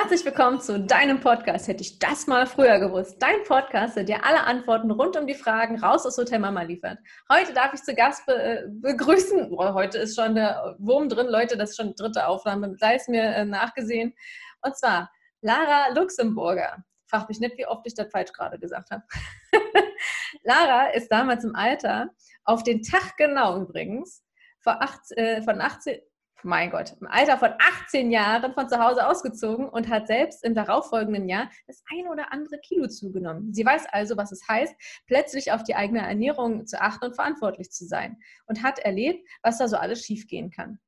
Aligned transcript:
Herzlich 0.00 0.24
willkommen 0.24 0.60
zu 0.60 0.78
deinem 0.78 1.18
Podcast. 1.18 1.66
Hätte 1.66 1.82
ich 1.82 1.98
das 1.98 2.28
mal 2.28 2.46
früher 2.46 2.78
gewusst. 2.78 3.20
Dein 3.20 3.42
Podcast, 3.42 3.96
der 3.96 4.04
dir 4.04 4.24
alle 4.24 4.44
Antworten 4.44 4.92
rund 4.92 5.16
um 5.16 5.26
die 5.26 5.34
Fragen 5.34 5.76
raus 5.80 6.06
aus 6.06 6.16
Hotel 6.16 6.38
Mama 6.38 6.62
liefert. 6.62 7.00
Heute 7.28 7.52
darf 7.52 7.74
ich 7.74 7.82
zu 7.82 7.96
Gast 7.96 8.24
be 8.24 8.32
äh, 8.40 8.68
begrüßen. 8.68 9.50
Boah, 9.50 9.74
heute 9.74 9.98
ist 9.98 10.14
schon 10.14 10.36
der 10.36 10.76
Wurm 10.78 11.08
drin, 11.08 11.26
Leute. 11.26 11.56
Das 11.56 11.70
ist 11.70 11.78
schon 11.78 11.88
die 11.88 11.94
dritte 11.96 12.28
Aufnahme. 12.28 12.76
Sei 12.78 12.94
es 12.94 13.08
mir 13.08 13.22
äh, 13.22 13.44
nachgesehen. 13.44 14.14
Und 14.62 14.76
zwar 14.76 15.10
Lara 15.40 15.88
Luxemburger. 15.88 16.84
Frag 17.08 17.28
mich 17.28 17.40
nicht, 17.40 17.58
wie 17.58 17.66
oft 17.66 17.84
ich 17.84 17.94
das 17.94 18.08
falsch 18.12 18.32
gerade 18.32 18.60
gesagt 18.60 18.92
habe. 18.92 19.02
Lara 20.44 20.90
ist 20.90 21.10
damals 21.10 21.42
im 21.42 21.56
Alter, 21.56 22.10
auf 22.44 22.62
den 22.62 22.82
Tag 22.82 23.16
genau 23.16 23.60
übrigens, 23.60 24.22
vor 24.60 24.80
acht, 24.80 25.10
äh, 25.16 25.42
von 25.42 25.60
18, 25.60 25.98
mein 26.42 26.70
Gott, 26.70 26.94
im 27.00 27.06
Alter 27.06 27.38
von 27.38 27.50
18 27.58 28.10
Jahren 28.10 28.54
von 28.54 28.68
zu 28.68 28.78
Hause 28.78 29.06
ausgezogen 29.06 29.68
und 29.68 29.88
hat 29.88 30.06
selbst 30.06 30.44
im 30.44 30.54
darauffolgenden 30.54 31.28
Jahr 31.28 31.50
das 31.66 31.82
eine 31.92 32.10
oder 32.10 32.32
andere 32.32 32.58
Kilo 32.58 32.86
zugenommen. 32.88 33.52
Sie 33.52 33.64
weiß 33.64 33.86
also, 33.90 34.16
was 34.16 34.32
es 34.32 34.46
heißt, 34.48 34.74
plötzlich 35.06 35.52
auf 35.52 35.64
die 35.64 35.74
eigene 35.74 36.00
Ernährung 36.00 36.66
zu 36.66 36.80
achten 36.80 37.06
und 37.06 37.14
verantwortlich 37.14 37.70
zu 37.70 37.86
sein 37.86 38.18
und 38.46 38.62
hat 38.62 38.78
erlebt, 38.78 39.26
was 39.42 39.58
da 39.58 39.68
so 39.68 39.76
alles 39.76 40.04
schiefgehen 40.04 40.50
kann. 40.50 40.78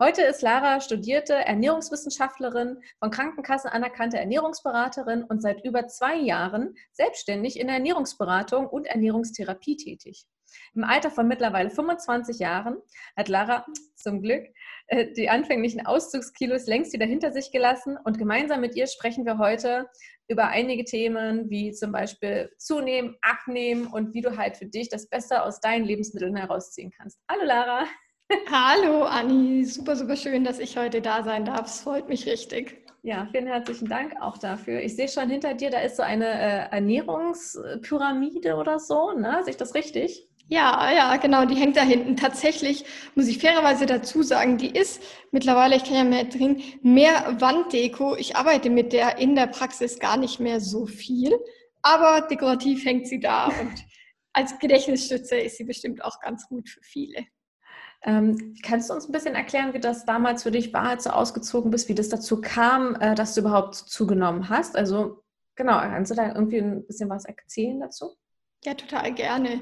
Heute 0.00 0.22
ist 0.22 0.42
Lara 0.42 0.80
studierte 0.80 1.34
Ernährungswissenschaftlerin, 1.34 2.80
von 3.00 3.10
Krankenkassen 3.10 3.68
anerkannte 3.68 4.16
Ernährungsberaterin 4.16 5.24
und 5.24 5.42
seit 5.42 5.64
über 5.64 5.88
zwei 5.88 6.14
Jahren 6.14 6.76
selbstständig 6.92 7.58
in 7.58 7.66
der 7.66 7.76
Ernährungsberatung 7.76 8.68
und 8.68 8.86
Ernährungstherapie 8.86 9.76
tätig. 9.76 10.24
Im 10.74 10.84
Alter 10.84 11.10
von 11.10 11.28
mittlerweile 11.28 11.70
25 11.70 12.38
Jahren 12.38 12.76
hat 13.16 13.28
Lara 13.28 13.66
zum 13.96 14.22
Glück 14.22 14.46
äh, 14.88 15.12
die 15.12 15.28
anfänglichen 15.28 15.84
Auszugskilos 15.86 16.66
längst 16.66 16.92
wieder 16.92 17.06
hinter 17.06 17.32
sich 17.32 17.50
gelassen 17.50 17.98
und 18.04 18.18
gemeinsam 18.18 18.60
mit 18.60 18.74
ihr 18.76 18.86
sprechen 18.86 19.26
wir 19.26 19.38
heute 19.38 19.88
über 20.28 20.48
einige 20.48 20.84
Themen 20.84 21.50
wie 21.50 21.72
zum 21.72 21.92
Beispiel 21.92 22.50
Zunehmen, 22.58 23.16
Abnehmen 23.20 23.86
und 23.86 24.14
wie 24.14 24.20
du 24.20 24.36
halt 24.36 24.56
für 24.56 24.66
dich 24.66 24.88
das 24.88 25.08
Beste 25.08 25.42
aus 25.42 25.60
deinen 25.60 25.84
Lebensmitteln 25.84 26.36
herausziehen 26.36 26.90
kannst. 26.96 27.18
Hallo 27.30 27.44
Lara! 27.44 27.86
Hallo 28.50 29.04
Anni, 29.04 29.64
super, 29.64 29.96
super 29.96 30.16
schön, 30.16 30.44
dass 30.44 30.58
ich 30.58 30.76
heute 30.76 31.00
da 31.00 31.22
sein 31.22 31.46
darf. 31.46 31.66
Es 31.66 31.80
freut 31.80 32.08
mich 32.08 32.26
richtig. 32.26 32.84
Ja, 33.02 33.26
vielen 33.30 33.46
herzlichen 33.46 33.88
Dank 33.88 34.20
auch 34.20 34.36
dafür. 34.36 34.80
Ich 34.80 34.96
sehe 34.96 35.08
schon 35.08 35.30
hinter 35.30 35.54
dir, 35.54 35.70
da 35.70 35.80
ist 35.80 35.96
so 35.96 36.02
eine 36.02 36.26
äh, 36.26 36.70
Ernährungspyramide 36.70 38.56
oder 38.56 38.78
so, 38.78 39.12
ne? 39.12 39.38
Sehe 39.44 39.52
ich 39.52 39.56
das 39.56 39.74
richtig? 39.74 40.27
Ja, 40.50 40.90
ja, 40.90 41.16
genau, 41.18 41.44
die 41.44 41.56
hängt 41.56 41.76
da 41.76 41.82
hinten. 41.82 42.16
Tatsächlich 42.16 42.86
muss 43.14 43.28
ich 43.28 43.38
fairerweise 43.38 43.84
dazu 43.84 44.22
sagen, 44.22 44.56
die 44.56 44.70
ist 44.70 45.02
mittlerweile, 45.30 45.76
ich 45.76 45.84
kann 45.84 45.94
ja 45.94 46.04
mehr 46.04 46.24
drin, 46.24 46.62
mehr 46.80 47.36
Wanddeko. 47.38 48.16
Ich 48.16 48.34
arbeite 48.34 48.70
mit 48.70 48.94
der 48.94 49.18
in 49.18 49.34
der 49.34 49.46
Praxis 49.46 49.98
gar 49.98 50.16
nicht 50.16 50.40
mehr 50.40 50.60
so 50.60 50.86
viel, 50.86 51.38
aber 51.82 52.26
dekorativ 52.26 52.82
hängt 52.86 53.06
sie 53.06 53.20
da 53.20 53.46
und 53.60 53.84
als 54.32 54.58
Gedächtnisstütze 54.58 55.36
ist 55.36 55.58
sie 55.58 55.64
bestimmt 55.64 56.02
auch 56.02 56.18
ganz 56.20 56.48
gut 56.48 56.70
für 56.70 56.82
viele. 56.82 57.26
Ähm, 58.02 58.54
kannst 58.62 58.88
du 58.88 58.94
uns 58.94 59.06
ein 59.06 59.12
bisschen 59.12 59.34
erklären, 59.34 59.74
wie 59.74 59.80
das 59.80 60.06
damals 60.06 60.44
für 60.44 60.52
dich 60.52 60.72
war, 60.72 60.90
als 60.90 61.04
du 61.04 61.14
ausgezogen 61.14 61.70
bist, 61.70 61.88
wie 61.88 61.94
das 61.94 62.08
dazu 62.08 62.40
kam, 62.40 62.94
äh, 63.00 63.14
dass 63.14 63.34
du 63.34 63.40
überhaupt 63.40 63.74
zugenommen 63.74 64.48
hast? 64.48 64.76
Also 64.76 65.24
genau, 65.56 65.78
kannst 65.80 66.12
du 66.12 66.14
da 66.14 66.28
irgendwie 66.28 66.58
ein 66.58 66.86
bisschen 66.86 67.10
was 67.10 67.24
erzählen 67.24 67.80
dazu? 67.80 68.16
Ja, 68.64 68.74
total 68.74 69.12
gerne. 69.12 69.60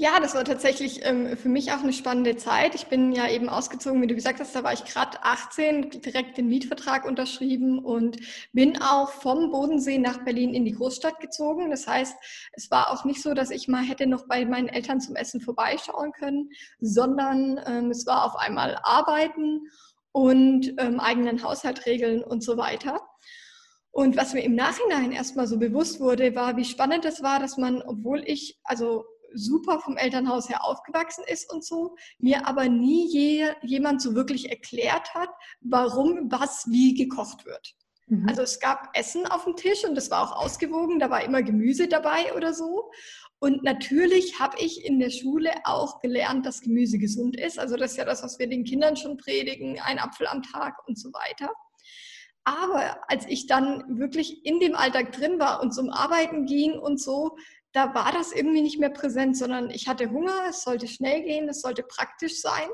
Ja, 0.00 0.20
das 0.20 0.36
war 0.36 0.44
tatsächlich 0.44 1.04
ähm, 1.04 1.36
für 1.36 1.48
mich 1.48 1.72
auch 1.72 1.82
eine 1.82 1.92
spannende 1.92 2.36
Zeit. 2.36 2.76
Ich 2.76 2.86
bin 2.86 3.10
ja 3.10 3.28
eben 3.28 3.48
ausgezogen, 3.48 4.00
wie 4.00 4.06
du 4.06 4.14
gesagt 4.14 4.38
hast, 4.38 4.54
da 4.54 4.62
war 4.62 4.72
ich 4.72 4.84
gerade 4.84 5.24
18, 5.24 5.90
direkt 5.90 6.38
den 6.38 6.46
Mietvertrag 6.46 7.04
unterschrieben 7.04 7.80
und 7.80 8.16
bin 8.52 8.80
auch 8.80 9.10
vom 9.10 9.50
Bodensee 9.50 9.98
nach 9.98 10.22
Berlin 10.24 10.54
in 10.54 10.64
die 10.64 10.74
Großstadt 10.74 11.18
gezogen. 11.18 11.68
Das 11.70 11.88
heißt, 11.88 12.16
es 12.52 12.70
war 12.70 12.92
auch 12.92 13.04
nicht 13.04 13.20
so, 13.20 13.34
dass 13.34 13.50
ich 13.50 13.66
mal 13.66 13.82
hätte 13.82 14.06
noch 14.06 14.28
bei 14.28 14.46
meinen 14.46 14.68
Eltern 14.68 15.00
zum 15.00 15.16
Essen 15.16 15.40
vorbeischauen 15.40 16.12
können, 16.12 16.50
sondern 16.78 17.60
ähm, 17.66 17.90
es 17.90 18.06
war 18.06 18.24
auf 18.24 18.36
einmal 18.36 18.78
Arbeiten 18.84 19.62
und 20.12 20.74
ähm, 20.78 21.00
eigenen 21.00 21.42
Haushalt 21.42 21.86
regeln 21.86 22.22
und 22.22 22.44
so 22.44 22.56
weiter. 22.56 23.00
Und 23.90 24.16
was 24.16 24.32
mir 24.32 24.44
im 24.44 24.54
Nachhinein 24.54 25.10
erstmal 25.10 25.48
so 25.48 25.58
bewusst 25.58 25.98
wurde, 25.98 26.36
war, 26.36 26.56
wie 26.56 26.64
spannend 26.64 27.04
es 27.04 27.20
war, 27.20 27.40
dass 27.40 27.56
man, 27.56 27.82
obwohl 27.82 28.22
ich, 28.24 28.60
also 28.62 29.04
super 29.34 29.80
vom 29.80 29.96
Elternhaus 29.96 30.48
her 30.48 30.64
aufgewachsen 30.64 31.24
ist 31.26 31.52
und 31.52 31.64
so, 31.64 31.96
mir 32.18 32.46
aber 32.46 32.68
nie 32.68 33.06
je, 33.08 33.50
jemand 33.62 34.02
so 34.02 34.14
wirklich 34.14 34.50
erklärt 34.50 35.14
hat, 35.14 35.30
warum 35.60 36.30
was 36.30 36.66
wie 36.68 36.94
gekocht 36.94 37.44
wird. 37.44 37.74
Mhm. 38.06 38.28
Also 38.28 38.42
es 38.42 38.60
gab 38.60 38.90
Essen 38.94 39.26
auf 39.26 39.44
dem 39.44 39.56
Tisch 39.56 39.84
und 39.84 39.94
das 39.94 40.10
war 40.10 40.22
auch 40.22 40.44
ausgewogen, 40.44 40.98
da 40.98 41.10
war 41.10 41.22
immer 41.22 41.42
Gemüse 41.42 41.88
dabei 41.88 42.34
oder 42.34 42.54
so. 42.54 42.90
Und 43.40 43.62
natürlich 43.62 44.40
habe 44.40 44.56
ich 44.58 44.84
in 44.84 44.98
der 44.98 45.10
Schule 45.10 45.52
auch 45.64 46.00
gelernt, 46.00 46.44
dass 46.44 46.60
Gemüse 46.60 46.98
gesund 46.98 47.38
ist. 47.38 47.58
Also 47.58 47.76
das 47.76 47.92
ist 47.92 47.96
ja 47.96 48.04
das, 48.04 48.22
was 48.22 48.38
wir 48.38 48.48
den 48.48 48.64
Kindern 48.64 48.96
schon 48.96 49.16
predigen, 49.16 49.78
ein 49.80 50.00
Apfel 50.00 50.26
am 50.26 50.42
Tag 50.42 50.74
und 50.88 50.98
so 50.98 51.12
weiter. 51.12 51.52
Aber 52.42 52.98
als 53.08 53.26
ich 53.26 53.46
dann 53.46 53.98
wirklich 53.98 54.44
in 54.44 54.58
dem 54.58 54.74
Alltag 54.74 55.12
drin 55.12 55.38
war 55.38 55.60
und 55.62 55.72
zum 55.72 55.90
Arbeiten 55.90 56.46
ging 56.46 56.72
und 56.72 56.98
so, 57.00 57.36
da 57.72 57.94
war 57.94 58.12
das 58.12 58.32
irgendwie 58.32 58.62
nicht 58.62 58.78
mehr 58.78 58.90
präsent, 58.90 59.36
sondern 59.36 59.70
ich 59.70 59.88
hatte 59.88 60.10
Hunger, 60.10 60.46
es 60.48 60.62
sollte 60.62 60.88
schnell 60.88 61.22
gehen, 61.22 61.48
es 61.48 61.60
sollte 61.60 61.82
praktisch 61.82 62.40
sein. 62.40 62.68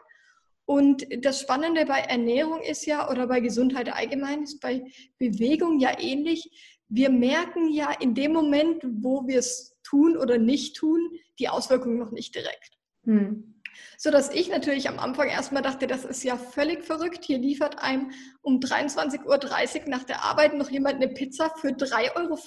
Und 0.66 1.06
das 1.24 1.40
Spannende 1.40 1.84
bei 1.84 1.98
Ernährung 1.98 2.60
ist 2.62 2.86
ja, 2.86 3.10
oder 3.10 3.26
bei 3.26 3.40
Gesundheit 3.40 3.92
allgemein, 3.92 4.44
ist 4.44 4.60
bei 4.60 4.84
Bewegung 5.18 5.78
ja 5.78 5.98
ähnlich. 5.98 6.78
Wir 6.88 7.10
merken 7.10 7.70
ja 7.70 7.90
in 8.00 8.14
dem 8.14 8.32
Moment, 8.32 8.82
wo 8.84 9.26
wir 9.26 9.40
es 9.40 9.76
tun 9.82 10.16
oder 10.16 10.38
nicht 10.38 10.76
tun, 10.76 11.10
die 11.38 11.48
Auswirkungen 11.48 11.98
noch 11.98 12.12
nicht 12.12 12.34
direkt. 12.34 12.78
Hm. 13.04 13.60
So 13.98 14.10
dass 14.10 14.32
ich 14.32 14.48
natürlich 14.48 14.88
am 14.88 15.00
Anfang 15.00 15.28
erstmal 15.28 15.62
dachte, 15.62 15.86
das 15.86 16.04
ist 16.04 16.22
ja 16.22 16.36
völlig 16.36 16.84
verrückt. 16.84 17.24
Hier 17.24 17.38
liefert 17.38 17.82
einem 17.82 18.12
um 18.40 18.60
23.30 18.60 19.82
Uhr 19.82 19.88
nach 19.88 20.04
der 20.04 20.22
Arbeit 20.22 20.54
noch 20.54 20.70
jemand 20.70 20.96
eine 20.96 21.08
Pizza 21.08 21.50
für 21.56 21.70
3,50 21.70 22.16
Euro 22.16 22.38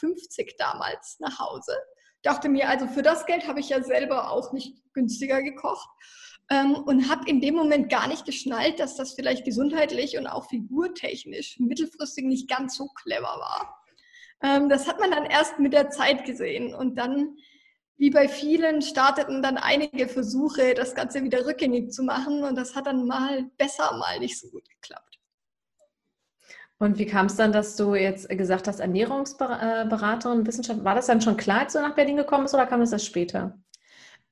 damals 0.58 1.18
nach 1.20 1.38
Hause 1.38 1.74
dachte 2.28 2.50
mir, 2.50 2.68
also 2.70 2.88
für 2.88 3.02
das 3.02 3.26
Geld 3.26 3.48
habe 3.48 3.62
ich 3.62 3.70
ja 3.70 3.82
selber 3.82 4.32
auch 4.32 4.52
nicht 4.52 4.76
günstiger 4.94 5.42
gekocht 5.42 5.88
ähm, 6.50 6.76
und 6.76 7.10
habe 7.10 7.28
in 7.30 7.40
dem 7.40 7.56
Moment 7.56 7.90
gar 7.90 8.08
nicht 8.08 8.26
geschnallt, 8.26 8.80
dass 8.80 8.98
das 8.98 9.14
vielleicht 9.14 9.46
gesundheitlich 9.46 10.18
und 10.18 10.28
auch 10.28 10.50
figurtechnisch 10.50 11.58
mittelfristig 11.60 12.26
nicht 12.26 12.50
ganz 12.50 12.76
so 12.76 12.88
clever 12.90 13.24
war. 13.24 13.82
Ähm, 14.44 14.68
das 14.68 14.88
hat 14.88 15.00
man 15.00 15.12
dann 15.12 15.26
erst 15.26 15.58
mit 15.60 15.72
der 15.72 15.90
Zeit 15.90 16.26
gesehen 16.26 16.76
und 16.76 16.96
dann, 16.96 17.38
wie 17.96 18.10
bei 18.10 18.28
vielen, 18.28 18.82
starteten 18.82 19.42
dann 19.42 19.58
einige 19.58 20.10
Versuche, 20.10 20.74
das 20.74 20.96
Ganze 20.96 21.24
wieder 21.24 21.46
rückgängig 21.46 21.92
zu 21.92 22.04
machen 22.04 22.44
und 22.44 22.56
das 22.56 22.76
hat 22.76 22.88
dann 22.88 23.08
mal 23.08 23.46
besser, 23.58 23.98
mal 23.98 24.20
nicht 24.20 24.38
so 24.38 24.50
gut 24.50 24.68
geklappt. 24.70 25.07
Und 26.80 27.00
wie 27.00 27.06
kam 27.08 27.26
es 27.26 27.36
dann, 27.36 27.52
dass 27.52 27.76
du 27.76 27.96
jetzt 27.96 28.30
gesagt 28.30 28.68
hast, 28.68 28.80
Ernährungsberaterin, 28.80 30.46
Wissenschaft, 30.46 30.84
war 30.84 30.96
das 30.96 31.08
dann 31.08 31.22
schon 31.22 31.38
klar, 31.38 31.62
als 31.62 31.74
du 31.74 31.80
nach 31.80 31.96
Berlin 31.96 32.18
gekommen 32.18 32.44
bist 32.44 32.54
oder 32.54 32.68
kam 32.68 32.82
das 32.82 32.92
erst 32.92 33.08
später? 33.08 33.58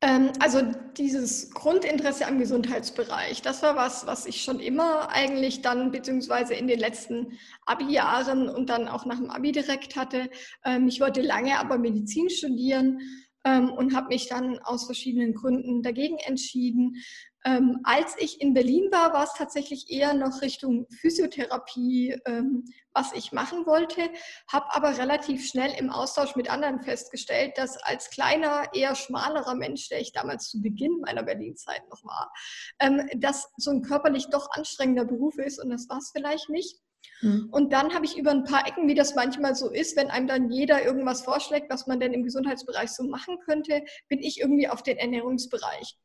Ähm, 0.02 0.32
also 0.40 0.62
dieses 0.98 1.52
Grundinteresse 1.52 2.28
am 2.28 2.38
Gesundheitsbereich, 2.38 3.42
das 3.42 3.64
war 3.64 3.76
was, 3.76 4.06
was 4.06 4.28
ich 4.28 4.44
schon 4.44 4.60
immer 4.60 5.10
eigentlich 5.10 5.62
dann, 5.64 5.92
beziehungsweise 5.92 6.54
in 6.54 6.68
den 6.68 6.80
letzten 6.80 7.40
Abi-Jahren 7.66 8.50
und 8.50 8.70
dann 8.70 8.88
auch 8.88 9.06
nach 9.06 9.18
dem 9.18 9.32
Abi 9.32 9.52
direkt 9.52 9.96
hatte. 9.96 10.30
Ähm, 10.64 10.88
ich 10.88 11.00
wollte 11.00 11.22
lange 11.22 11.58
aber 11.60 11.80
Medizin 11.80 12.30
studieren 12.30 13.00
ähm, 13.46 13.72
und 13.72 13.96
habe 13.96 14.10
mich 14.10 14.28
dann 14.28 14.60
aus 14.60 14.86
verschiedenen 14.86 15.34
Gründen 15.34 15.82
dagegen 15.82 16.18
entschieden. 16.18 16.98
Ähm, 17.46 17.80
als 17.84 18.16
ich 18.18 18.42
in 18.42 18.56
Berlin 18.56 18.92
war, 18.92 19.14
war 19.14 19.24
es 19.24 19.34
tatsächlich 19.34 19.92
eher 19.92 20.16
noch 20.16 20.42
Richtung 20.42 20.88
Physiotherapie, 20.90 22.20
ähm, 22.26 22.66
was 22.92 23.14
ich 23.14 23.32
machen 23.32 23.68
wollte, 23.68 24.10
habe 24.52 24.74
aber 24.74 24.98
relativ 24.98 25.48
schnell 25.48 25.72
im 25.78 25.92
Austausch 25.92 26.36
mit 26.36 26.50
anderen 26.50 26.82
festgestellt, 26.82 27.54
dass 27.58 27.78
als 27.78 28.10
kleiner, 28.10 28.64
eher 28.74 28.96
schmalerer 28.96 29.54
Mensch, 29.54 29.90
der 29.90 30.02
ich 30.02 30.12
damals 30.12 30.50
zu 30.50 30.60
Beginn 30.60 31.02
meiner 31.02 31.22
Berlin-Zeit 31.22 31.88
noch 31.90 32.04
war, 32.04 32.34
ähm, 32.80 33.08
dass 33.18 33.48
so 33.58 33.70
ein 33.70 33.84
körperlich 33.84 34.30
doch 34.32 34.50
anstrengender 34.52 35.06
Beruf 35.06 35.38
ist 35.38 35.64
und 35.64 35.70
das 35.70 35.88
war 35.88 36.00
es 36.00 36.10
vielleicht 36.12 36.50
nicht. 36.50 36.80
Hm. 37.20 37.50
Und 37.52 37.72
dann 37.74 37.94
habe 37.94 38.06
ich 38.06 38.18
über 38.18 38.32
ein 38.32 38.44
paar 38.44 38.68
Ecken, 38.68 38.88
wie 38.88 38.96
das 38.96 39.14
manchmal 39.14 39.54
so 39.54 39.70
ist, 39.70 39.96
wenn 39.96 40.10
einem 40.10 40.26
dann 40.26 40.50
jeder 40.50 40.84
irgendwas 40.84 41.22
vorschlägt, 41.22 41.72
was 41.72 41.86
man 41.86 42.00
denn 42.00 42.14
im 42.14 42.24
Gesundheitsbereich 42.24 42.90
so 42.90 43.04
machen 43.04 43.38
könnte, 43.46 43.84
bin 44.10 44.20
ich 44.20 44.40
irgendwie 44.40 44.68
auf 44.68 44.82
den 44.82 44.98
Ernährungsbereich 44.98 45.96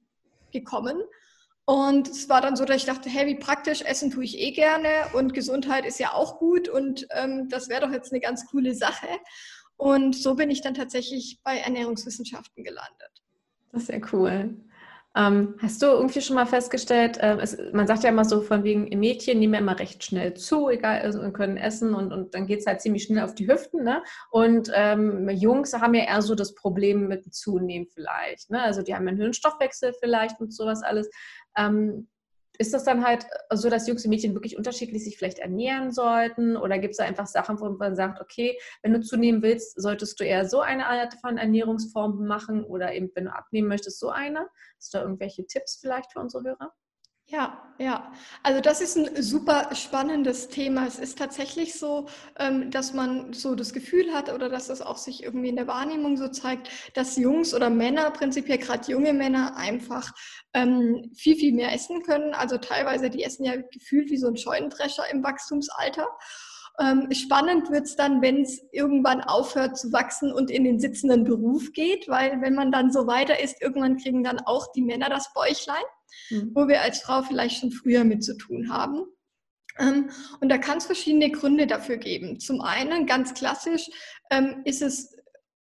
gekommen 0.53 1.03
und 1.71 2.09
es 2.09 2.29
war 2.29 2.41
dann 2.41 2.57
so, 2.57 2.65
dass 2.65 2.79
ich 2.79 2.85
dachte, 2.85 3.09
hey, 3.09 3.29
wie 3.29 3.37
praktisch, 3.37 3.83
Essen 3.83 4.11
tue 4.11 4.25
ich 4.25 4.37
eh 4.41 4.51
gerne 4.51 4.89
und 5.13 5.35
Gesundheit 5.35 5.87
ist 5.87 6.01
ja 6.01 6.13
auch 6.15 6.41
gut 6.41 6.69
und 6.69 7.07
ähm, 7.13 7.49
das 7.49 7.69
wäre 7.69 7.83
doch 7.83 7.93
jetzt 7.93 8.11
eine 8.11 8.19
ganz 8.19 8.45
coole 8.47 8.75
Sache. 8.75 9.07
Und 9.77 10.17
so 10.17 10.35
bin 10.35 10.51
ich 10.51 10.63
dann 10.63 10.75
tatsächlich 10.75 11.39
bei 11.45 11.59
Ernährungswissenschaften 11.59 12.65
gelandet. 12.65 13.23
Das 13.71 13.83
ist 13.83 13.91
ja 13.91 14.01
cool. 14.13 14.57
Ähm, 15.17 15.57
hast 15.59 15.83
du 15.83 15.87
irgendwie 15.87 16.21
schon 16.21 16.37
mal 16.37 16.47
festgestellt, 16.47 17.19
äh, 17.19 17.37
es, 17.41 17.59
man 17.73 17.89
sagt 17.89 18.05
ja 18.05 18.11
immer 18.11 18.25
so 18.25 18.43
von 18.43 18.63
wegen, 18.63 18.89
Mädchen 18.97 19.41
nehmen 19.41 19.55
ja 19.55 19.61
immer 19.61 19.79
recht 19.79 20.05
schnell 20.05 20.35
zu, 20.35 20.69
egal, 20.69 21.01
also 21.01 21.21
können 21.33 21.57
essen 21.57 21.95
und, 21.95 22.13
und 22.13 22.33
dann 22.35 22.47
geht 22.47 22.61
es 22.61 22.67
halt 22.67 22.81
ziemlich 22.81 23.05
schnell 23.05 23.25
auf 23.25 23.35
die 23.35 23.49
Hüften. 23.49 23.83
Ne? 23.83 24.05
Und 24.31 24.71
ähm, 24.73 25.29
Jungs 25.31 25.75
haben 25.75 25.95
ja 25.95 26.05
eher 26.05 26.23
so 26.23 26.37
das 26.37 26.55
Problem 26.55 27.09
mit 27.09 27.35
Zunehmen 27.35 27.89
vielleicht. 27.93 28.51
Ne? 28.51 28.63
Also 28.63 28.83
die 28.83 28.95
haben 28.95 29.09
einen 29.09 29.19
höheren 29.19 29.33
Stoffwechsel 29.33 29.95
vielleicht 29.99 30.41
und 30.41 30.55
sowas 30.55 30.83
alles. 30.83 31.11
Ähm, 31.57 32.09
ist 32.59 32.75
das 32.75 32.85
dann 32.85 33.05
halt 33.05 33.27
so, 33.53 33.71
dass 33.71 33.89
Jungs 33.89 34.05
und 34.05 34.11
Mädchen 34.11 34.35
wirklich 34.35 34.57
unterschiedlich 34.57 35.05
sich 35.05 35.17
vielleicht 35.17 35.39
ernähren 35.39 35.93
sollten? 35.93 36.57
Oder 36.57 36.79
gibt 36.79 36.93
es 36.93 36.99
da 36.99 37.05
einfach 37.05 37.27
Sachen, 37.27 37.59
wo 37.61 37.69
man 37.71 37.97
sagt, 37.97 38.21
okay, 38.21 38.59
wenn 38.83 38.93
du 38.93 39.01
zunehmen 39.01 39.43
willst, 39.43 39.81
solltest 39.81 40.21
du 40.21 40.25
eher 40.25 40.47
so 40.49 40.61
eine 40.61 40.87
Art 40.87 41.15
von 41.15 41.39
Ernährungsform 41.39 42.27
machen 42.27 42.65
oder 42.65 42.93
eben, 42.93 43.11
wenn 43.15 43.27
du 43.27 43.33
abnehmen 43.33 43.69
möchtest, 43.69 43.99
so 43.99 44.11
eine? 44.11 44.49
Hast 44.77 44.93
du 44.93 44.99
da 44.99 45.05
irgendwelche 45.05 45.47
Tipps 45.47 45.79
vielleicht 45.81 46.13
für 46.13 46.21
unsere 46.21 46.45
Hörer? 46.45 46.73
Ja, 47.33 47.63
ja. 47.79 48.13
Also 48.43 48.61
das 48.61 48.81
ist 48.81 48.97
ein 48.97 49.23
super 49.23 49.73
spannendes 49.77 50.49
Thema. 50.49 50.87
Es 50.89 50.99
ist 50.99 51.17
tatsächlich 51.17 51.79
so, 51.79 52.09
ähm, 52.41 52.73
dass 52.73 52.93
man 52.93 53.33
so 53.33 53.55
das 53.55 53.73
Gefühl 53.73 54.13
hat 54.13 54.33
oder 54.33 54.49
dass 54.49 54.69
es 54.69 54.83
auch 54.83 54.97
sich 54.99 55.23
irgendwie 55.23 55.49
in 55.49 55.55
der 55.57 55.69
Wahrnehmung 55.69 56.17
so 56.17 56.27
zeigt, 56.27 56.71
dass 56.95 57.17
Jungs 57.17 57.55
oder 57.55 57.71
Männer, 57.71 58.11
prinzipiell 58.11 58.59
gerade 58.59 58.91
junge 58.91 59.13
Männer, 59.13 59.57
einfach 59.57 60.11
ähm, 60.55 61.13
viel, 61.15 61.37
viel 61.37 61.53
mehr 61.53 61.73
essen 61.73 62.03
können. 62.03 62.35
Also 62.35 62.59
teilweise, 62.59 63.11
die 63.11 63.23
essen 63.23 63.45
ja 63.45 63.55
gefühlt 63.57 64.11
wie 64.11 64.19
so 64.19 64.27
ein 64.27 64.37
Scheunendrescher 64.37 65.05
im 65.13 65.23
Wachstumsalter. 65.23 66.09
Ähm, 66.81 67.09
spannend 67.13 67.71
wird 67.71 67.85
es 67.85 67.97
dann, 67.97 68.23
wenn 68.23 68.43
es 68.43 68.61
irgendwann 68.73 69.21
aufhört 69.21 69.77
zu 69.77 69.93
wachsen 69.93 70.33
und 70.33 70.51
in 70.51 70.65
den 70.65 70.81
sitzenden 70.81 71.25
Beruf 71.25 71.73
geht, 71.73 72.09
weil 72.09 72.41
wenn 72.41 72.55
man 72.55 72.73
dann 72.73 72.91
so 72.91 73.07
weiter 73.07 73.43
ist, 73.43 73.61
irgendwann 73.61 73.99
kriegen 73.99 74.25
dann 74.25 74.41
auch 74.41 74.73
die 74.73 74.83
Männer 74.83 75.11
das 75.11 75.33
Bäuchlein 75.35 75.85
mhm. 76.31 76.53
wo 76.55 76.69
wir 76.69 76.83
als 76.83 77.01
Frau 77.01 77.23
vielleicht 77.23 77.61
schon 77.61 77.73
früher 77.73 78.05
mit 78.05 78.25
zu 78.25 78.37
tun 78.37 78.73
haben. 78.73 79.05
Ähm, 79.79 80.11
und 80.41 80.49
da 80.49 80.59
kann 80.59 80.79
es 80.79 80.87
verschiedene 80.87 81.31
Gründe 81.31 81.67
dafür 81.67 81.97
geben. 81.97 82.41
Zum 82.41 82.61
einen, 82.61 83.07
ganz 83.07 83.35
klassisch, 83.35 83.89
ähm, 84.31 84.63
ist 84.65 84.83
es 84.83 85.17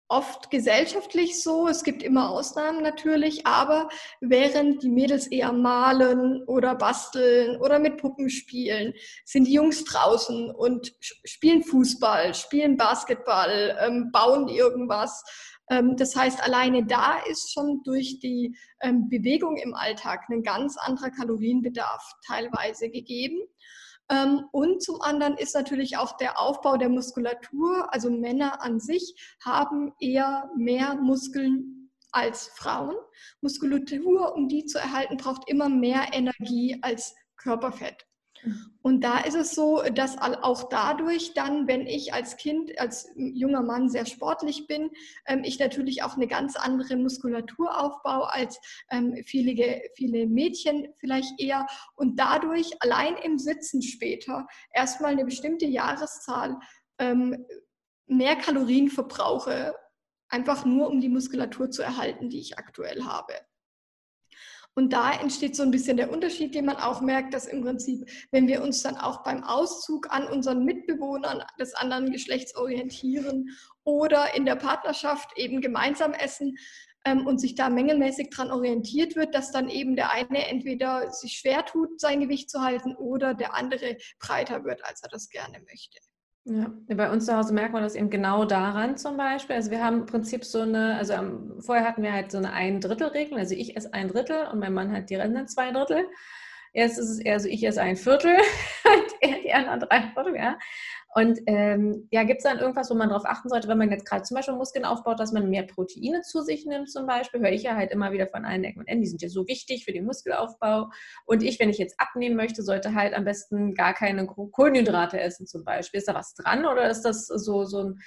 oft 0.09 0.51
gesellschaftlich 0.51 1.43
so, 1.43 1.69
es 1.69 1.85
gibt 1.85 2.03
immer 2.03 2.31
Ausnahmen 2.31 2.83
natürlich, 2.83 3.47
aber 3.47 3.89
während 4.21 4.83
die 4.83 4.89
Mädels 4.89 5.27
eher 5.27 5.53
malen 5.53 6.43
oder 6.45 6.75
basteln 6.75 7.61
oder 7.61 7.79
mit 7.79 7.99
Puppen 7.99 8.31
spielen, 8.31 8.95
sind 9.25 9.47
die 9.47 9.53
Jungs 9.53 9.85
draußen 9.85 10.51
und 10.51 10.95
spielen 11.25 11.63
Fußball, 11.63 12.35
spielen 12.35 12.77
Basketball, 12.77 13.77
ähm, 13.81 14.11
bauen 14.11 14.49
irgendwas 14.49 15.23
ähm, 15.71 15.97
das 15.97 16.17
heißt, 16.17 16.43
alleine 16.43 16.87
da 16.87 17.19
ist 17.31 17.53
schon 17.53 17.83
durch 17.85 18.19
die 18.21 18.57
ähm, 18.81 19.09
Bewegung 19.09 19.57
im 19.57 19.75
Alltag 19.75 20.25
ein 20.31 20.43
ganz 20.43 20.77
anderer 20.79 21.11
Kalorienbedarf 21.11 22.03
teilweise 22.27 22.91
gegeben. 22.91 23.41
Ähm, 24.11 24.45
und 24.53 24.83
zum 24.83 25.01
anderen 25.01 25.37
ist 25.37 25.55
natürlich 25.55 25.97
auch 25.97 26.17
der 26.17 26.41
Aufbau 26.41 26.77
der 26.77 26.89
Muskulatur. 26.89 27.93
Also 27.93 28.11
Männer 28.11 28.63
an 28.63 28.81
sich 28.81 29.15
haben 29.45 29.93
eher 30.01 30.51
mehr 30.57 30.95
Muskeln 30.95 31.91
als 32.11 32.49
Frauen. 32.55 32.97
Muskulatur, 33.41 34.35
um 34.35 34.49
die 34.49 34.65
zu 34.65 34.79
erhalten, 34.79 35.17
braucht 35.17 35.49
immer 35.49 35.69
mehr 35.69 36.13
Energie 36.13 36.79
als 36.83 37.15
Körperfett. 37.37 38.08
Und 38.83 39.03
da 39.03 39.19
ist 39.19 39.35
es 39.35 39.55
so, 39.55 39.83
dass 39.95 40.19
auch 40.19 40.69
dadurch 40.69 41.35
dann, 41.35 41.67
wenn 41.67 41.87
ich 41.87 42.15
als 42.15 42.37
Kind, 42.37 42.79
als 42.79 43.11
junger 43.17 43.63
Mann 43.63 43.89
sehr 43.89 44.07
sportlich 44.07 44.67
bin, 44.67 44.91
ähm, 45.27 45.43
ich 45.45 45.59
natürlich 45.59 46.03
auch 46.03 46.17
eine 46.17 46.27
ganz 46.27 46.57
andere 46.57 46.97
Muskulatur 46.97 47.79
aufbaue 47.79 48.33
als 48.33 48.59
ähm, 48.91 49.23
viele, 49.27 49.83
viele 49.95 50.27
Mädchen 50.27 50.89
vielleicht 50.99 51.41
eher. 51.41 51.67
Und 51.97 52.19
dadurch 52.19 52.71
allein 52.81 53.17
im 53.17 53.39
Sitzen 53.39 53.83
später 53.83 54.47
erstmal 54.73 55.13
eine 55.13 55.25
bestimmte 55.25 55.67
Jahreszahl 55.67 56.57
ähm, 56.99 57.45
mehr 58.07 58.37
Kalorien 58.37 58.89
verbrauche, 58.89 59.75
einfach 60.29 60.65
nur 60.65 60.89
um 60.89 61.01
die 61.01 61.09
Muskulatur 61.09 61.71
zu 61.71 61.83
erhalten, 61.83 62.31
die 62.31 62.41
ich 62.41 62.59
aktuell 62.59 63.05
habe. 63.05 63.35
Und 64.79 64.93
da 64.93 65.11
entsteht 65.11 65.57
so 65.57 65.65
ein 65.65 65.73
bisschen 65.73 65.97
der 65.97 66.13
Unterschied, 66.13 66.55
den 66.55 66.65
man 66.65 66.77
auch 66.77 67.01
merkt, 67.01 67.35
dass 67.35 67.47
im 67.47 67.63
Prinzip, 67.63 68.09
wenn 68.31 68.47
wir 68.47 68.63
uns 68.63 68.81
dann 68.81 68.97
auch 68.97 69.25
beim 69.25 69.43
Auszug 69.43 70.07
an 70.13 70.29
unseren 70.29 70.65
Mitbewohnern 70.65 71.43
des 71.59 71.75
anderen 71.75 72.13
Geschlechts 72.13 72.55
orientieren 72.55 73.51
oder 73.83 74.37
in 74.37 74.47
der 74.47 74.55
Partnerschaft 74.55 75.37
eben 75.37 75.61
gemeinsam 75.61 76.13
essen 76.13 76.57
ähm, 77.05 77.27
und 77.27 77.41
sich 77.41 77.57
da 77.57 77.71
mengenmäßig 77.71 78.31
dran 78.31 78.53
orientiert 78.53 79.17
wird, 79.17 79.35
dass 79.35 79.51
dann 79.51 79.69
eben 79.69 79.97
der 79.97 80.13
eine 80.13 80.47
entweder 80.47 81.11
sich 81.11 81.33
schwer 81.33 81.67
tut, 81.67 82.01
sein 82.01 82.21
Gewicht 82.21 82.49
zu 82.49 82.61
halten 82.61 82.95
oder 82.95 83.35
der 83.35 83.55
andere 83.55 83.97
breiter 84.21 84.63
wird, 84.63 84.85
als 84.85 85.03
er 85.03 85.09
das 85.09 85.29
gerne 85.29 85.59
möchte. 85.69 85.99
Ja, 86.49 86.73
bei 86.97 87.11
uns 87.13 87.27
zu 87.27 87.37
Hause 87.37 87.53
merkt 87.53 87.75
man 87.75 87.83
das 87.83 87.95
eben 87.95 88.09
genau 88.09 88.47
daran 88.47 88.97
zum 88.97 89.19
Beispiel. 89.19 89.57
Also 89.57 89.71
wir 89.71 89.85
haben 89.85 89.99
im 90.01 90.07
Prinzip 90.07 90.47
so 90.47 90.61
eine, 90.61 90.97
also 90.97 91.13
vorher 91.61 91.87
hatten 91.87 92.03
wir 92.03 92.13
halt 92.13 92.31
so 92.31 92.39
eine 92.39 92.53
Ein-Drittel-Regel. 92.53 93.39
Also 93.39 93.55
ich 93.55 93.77
esse 93.77 93.93
ein 93.93 94.09
Drittel 94.09 94.47
und 94.51 94.59
mein 94.59 94.73
Mann 94.73 94.91
hat 94.91 95.11
die 95.11 95.21
anderen 95.21 95.47
zwei 95.47 95.71
Drittel. 95.71 96.07
Jetzt 96.73 96.99
ist 96.99 97.09
es 97.09 97.19
eher 97.21 97.41
so, 97.41 97.49
ich 97.49 97.65
esse 97.65 97.81
ein 97.81 97.97
Viertel 97.97 98.37
und 98.85 99.13
er 99.21 99.41
die 99.43 99.53
anderen 99.53 99.81
drei 99.81 100.03
Viertel, 100.15 100.37
ja. 100.37 100.59
Und 101.15 101.41
ähm, 101.47 102.07
ja, 102.11 102.23
gibt 102.25 102.39
es 102.39 102.45
dann 102.45 102.59
irgendwas, 102.59 102.91
wo 102.91 102.95
man 102.95 103.09
darauf 103.09 103.25
achten 103.25 103.49
sollte, 103.49 103.67
wenn 103.67 103.79
man 103.79 103.91
jetzt 103.91 104.05
gerade 104.05 104.23
zum 104.23 104.35
Beispiel 104.37 104.55
Muskeln 104.55 104.85
aufbaut, 104.85 105.19
dass 105.19 105.33
man 105.33 105.49
mehr 105.49 105.63
Proteine 105.63 106.21
zu 106.21 106.43
sich 106.43 106.67
nimmt 106.67 106.91
zum 106.91 107.07
Beispiel? 107.07 107.41
Höre 107.41 107.53
ich 107.53 107.63
ja 107.63 107.75
halt 107.75 107.91
immer 107.91 108.13
wieder 108.13 108.27
von 108.27 108.45
allen 108.45 108.63
Ecken 108.63 108.81
und 108.81 108.89
Enden, 108.89 109.03
die 109.03 109.09
sind 109.09 109.23
ja 109.23 109.29
so 109.29 109.47
wichtig 109.49 109.85
für 109.85 109.93
den 109.93 110.05
Muskelaufbau. 110.05 110.91
Und 111.25 111.43
ich, 111.43 111.59
wenn 111.59 111.71
ich 111.71 111.79
jetzt 111.79 111.99
abnehmen 111.99 112.37
möchte, 112.37 112.63
sollte 112.63 112.95
halt 112.95 113.15
am 113.15 113.25
besten 113.25 113.75
gar 113.75 113.95
keine 113.95 114.27
Kohlenhydrate 114.27 115.19
essen 115.19 115.47
zum 115.47 115.65
Beispiel. 115.65 115.99
Ist 115.99 116.09
da 116.09 116.15
was 116.15 116.35
dran 116.35 116.67
oder 116.67 116.91
ist 116.91 117.03
das 117.03 117.27
so, 117.27 117.65
so 117.65 117.85
ein 117.85 117.99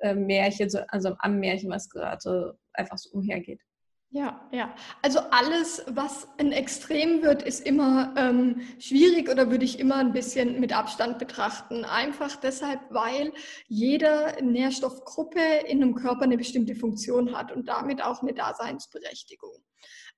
äh, 0.00 0.14
Märchen, 0.14 0.68
so, 0.68 0.80
also 0.88 1.14
am 1.18 1.40
Märchen, 1.40 1.70
was 1.70 1.88
gerade 1.88 2.58
einfach 2.74 2.98
so 2.98 3.10
umhergeht? 3.10 3.62
Ja, 4.12 4.40
ja. 4.50 4.74
Also 5.02 5.20
alles, 5.30 5.84
was 5.86 6.26
ein 6.38 6.50
Extrem 6.50 7.22
wird, 7.22 7.44
ist 7.44 7.64
immer 7.64 8.12
ähm, 8.16 8.60
schwierig 8.80 9.30
oder 9.30 9.52
würde 9.52 9.64
ich 9.64 9.78
immer 9.78 9.96
ein 9.96 10.12
bisschen 10.12 10.58
mit 10.58 10.72
Abstand 10.76 11.20
betrachten. 11.20 11.84
Einfach 11.84 12.34
deshalb, 12.34 12.80
weil 12.90 13.32
jede 13.68 14.36
Nährstoffgruppe 14.42 15.40
in 15.68 15.80
einem 15.80 15.94
Körper 15.94 16.22
eine 16.22 16.38
bestimmte 16.38 16.74
Funktion 16.74 17.36
hat 17.36 17.52
und 17.52 17.68
damit 17.68 18.02
auch 18.02 18.20
eine 18.20 18.34
Daseinsberechtigung. 18.34 19.52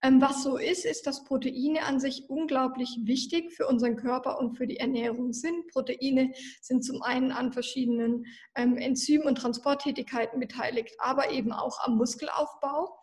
Ähm, 0.03 0.23
was 0.23 0.43
so 0.43 0.57
ist, 0.57 0.87
ist, 0.87 1.07
dass 1.07 1.25
Proteine 1.25 1.85
an 1.85 2.01
sich 2.01 2.31
unglaublich 2.31 2.99
wichtig 3.03 3.53
für 3.53 3.67
unseren 3.67 3.97
Körper 3.97 4.39
und 4.39 4.57
für 4.57 4.67
die 4.67 4.79
Ernährung 4.79 5.35
sind. 5.35 5.67
Proteine 5.69 6.33
sind 6.63 6.83
zum 6.83 7.03
einen 7.03 7.31
an 7.31 7.53
verschiedenen 7.53 8.25
ähm, 8.55 8.79
Enzym- 8.79 9.27
und 9.27 9.37
Transporttätigkeiten 9.37 10.41
beteiligt, 10.41 10.95
aber 10.99 11.31
eben 11.31 11.53
auch 11.53 11.79
am 11.85 11.99
Muskelaufbau. 11.99 12.99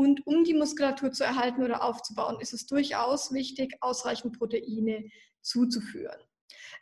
Und 0.00 0.26
um 0.26 0.44
die 0.44 0.54
Muskulatur 0.54 1.12
zu 1.12 1.24
erhalten 1.24 1.62
oder 1.62 1.84
aufzubauen, 1.84 2.40
ist 2.40 2.54
es 2.54 2.64
durchaus 2.64 3.34
wichtig, 3.34 3.76
ausreichend 3.82 4.38
Proteine 4.38 5.10
zuzuführen. 5.42 6.18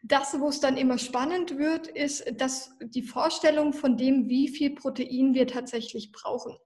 Das, 0.05 0.39
wo 0.39 0.51
es 0.51 0.61
dann 0.61 0.77
immer 0.77 0.99
spannend 0.99 1.59
wird, 1.59 1.89
ist, 1.89 2.25
dass 2.41 2.71
die 2.81 3.03
Vorstellung 3.03 3.73
von 3.73 3.97
dem, 3.97 4.29
wie 4.29 4.47
viel 4.47 4.77
Protein 4.77 5.35
wir 5.35 5.49
tatsächlich 5.49 6.13
brauchen. 6.13 6.57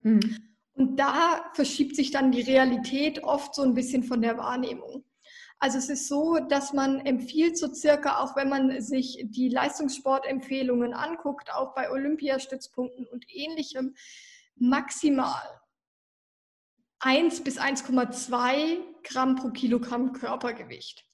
Mhm. 0.00 0.38
Und 0.72 0.96
da 0.96 1.48
verschiebt 1.54 1.94
sich 1.94 2.10
dann 2.10 2.32
die 2.32 2.42
Realität 2.42 3.22
oft 3.22 3.54
so 3.54 3.62
ein 3.62 3.74
bisschen 3.74 4.02
von 4.02 4.22
der 4.22 4.36
Wahrnehmung. 4.36 5.04
Also 5.60 5.78
es 5.78 5.88
ist 5.88 6.08
so, 6.08 6.40
dass 6.40 6.72
man 6.72 6.98
empfiehlt 7.06 7.56
so 7.56 7.72
circa, 7.72 8.18
auch 8.18 8.34
wenn 8.34 8.48
man 8.48 8.80
sich 8.80 9.24
die 9.28 9.50
Leistungssportempfehlungen 9.50 10.94
anguckt, 10.94 11.54
auch 11.54 11.76
bei 11.76 11.92
Olympiastützpunkten 11.92 13.06
und 13.06 13.24
ähnlichem, 13.28 13.94
maximal 14.56 15.61
1 17.02 17.42
bis 17.42 17.58
1,2 17.60 18.78
Gramm 19.02 19.36
pro 19.36 19.50
Kilogramm 19.50 20.12
Körpergewicht. 20.12 21.04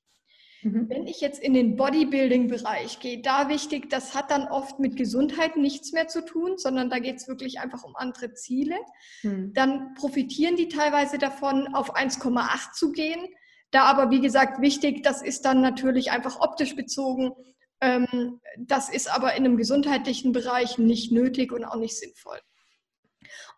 Mhm. 0.63 0.89
Wenn 0.89 1.07
ich 1.07 1.21
jetzt 1.21 1.41
in 1.41 1.55
den 1.55 1.77
Bodybuilding-Bereich 1.77 3.01
gehe, 3.01 3.23
da 3.23 3.49
wichtig, 3.49 3.89
das 3.89 4.15
hat 4.15 4.31
dann 4.31 4.49
oft 4.49 4.79
mit 4.81 4.97
Gesundheit 4.97 5.57
nichts 5.57 5.93
mehr 5.93 6.09
zu 6.09 6.25
tun, 6.25 6.59
sondern 6.59 6.91
da 6.91 6.99
geht 6.99 7.17
es 7.17 7.29
wirklich 7.29 7.61
einfach 7.61 7.85
um 7.85 7.97
andere 7.97 8.35
Ziele. 8.35 8.77
Mhm. 9.23 9.53
Dann 9.55 9.95
profitieren 9.95 10.57
die 10.57 10.69
teilweise 10.69 11.17
davon, 11.19 11.75
auf 11.75 11.97
1,8 11.97 12.73
zu 12.73 12.93
gehen. 12.93 13.27
Da 13.71 13.85
aber, 13.85 14.11
wie 14.11 14.21
gesagt, 14.21 14.61
wichtig, 14.61 15.03
das 15.03 15.23
ist 15.23 15.45
dann 15.45 15.61
natürlich 15.61 16.11
einfach 16.11 16.41
optisch 16.41 16.77
bezogen. 16.77 17.33
Ähm, 17.81 18.41
das 18.59 18.89
ist 18.89 19.11
aber 19.11 19.37
in 19.37 19.45
einem 19.45 19.57
gesundheitlichen 19.57 20.33
Bereich 20.33 20.77
nicht 20.77 21.13
nötig 21.13 21.53
und 21.53 21.65
auch 21.65 21.77
nicht 21.77 21.97
sinnvoll. 21.97 22.39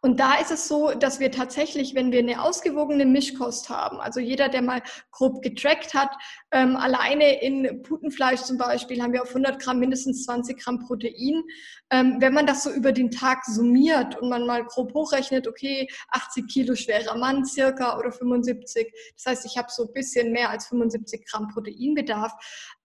Und 0.02 0.18
da 0.18 0.36
ist 0.36 0.50
es 0.50 0.66
so, 0.66 0.92
dass 0.94 1.20
wir 1.20 1.30
tatsächlich, 1.30 1.94
wenn 1.94 2.10
wir 2.10 2.20
eine 2.20 2.42
ausgewogene 2.42 3.04
Mischkost 3.04 3.68
haben, 3.68 4.00
also 4.00 4.18
jeder, 4.18 4.48
der 4.48 4.62
mal 4.62 4.82
grob 5.10 5.42
getrackt 5.42 5.92
hat, 5.92 6.10
ähm, 6.52 6.76
alleine 6.76 7.42
in 7.42 7.82
Putenfleisch 7.82 8.40
zum 8.40 8.56
Beispiel 8.56 9.02
haben 9.02 9.12
wir 9.12 9.22
auf 9.22 9.28
100 9.28 9.60
Gramm 9.60 9.78
mindestens 9.78 10.24
20 10.24 10.58
Gramm 10.58 10.78
Protein. 10.78 11.42
Ähm, 11.90 12.16
wenn 12.18 12.32
man 12.32 12.46
das 12.46 12.62
so 12.62 12.70
über 12.70 12.92
den 12.92 13.10
Tag 13.10 13.44
summiert 13.44 14.18
und 14.18 14.30
man 14.30 14.46
mal 14.46 14.64
grob 14.64 14.94
hochrechnet, 14.94 15.46
okay, 15.46 15.86
80 16.10 16.48
Kilo 16.48 16.74
schwerer 16.74 17.18
Mann 17.18 17.44
circa 17.44 17.98
oder 17.98 18.10
75, 18.10 18.90
das 19.16 19.26
heißt, 19.26 19.44
ich 19.44 19.58
habe 19.58 19.68
so 19.70 19.86
ein 19.86 19.92
bisschen 19.92 20.32
mehr 20.32 20.48
als 20.48 20.68
75 20.68 21.26
Gramm 21.26 21.48
Proteinbedarf. 21.48 22.32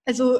Also 0.03 0.39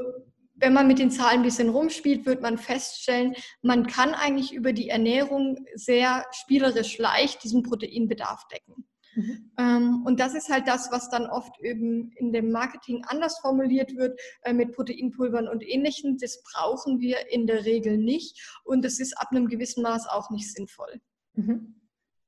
wenn 0.55 0.73
man 0.73 0.87
mit 0.87 0.99
den 0.99 1.11
Zahlen 1.11 1.39
ein 1.39 1.43
bisschen 1.43 1.69
rumspielt, 1.69 2.25
wird 2.25 2.41
man 2.41 2.57
feststellen, 2.57 3.35
man 3.61 3.87
kann 3.87 4.13
eigentlich 4.13 4.53
über 4.53 4.73
die 4.73 4.89
Ernährung 4.89 5.65
sehr 5.75 6.25
spielerisch 6.31 6.97
leicht 6.97 7.43
diesen 7.43 7.63
Proteinbedarf 7.63 8.47
decken. 8.47 8.87
Mhm. 9.15 9.51
Ähm, 9.57 10.03
und 10.05 10.19
das 10.19 10.35
ist 10.35 10.49
halt 10.49 10.67
das, 10.67 10.91
was 10.91 11.09
dann 11.09 11.27
oft 11.27 11.59
eben 11.61 12.11
in 12.17 12.33
dem 12.33 12.51
Marketing 12.51 13.03
anders 13.07 13.39
formuliert 13.39 13.95
wird 13.95 14.19
äh, 14.43 14.53
mit 14.53 14.73
Proteinpulvern 14.73 15.47
und 15.47 15.63
ähnlichem. 15.63 16.17
Das 16.17 16.43
brauchen 16.43 16.99
wir 16.99 17.31
in 17.31 17.47
der 17.47 17.65
Regel 17.65 17.97
nicht 17.97 18.59
und 18.63 18.83
es 18.83 18.99
ist 18.99 19.17
ab 19.17 19.29
einem 19.31 19.47
gewissen 19.47 19.83
Maß 19.83 20.07
auch 20.07 20.29
nicht 20.29 20.53
sinnvoll. 20.53 20.99
Mhm. 21.33 21.75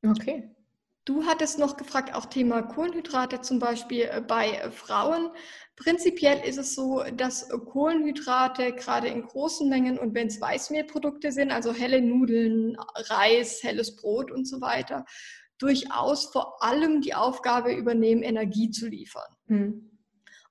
Okay. 0.05 0.55
Du 1.07 1.25
hattest 1.25 1.57
noch 1.57 1.77
gefragt, 1.77 2.13
auch 2.13 2.25
Thema 2.25 2.61
Kohlenhydrate 2.61 3.39
zum 3.39 3.59
Beispiel 3.59 4.09
äh, 4.11 4.21
bei 4.21 4.51
äh, 4.51 4.71
Frauen. 4.71 5.29
Prinzipiell 5.77 6.39
ist 6.43 6.57
es 6.57 6.73
so, 6.73 7.03
dass 7.15 7.49
Kohlenhydrate 7.49 8.73
gerade 8.73 9.09
in 9.09 9.21
großen 9.21 9.69
Mengen 9.69 9.99
und 9.99 10.15
wenn 10.15 10.27
es 10.27 10.41
Weißmehlprodukte 10.41 11.31
sind, 11.31 11.51
also 11.51 11.71
helle 11.71 12.01
Nudeln, 12.01 12.75
Reis, 12.95 13.61
helles 13.61 13.95
Brot 13.95 14.31
und 14.31 14.47
so 14.47 14.59
weiter, 14.59 15.05
durchaus 15.59 16.25
vor 16.31 16.63
allem 16.63 17.01
die 17.01 17.13
Aufgabe 17.13 17.73
übernehmen, 17.73 18.23
Energie 18.23 18.71
zu 18.71 18.87
liefern. 18.87 19.35
Hm. 19.45 19.97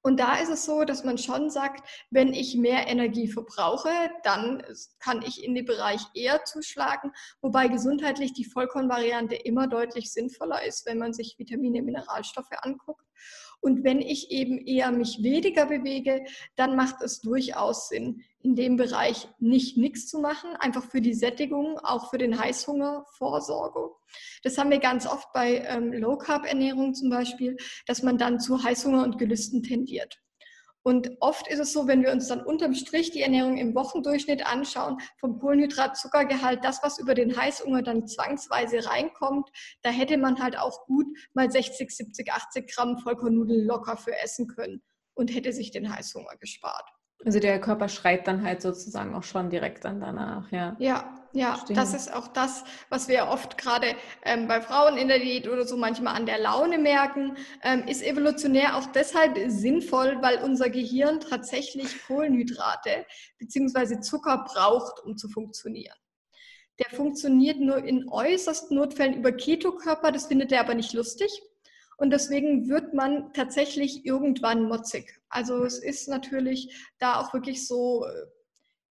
Und 0.06 0.20
da 0.20 0.36
ist 0.36 0.50
es 0.50 0.64
so, 0.64 0.84
dass 0.84 1.02
man 1.02 1.18
schon 1.18 1.50
sagt, 1.50 2.06
wenn 2.10 2.32
ich 2.32 2.54
mehr 2.54 2.86
Energie 2.86 3.26
verbrauche, 3.26 3.90
dann 4.22 4.62
kann 5.00 5.22
ich 5.22 5.42
in 5.42 5.56
den 5.56 5.64
Bereich 5.64 6.00
eher 6.14 6.44
zuschlagen, 6.44 7.10
wobei 7.40 7.66
gesundheitlich 7.66 8.32
die 8.32 8.44
Vollkornvariante 8.44 9.34
immer 9.34 9.66
deutlich 9.66 10.12
sinnvoller 10.12 10.64
ist, 10.64 10.86
wenn 10.86 10.98
man 10.98 11.12
sich 11.12 11.34
Vitamine, 11.38 11.82
Mineralstoffe 11.82 12.52
anguckt. 12.62 13.04
Und 13.66 13.82
wenn 13.82 14.00
ich 14.00 14.30
eben 14.30 14.64
eher 14.64 14.92
mich 14.92 15.24
weniger 15.24 15.66
bewege, 15.66 16.24
dann 16.54 16.76
macht 16.76 17.02
es 17.02 17.20
durchaus 17.20 17.88
Sinn, 17.88 18.22
in 18.40 18.54
dem 18.54 18.76
Bereich 18.76 19.26
nicht 19.40 19.76
nichts 19.76 20.06
zu 20.06 20.20
machen, 20.20 20.50
einfach 20.60 20.84
für 20.84 21.00
die 21.00 21.14
Sättigung, 21.14 21.76
auch 21.80 22.10
für 22.10 22.18
den 22.18 22.38
Heißhunger 22.38 23.04
Vorsorge. 23.18 23.90
Das 24.44 24.56
haben 24.56 24.70
wir 24.70 24.78
ganz 24.78 25.04
oft 25.04 25.32
bei 25.32 25.64
ähm, 25.66 25.92
Low 25.92 26.16
Carb 26.16 26.46
Ernährung 26.46 26.94
zum 26.94 27.10
Beispiel, 27.10 27.56
dass 27.88 28.04
man 28.04 28.18
dann 28.18 28.38
zu 28.38 28.62
Heißhunger 28.62 29.02
und 29.02 29.18
Gelüsten 29.18 29.64
tendiert. 29.64 30.22
Und 30.86 31.16
oft 31.18 31.48
ist 31.48 31.58
es 31.58 31.72
so, 31.72 31.88
wenn 31.88 32.04
wir 32.04 32.12
uns 32.12 32.28
dann 32.28 32.46
unterm 32.46 32.72
Strich 32.72 33.10
die 33.10 33.22
Ernährung 33.22 33.58
im 33.58 33.74
Wochendurchschnitt 33.74 34.46
anschauen, 34.46 34.98
vom 35.18 35.40
Kohlenhydrat-Zuckergehalt, 35.40 36.62
das, 36.62 36.80
was 36.84 37.00
über 37.00 37.16
den 37.16 37.36
Heißhunger 37.36 37.82
dann 37.82 38.06
zwangsweise 38.06 38.86
reinkommt, 38.88 39.50
da 39.82 39.90
hätte 39.90 40.16
man 40.16 40.40
halt 40.40 40.56
auch 40.56 40.86
gut 40.86 41.06
mal 41.34 41.50
60, 41.50 41.90
70, 41.90 42.32
80 42.32 42.72
Gramm 42.72 42.98
Vollkornnudeln 42.98 43.66
locker 43.66 43.96
für 43.96 44.16
essen 44.22 44.46
können 44.46 44.80
und 45.14 45.34
hätte 45.34 45.52
sich 45.52 45.72
den 45.72 45.92
Heißhunger 45.92 46.36
gespart. 46.36 46.88
Also 47.24 47.40
der 47.40 47.60
Körper 47.60 47.88
schreit 47.88 48.26
dann 48.26 48.44
halt 48.44 48.62
sozusagen 48.62 49.14
auch 49.14 49.22
schon 49.22 49.50
direkt 49.50 49.84
dann 49.84 50.00
danach, 50.00 50.50
ja. 50.52 50.76
Ja, 50.78 51.16
ja, 51.32 51.54
Verstehen. 51.54 51.76
das 51.76 51.92
ist 51.92 52.14
auch 52.14 52.28
das, 52.28 52.64
was 52.88 53.08
wir 53.08 53.26
oft 53.26 53.58
gerade 53.58 53.94
ähm, 54.24 54.48
bei 54.48 54.60
Frauen 54.62 54.96
in 54.96 55.08
der 55.08 55.18
Diät 55.18 55.48
oder 55.48 55.66
so 55.66 55.76
manchmal 55.76 56.14
an 56.14 56.24
der 56.24 56.38
Laune 56.38 56.78
merken, 56.78 57.36
ähm, 57.62 57.86
ist 57.86 58.02
evolutionär 58.02 58.76
auch 58.76 58.86
deshalb 58.86 59.38
sinnvoll, 59.48 60.18
weil 60.22 60.38
unser 60.42 60.70
Gehirn 60.70 61.20
tatsächlich 61.20 62.06
Kohlenhydrate 62.06 63.04
bzw. 63.38 64.00
Zucker 64.00 64.46
braucht, 64.46 65.04
um 65.04 65.18
zu 65.18 65.28
funktionieren. 65.28 65.96
Der 66.78 66.96
funktioniert 66.96 67.58
nur 67.58 67.84
in 67.84 68.08
äußersten 68.08 68.76
Notfällen 68.76 69.14
über 69.14 69.32
Ketokörper, 69.32 70.12
das 70.12 70.26
findet 70.26 70.52
er 70.52 70.60
aber 70.60 70.74
nicht 70.74 70.92
lustig. 70.94 71.42
Und 71.98 72.10
deswegen 72.10 72.68
wird 72.68 72.92
man 72.92 73.32
tatsächlich 73.32 74.04
irgendwann 74.04 74.64
motzig. 74.64 75.18
Also 75.36 75.64
es 75.64 75.78
ist 75.78 76.08
natürlich 76.08 76.74
da 76.98 77.20
auch 77.20 77.34
wirklich 77.34 77.66
so, 77.66 78.06
äh, 78.06 78.26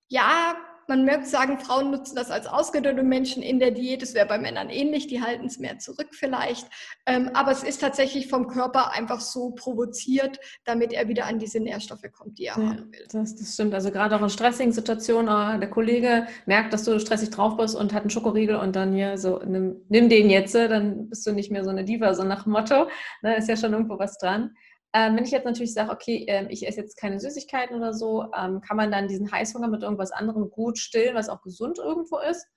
ja, 0.09 0.55
man 0.87 1.03
möchte 1.03 1.25
sagen, 1.25 1.57
Frauen 1.57 1.89
nutzen 1.89 2.15
das 2.15 2.29
als 2.29 2.45
ausgedünnte 2.45 3.01
Menschen 3.01 3.41
in 3.41 3.57
der 3.57 3.71
Diät. 3.71 4.03
Es 4.03 4.13
wäre 4.13 4.27
bei 4.27 4.37
Männern 4.37 4.69
ähnlich, 4.69 5.07
die 5.07 5.19
halten 5.19 5.45
es 5.45 5.57
mehr 5.57 5.79
zurück 5.79 6.09
vielleicht. 6.11 6.67
Ähm, 7.07 7.31
aber 7.33 7.51
es 7.51 7.63
ist 7.63 7.81
tatsächlich 7.81 8.27
vom 8.27 8.47
Körper 8.47 8.93
einfach 8.93 9.19
so 9.19 9.51
provoziert, 9.55 10.39
damit 10.63 10.93
er 10.93 11.07
wieder 11.07 11.25
an 11.25 11.39
diese 11.39 11.59
Nährstoffe 11.59 12.05
kommt, 12.11 12.37
die 12.37 12.45
er 12.45 12.59
ja, 12.59 12.69
haben 12.69 12.91
will. 12.91 13.07
Das, 13.11 13.35
das, 13.35 13.53
stimmt. 13.55 13.73
Also 13.73 13.89
gerade 13.89 14.15
auch 14.15 14.21
in 14.21 14.29
stressigen 14.29 14.71
Situationen, 14.71 15.55
äh, 15.55 15.59
der 15.59 15.71
Kollege 15.71 16.27
merkt, 16.45 16.71
dass 16.71 16.83
du 16.83 16.99
stressig 16.99 17.31
drauf 17.31 17.57
bist 17.57 17.75
und 17.75 17.91
hat 17.91 18.01
einen 18.01 18.11
Schokoriegel 18.11 18.57
und 18.57 18.75
dann 18.75 18.93
hier 18.93 19.17
so, 19.17 19.39
nimm, 19.43 19.81
nimm 19.89 20.07
den 20.07 20.29
jetzt, 20.29 20.53
dann 20.53 21.09
bist 21.09 21.25
du 21.25 21.31
nicht 21.31 21.49
mehr 21.49 21.63
so 21.63 21.71
eine 21.71 21.83
Diva, 21.83 22.13
so 22.13 22.23
nach 22.23 22.45
Motto. 22.45 22.87
Da 23.23 23.33
ist 23.33 23.49
ja 23.49 23.57
schon 23.57 23.73
irgendwo 23.73 23.97
was 23.97 24.19
dran. 24.19 24.55
Ähm, 24.95 25.17
wenn 25.17 25.25
ich 25.25 25.31
jetzt 25.31 25.43
natürlich 25.43 25.73
sage, 25.73 25.91
okay, 25.91 26.25
äh, 26.29 26.47
ich 26.49 26.65
esse 26.65 26.79
jetzt 26.79 26.95
keine 26.95 27.19
Süßigkeiten 27.19 27.75
oder 27.75 27.93
so, 27.93 28.31
ähm, 28.33 28.61
kann 28.61 28.77
man 28.77 28.91
dann 28.91 29.09
diesen 29.09 29.29
Heißhunger 29.29 29.67
mit 29.67 29.83
irgendwas 29.83 30.11
anderem 30.11 30.49
gut 30.49 30.77
stillen, 30.77 31.15
was 31.15 31.27
auch 31.27 31.41
gesund 31.41 31.79
irgendwo 31.79 32.17
ist? 32.19 32.47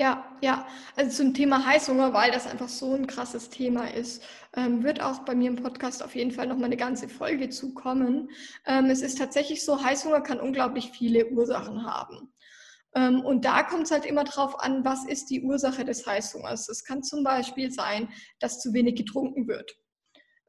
Ja, 0.00 0.24
ja. 0.40 0.66
Also 0.96 1.24
zum 1.24 1.34
Thema 1.34 1.66
Heißhunger, 1.66 2.14
weil 2.14 2.30
das 2.30 2.46
einfach 2.46 2.70
so 2.70 2.94
ein 2.94 3.06
krasses 3.06 3.50
Thema 3.50 3.92
ist, 3.92 4.22
ähm, 4.56 4.82
wird 4.82 5.02
auch 5.02 5.18
bei 5.26 5.34
mir 5.34 5.50
im 5.50 5.56
Podcast 5.56 6.02
auf 6.02 6.14
jeden 6.14 6.30
Fall 6.30 6.46
nochmal 6.46 6.66
eine 6.66 6.78
ganze 6.78 7.06
Folge 7.06 7.50
zukommen. 7.50 8.30
Ähm, 8.64 8.86
es 8.86 9.02
ist 9.02 9.18
tatsächlich 9.18 9.62
so, 9.62 9.84
Heißhunger 9.84 10.22
kann 10.22 10.40
unglaublich 10.40 10.92
viele 10.92 11.26
Ursachen 11.26 11.84
haben. 11.84 12.32
Ähm, 12.94 13.20
und 13.20 13.44
da 13.44 13.62
kommt 13.62 13.84
es 13.84 13.90
halt 13.90 14.06
immer 14.06 14.24
drauf 14.24 14.58
an, 14.60 14.86
was 14.86 15.04
ist 15.04 15.26
die 15.28 15.42
Ursache 15.42 15.84
des 15.84 16.06
Heißhungers. 16.06 16.70
Es 16.70 16.82
kann 16.84 17.02
zum 17.02 17.24
Beispiel 17.24 17.70
sein, 17.70 18.08
dass 18.40 18.60
zu 18.60 18.72
wenig 18.72 18.96
getrunken 18.96 19.48
wird. 19.48 19.76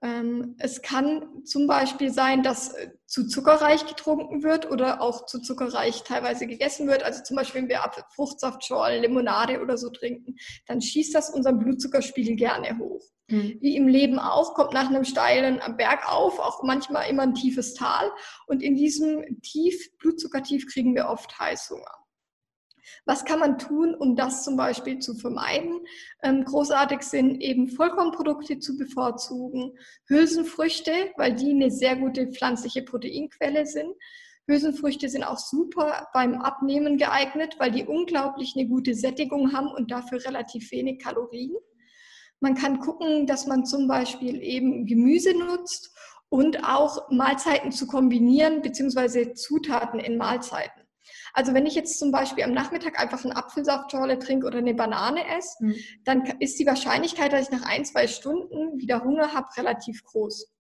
Ähm, 0.01 0.55
es 0.59 0.81
kann 0.81 1.43
zum 1.43 1.67
Beispiel 1.67 2.09
sein, 2.09 2.41
dass 2.41 2.73
äh, 2.73 2.91
zu 3.05 3.27
zuckerreich 3.27 3.85
getrunken 3.85 4.43
wird 4.43 4.71
oder 4.71 5.01
auch 5.01 5.25
zu 5.25 5.41
zuckerreich 5.41 6.03
teilweise 6.03 6.47
gegessen 6.47 6.87
wird. 6.87 7.03
Also 7.03 7.21
zum 7.23 7.35
Beispiel, 7.35 7.61
wenn 7.61 7.69
wir 7.69 7.81
Fruchtsaftschorlen, 8.15 9.01
Limonade 9.01 9.61
oder 9.61 9.77
so 9.77 9.89
trinken, 9.89 10.35
dann 10.67 10.81
schießt 10.81 11.13
das 11.13 11.29
unseren 11.29 11.59
Blutzuckerspiegel 11.59 12.37
gerne 12.37 12.77
hoch. 12.77 13.03
Mhm. 13.27 13.57
Wie 13.59 13.75
im 13.75 13.87
Leben 13.89 14.19
auch, 14.19 14.53
kommt 14.53 14.73
nach 14.73 14.87
einem 14.87 15.03
steilen 15.03 15.59
Berg 15.75 16.09
auf, 16.09 16.39
auch 16.39 16.63
manchmal 16.63 17.09
immer 17.09 17.23
ein 17.23 17.35
tiefes 17.35 17.73
Tal. 17.73 18.09
Und 18.47 18.63
in 18.63 18.75
diesem 18.75 19.41
Tief, 19.41 19.97
Blutzuckertief, 19.97 20.65
kriegen 20.71 20.95
wir 20.95 21.09
oft 21.09 21.37
Heißhunger. 21.37 21.98
Was 23.09 23.25
kann 23.25 23.39
man 23.39 23.57
tun, 23.57 23.95
um 23.95 24.15
das 24.15 24.43
zum 24.43 24.55
Beispiel 24.55 24.99
zu 24.99 25.15
vermeiden? 25.15 25.79
Ähm, 26.21 26.45
großartig 26.45 27.01
sind 27.01 27.41
eben 27.41 27.67
Vollkornprodukte 27.67 28.59
zu 28.59 28.77
bevorzugen, 28.77 29.71
Hülsenfrüchte, 30.07 30.91
weil 31.17 31.33
die 31.33 31.49
eine 31.49 31.71
sehr 31.71 31.95
gute 31.95 32.27
pflanzliche 32.27 32.83
Proteinquelle 32.83 33.65
sind. 33.65 33.95
Hülsenfrüchte 34.45 35.09
sind 35.09 35.23
auch 35.23 35.39
super 35.39 36.07
beim 36.13 36.35
Abnehmen 36.39 36.99
geeignet, 36.99 37.55
weil 37.57 37.71
die 37.71 37.83
unglaublich 37.83 38.53
eine 38.55 38.67
gute 38.67 38.93
Sättigung 38.93 39.53
haben 39.53 39.71
und 39.71 39.89
dafür 39.89 40.23
relativ 40.23 40.71
wenig 40.71 41.01
Kalorien. 41.01 41.57
Man 42.39 42.53
kann 42.53 42.79
gucken, 42.79 43.25
dass 43.25 43.47
man 43.47 43.65
zum 43.65 43.87
Beispiel 43.87 44.39
eben 44.39 44.85
Gemüse 44.85 45.35
nutzt 45.35 45.97
und 46.29 46.63
auch 46.63 47.09
Mahlzeiten 47.09 47.71
zu 47.71 47.87
kombinieren, 47.87 48.61
beziehungsweise 48.61 49.33
Zutaten 49.33 49.99
in 49.99 50.15
Mahlzeiten. 50.15 50.78
Also 51.33 51.53
wenn 51.53 51.65
ich 51.65 51.75
jetzt 51.75 51.99
zum 51.99 52.11
Beispiel 52.11 52.43
am 52.43 52.53
Nachmittag 52.53 52.99
einfach 52.99 53.23
eine 53.23 53.35
Apfelsaftschorle 53.35 54.19
trinke 54.19 54.47
oder 54.47 54.59
eine 54.59 54.73
Banane 54.73 55.21
esse, 55.37 55.63
mhm. 55.63 55.75
dann 56.03 56.25
ist 56.39 56.59
die 56.59 56.65
Wahrscheinlichkeit, 56.65 57.33
dass 57.33 57.49
ich 57.49 57.51
nach 57.51 57.67
ein, 57.67 57.85
zwei 57.85 58.07
Stunden 58.07 58.77
wieder 58.77 59.03
Hunger 59.03 59.33
habe, 59.33 59.47
relativ 59.57 60.03
groß. 60.03 60.51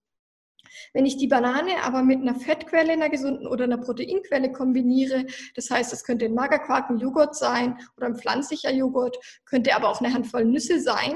Wenn 0.93 1.05
ich 1.05 1.17
die 1.17 1.27
Banane 1.27 1.83
aber 1.83 2.03
mit 2.03 2.21
einer 2.21 2.35
Fettquelle, 2.35 2.93
einer 2.93 3.09
gesunden 3.09 3.47
oder 3.47 3.63
einer 3.63 3.77
Proteinquelle 3.77 4.51
kombiniere, 4.51 5.25
das 5.55 5.69
heißt, 5.69 5.93
es 5.93 6.03
könnte 6.03 6.25
ein 6.25 6.33
Magerquark, 6.33 6.89
ein 6.89 6.99
Joghurt 6.99 7.35
sein 7.35 7.77
oder 7.97 8.07
ein 8.07 8.15
pflanzlicher 8.15 8.71
Joghurt, 8.71 9.17
könnte 9.45 9.75
aber 9.75 9.89
auch 9.89 10.01
eine 10.01 10.13
Handvoll 10.13 10.45
Nüsse 10.45 10.79
sein, 10.79 11.15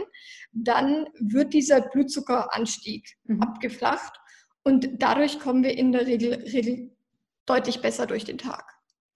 dann 0.52 1.08
wird 1.20 1.54
dieser 1.54 1.82
Blutzuckeranstieg 1.82 3.18
mhm. 3.26 3.42
abgeflacht 3.42 4.20
und 4.64 5.02
dadurch 5.02 5.40
kommen 5.40 5.64
wir 5.64 5.78
in 5.78 5.92
der 5.92 6.08
Regel, 6.08 6.34
Regel 6.34 6.96
deutlich 7.46 7.82
besser 7.82 8.08
durch 8.08 8.24
den 8.24 8.38
Tag. 8.38 8.73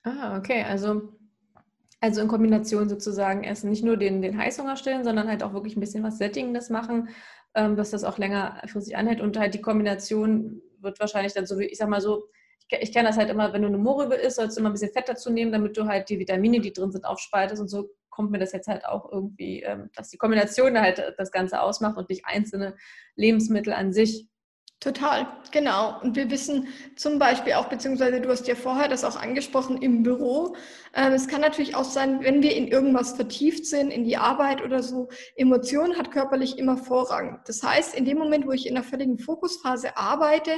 Ah, 0.07 0.37
okay. 0.37 0.63
Also, 0.63 1.13
also 1.99 2.21
in 2.21 2.27
Kombination 2.29 2.87
sozusagen 2.87 3.43
essen, 3.43 3.69
nicht 3.69 3.83
nur 3.83 3.97
den, 3.97 4.21
den 4.21 4.37
Heißhunger 4.37 4.77
stillen, 4.77 5.03
sondern 5.03 5.27
halt 5.27 5.43
auch 5.43 5.53
wirklich 5.53 5.75
ein 5.75 5.81
bisschen 5.81 6.03
was 6.03 6.17
Sättigendes 6.17 6.69
machen, 6.69 7.09
ähm, 7.55 7.75
dass 7.75 7.91
das 7.91 8.03
auch 8.05 8.17
länger 8.17 8.61
für 8.67 8.79
sich 8.81 8.95
anhält. 8.95 9.19
Und 9.19 9.37
halt 9.37 9.53
die 9.53 9.61
Kombination 9.61 10.61
wird 10.79 10.99
wahrscheinlich 11.01 11.33
dann 11.33 11.45
so, 11.45 11.59
wie 11.59 11.65
ich 11.65 11.77
sag 11.77 11.89
mal 11.89 11.99
so, 11.99 12.29
ich, 12.69 12.79
ich 12.81 12.93
kenne 12.93 13.09
das 13.09 13.17
halt 13.17 13.29
immer, 13.29 13.51
wenn 13.51 13.63
du 13.63 13.67
eine 13.67 13.77
Mohrrübe 13.77 14.15
isst, 14.15 14.37
sollst 14.37 14.55
du 14.55 14.61
immer 14.61 14.69
ein 14.69 14.73
bisschen 14.73 14.93
Fett 14.93 15.09
dazu 15.09 15.29
nehmen, 15.29 15.51
damit 15.51 15.75
du 15.75 15.85
halt 15.87 16.09
die 16.09 16.19
Vitamine, 16.19 16.61
die 16.61 16.71
drin 16.71 16.91
sind, 16.91 17.05
aufspaltest 17.05 17.61
und 17.61 17.67
so 17.67 17.89
kommt 18.09 18.31
mir 18.31 18.39
das 18.39 18.53
jetzt 18.53 18.67
halt 18.67 18.85
auch 18.85 19.11
irgendwie, 19.11 19.61
ähm, 19.61 19.89
dass 19.95 20.09
die 20.09 20.17
Kombination 20.17 20.79
halt 20.79 21.15
das 21.17 21.31
Ganze 21.31 21.61
ausmacht 21.61 21.97
und 21.97 22.09
nicht 22.09 22.25
einzelne 22.25 22.75
Lebensmittel 23.15 23.73
an 23.73 23.91
sich. 23.91 24.27
Total, 24.79 25.25
genau. 25.51 25.99
Und 26.03 26.15
wir 26.15 26.29
wissen 26.29 26.67
zum 26.95 27.17
Beispiel 27.17 27.53
auch, 27.53 27.67
beziehungsweise 27.67 28.21
du 28.21 28.29
hast 28.29 28.47
ja 28.47 28.53
vorher 28.53 28.87
das 28.87 29.03
auch 29.03 29.15
angesprochen 29.15 29.81
im 29.81 30.03
Büro. 30.03 30.55
Ähm, 30.93 31.13
es 31.13 31.27
kann 31.27 31.41
natürlich 31.41 31.75
auch 31.75 31.83
sein, 31.83 32.21
wenn 32.21 32.43
wir 32.43 32.55
in 32.55 32.67
irgendwas 32.67 33.13
vertieft 33.13 33.65
sind, 33.65 33.89
in 33.89 34.03
die 34.03 34.17
Arbeit 34.17 34.63
oder 34.63 34.83
so, 34.83 35.09
Emotion 35.35 35.97
hat 35.97 36.11
körperlich 36.11 36.59
immer 36.59 36.77
Vorrang. 36.77 37.41
Das 37.47 37.63
heißt, 37.63 37.95
in 37.95 38.05
dem 38.05 38.19
Moment, 38.19 38.45
wo 38.45 38.51
ich 38.51 38.67
in 38.67 38.75
einer 38.77 38.85
völligen 38.85 39.17
Fokusphase 39.17 39.97
arbeite, 39.97 40.51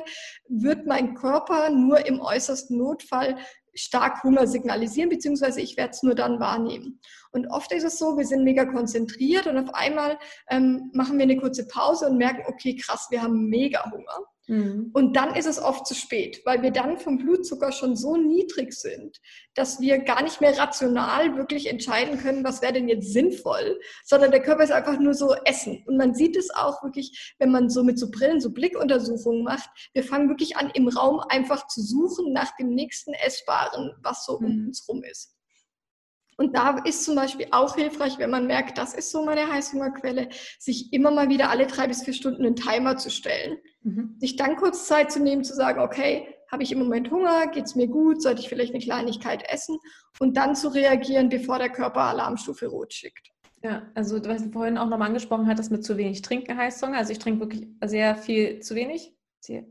wird 0.49 0.85
mein 0.85 1.13
Körper 1.15 1.69
nur 1.69 2.05
im 2.05 2.19
äußersten 2.19 2.77
Notfall 2.77 3.37
stark 3.73 4.23
Hunger 4.23 4.47
signalisieren, 4.47 5.09
beziehungsweise 5.09 5.61
ich 5.61 5.77
werde 5.77 5.91
es 5.91 6.03
nur 6.03 6.15
dann 6.15 6.39
wahrnehmen. 6.39 6.99
Und 7.31 7.47
oft 7.47 7.71
ist 7.71 7.83
es 7.83 7.97
so, 7.97 8.17
wir 8.17 8.25
sind 8.25 8.43
mega 8.43 8.65
konzentriert 8.65 9.47
und 9.47 9.57
auf 9.57 9.73
einmal 9.73 10.17
ähm, 10.49 10.89
machen 10.93 11.17
wir 11.17 11.23
eine 11.23 11.37
kurze 11.37 11.67
Pause 11.67 12.07
und 12.07 12.17
merken, 12.17 12.43
okay, 12.47 12.75
krass, 12.75 13.07
wir 13.09 13.21
haben 13.21 13.47
mega 13.47 13.83
Hunger. 13.91 14.25
Mhm. 14.49 14.89
Und 14.93 15.15
dann 15.15 15.35
ist 15.35 15.45
es 15.45 15.61
oft 15.61 15.85
zu 15.85 15.93
spät, 15.93 16.41
weil 16.43 16.63
wir 16.63 16.71
dann 16.71 16.97
vom 16.97 17.19
Blutzucker 17.19 17.71
schon 17.71 17.95
so 17.95 18.17
niedrig 18.17 18.73
sind, 18.73 19.21
dass 19.53 19.79
wir 19.79 19.99
gar 19.99 20.23
nicht 20.23 20.41
mehr 20.41 20.57
rational 20.57 21.37
wirklich 21.37 21.69
entscheiden 21.69 22.17
können, 22.17 22.43
was 22.43 22.61
wäre 22.61 22.73
denn 22.73 22.89
jetzt 22.89 23.13
sinnvoll, 23.13 23.79
sondern 24.03 24.31
der 24.31 24.41
Körper 24.41 24.63
ist 24.63 24.71
einfach 24.71 24.99
nur 24.99 25.13
so 25.13 25.35
Essen. 25.45 25.83
Und 25.85 25.97
man 25.97 26.15
sieht 26.15 26.35
es 26.35 26.49
auch 26.49 26.83
wirklich, 26.83 27.35
wenn 27.37 27.51
man 27.51 27.69
so 27.69 27.83
mit 27.83 27.99
so 27.99 28.09
Brillen, 28.09 28.41
so 28.41 28.51
Blickuntersuchungen 28.51 29.43
macht. 29.43 29.69
Wir 29.93 30.03
fangen 30.03 30.29
wirklich 30.29 30.57
an, 30.57 30.71
im 30.73 30.87
Raum 30.87 31.19
einfach 31.29 31.67
zu 31.67 31.81
suchen 31.81 32.33
nach 32.33 32.55
dem 32.57 32.73
nächsten 32.73 33.13
Essbaren, 33.13 33.91
was 34.01 34.25
so 34.25 34.39
mhm. 34.39 34.45
um 34.45 34.67
uns 34.67 34.87
rum 34.89 35.03
ist. 35.03 35.38
Und 36.39 36.55
da 36.55 36.77
ist 36.85 37.03
zum 37.03 37.15
Beispiel 37.15 37.47
auch 37.51 37.75
hilfreich, 37.75 38.17
wenn 38.17 38.29
man 38.29 38.47
merkt, 38.47 38.77
das 38.77 38.93
ist 38.93 39.11
so 39.11 39.25
meine 39.25 39.51
Heißhungerquelle, 39.51 40.29
sich 40.57 40.93
immer 40.93 41.11
mal 41.11 41.27
wieder 41.27 41.49
alle 41.49 41.67
drei 41.67 41.85
bis 41.85 42.03
vier 42.03 42.13
Stunden 42.13 42.45
einen 42.45 42.55
Timer 42.55 42.95
zu 42.95 43.09
stellen. 43.11 43.57
Mhm. 43.83 44.15
Sich 44.19 44.37
dann 44.37 44.55
kurz 44.55 44.87
Zeit 44.87 45.11
zu 45.11 45.21
nehmen, 45.21 45.43
zu 45.43 45.53
sagen, 45.53 45.81
okay, 45.81 46.33
habe 46.49 46.63
ich 46.63 46.71
im 46.71 46.79
Moment 46.79 47.11
Hunger, 47.11 47.47
geht 47.47 47.65
es 47.65 47.75
mir 47.75 47.87
gut, 47.87 48.21
sollte 48.21 48.39
ich 48.39 48.47
vielleicht 48.47 48.73
eine 48.73 48.81
Kleinigkeit 48.81 49.43
essen 49.51 49.79
und 50.19 50.37
dann 50.37 50.55
zu 50.55 50.69
reagieren, 50.69 51.27
bevor 51.27 51.59
der 51.59 51.71
Körper 51.71 52.03
Alarmstufe 52.03 52.67
rot 52.67 52.93
schickt. 52.93 53.31
Ja, 53.61 53.91
also 53.93 54.23
was 54.23 54.41
du 54.41 54.51
vorhin 54.51 54.77
auch 54.77 54.87
nochmal 54.87 55.09
angesprochen 55.09 55.45
hattest 55.45 55.71
mit 55.71 55.83
zu 55.83 55.97
wenig 55.97 56.21
Trinken 56.21 56.57
Heißhunger. 56.57 56.99
Also 56.99 57.11
ich 57.11 57.19
trinke 57.19 57.41
wirklich 57.41 57.67
sehr 57.83 58.15
viel 58.15 58.61
zu 58.61 58.75
wenig. 58.75 59.13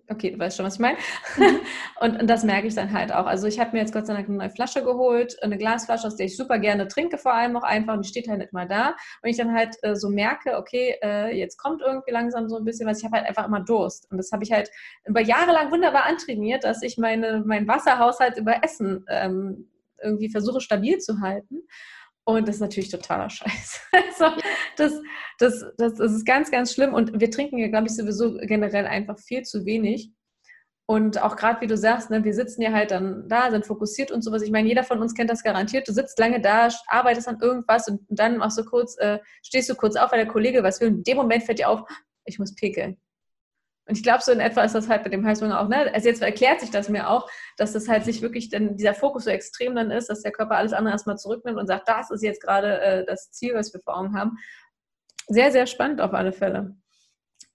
Okay, 0.08 0.30
du 0.30 0.38
weißt 0.38 0.56
schon, 0.56 0.66
was 0.66 0.74
ich 0.74 0.80
meine. 0.80 0.98
Mhm. 1.36 1.60
Und, 2.00 2.20
und, 2.20 2.30
das 2.30 2.44
merke 2.44 2.68
ich 2.68 2.76
dann 2.76 2.92
halt 2.92 3.12
auch. 3.12 3.26
Also 3.26 3.48
ich 3.48 3.58
habe 3.58 3.72
mir 3.72 3.80
jetzt 3.80 3.92
Gott 3.92 4.06
sei 4.06 4.14
Dank 4.14 4.28
eine 4.28 4.38
neue 4.38 4.50
Flasche 4.50 4.84
geholt, 4.84 5.36
eine 5.42 5.58
Glasflasche, 5.58 6.06
aus 6.06 6.14
der 6.14 6.26
ich 6.26 6.36
super 6.36 6.60
gerne 6.60 6.86
trinke, 6.86 7.18
vor 7.18 7.34
allem 7.34 7.56
auch 7.56 7.64
einfach, 7.64 7.94
und 7.94 8.04
die 8.04 8.08
steht 8.08 8.28
halt 8.28 8.38
nicht 8.38 8.52
mal 8.52 8.68
da. 8.68 8.94
Und 9.20 9.30
ich 9.30 9.36
dann 9.36 9.52
halt 9.52 9.76
äh, 9.82 9.96
so 9.96 10.08
merke, 10.08 10.58
okay, 10.58 10.94
äh, 11.02 11.36
jetzt 11.36 11.56
kommt 11.56 11.82
irgendwie 11.84 12.12
langsam 12.12 12.48
so 12.48 12.56
ein 12.56 12.64
bisschen 12.64 12.86
was, 12.86 12.98
ich 12.98 13.04
habe 13.04 13.16
halt 13.16 13.26
einfach 13.26 13.46
immer 13.46 13.64
Durst. 13.64 14.08
Und 14.12 14.18
das 14.18 14.30
habe 14.30 14.44
ich 14.44 14.52
halt 14.52 14.70
über 15.06 15.20
Jahre 15.20 15.50
lang 15.50 15.72
wunderbar 15.72 16.04
antrainiert, 16.04 16.62
dass 16.62 16.82
ich 16.82 16.96
meine, 16.96 17.42
meinen 17.44 17.66
Wasserhaushalt 17.66 18.38
über 18.38 18.62
Essen 18.62 19.04
ähm, 19.08 19.68
irgendwie 20.00 20.30
versuche 20.30 20.60
stabil 20.60 20.98
zu 20.98 21.20
halten. 21.20 21.62
Und 22.28 22.46
das 22.46 22.56
ist 22.56 22.60
natürlich 22.60 22.90
totaler 22.90 23.30
Scheiß. 23.30 23.80
Also 23.92 24.36
das, 24.76 24.92
das, 25.38 25.64
das, 25.78 25.94
das 25.94 26.12
ist 26.12 26.26
ganz, 26.26 26.50
ganz 26.50 26.74
schlimm. 26.74 26.92
Und 26.92 27.18
wir 27.18 27.30
trinken 27.30 27.56
ja, 27.56 27.68
glaube 27.68 27.86
ich, 27.86 27.96
sowieso 27.96 28.36
generell 28.36 28.86
einfach 28.86 29.18
viel 29.18 29.44
zu 29.44 29.64
wenig. 29.64 30.12
Und 30.86 31.22
auch 31.22 31.36
gerade 31.36 31.62
wie 31.62 31.66
du 31.66 31.76
sagst, 31.76 32.10
ne, 32.10 32.24
wir 32.24 32.34
sitzen 32.34 32.60
ja 32.60 32.72
halt 32.72 32.90
dann 32.90 33.26
da, 33.30 33.50
sind 33.50 33.64
fokussiert 33.64 34.10
und 34.10 34.22
sowas. 34.22 34.42
Ich 34.42 34.50
meine, 34.50 34.68
jeder 34.68 34.84
von 34.84 35.00
uns 35.00 35.14
kennt 35.14 35.30
das 35.30 35.42
garantiert. 35.42 35.88
Du 35.88 35.92
sitzt 35.92 36.18
lange 36.18 36.38
da, 36.38 36.68
arbeitest 36.88 37.28
an 37.28 37.38
irgendwas 37.40 37.88
und 37.88 38.02
dann 38.08 38.36
machst 38.36 38.58
du 38.58 38.64
kurz, 38.64 38.98
äh, 38.98 39.20
stehst 39.42 39.70
du 39.70 39.74
kurz 39.74 39.96
auf, 39.96 40.12
weil 40.12 40.24
der 40.24 40.32
Kollege 40.32 40.62
was 40.62 40.82
will. 40.82 40.88
Und 40.88 40.96
in 40.96 41.04
dem 41.04 41.16
Moment 41.16 41.44
fällt 41.44 41.60
dir 41.60 41.70
auf, 41.70 41.80
ich 42.26 42.38
muss 42.38 42.54
pekeln. 42.54 42.98
Und 43.88 43.96
ich 43.96 44.02
glaube, 44.02 44.22
so 44.22 44.30
in 44.30 44.40
etwa 44.40 44.62
ist 44.62 44.74
das 44.74 44.88
halt 44.88 45.04
mit 45.04 45.14
dem 45.14 45.24
Heißhunger 45.24 45.60
auch. 45.60 45.68
Ne? 45.68 45.90
Also 45.94 46.08
jetzt 46.08 46.20
erklärt 46.20 46.60
sich 46.60 46.70
das 46.70 46.90
mir 46.90 47.08
auch, 47.08 47.28
dass 47.56 47.72
das 47.72 47.88
halt 47.88 48.04
sich 48.04 48.20
wirklich 48.20 48.50
dann 48.50 48.76
dieser 48.76 48.92
Fokus 48.92 49.24
so 49.24 49.30
extrem 49.30 49.74
dann 49.74 49.90
ist, 49.90 50.10
dass 50.10 50.22
der 50.22 50.30
Körper 50.30 50.56
alles 50.56 50.74
andere 50.74 50.92
erstmal 50.92 51.16
zurücknimmt 51.16 51.58
und 51.58 51.66
sagt, 51.66 51.88
das 51.88 52.10
ist 52.10 52.22
jetzt 52.22 52.42
gerade 52.42 52.80
äh, 52.80 53.06
das 53.06 53.30
Ziel, 53.30 53.54
was 53.54 53.72
wir 53.72 53.80
vor 53.80 53.96
Augen 53.96 54.14
haben. 54.14 54.36
Sehr, 55.26 55.50
sehr 55.52 55.66
spannend 55.66 56.02
auf 56.02 56.12
alle 56.12 56.32
Fälle. 56.32 56.76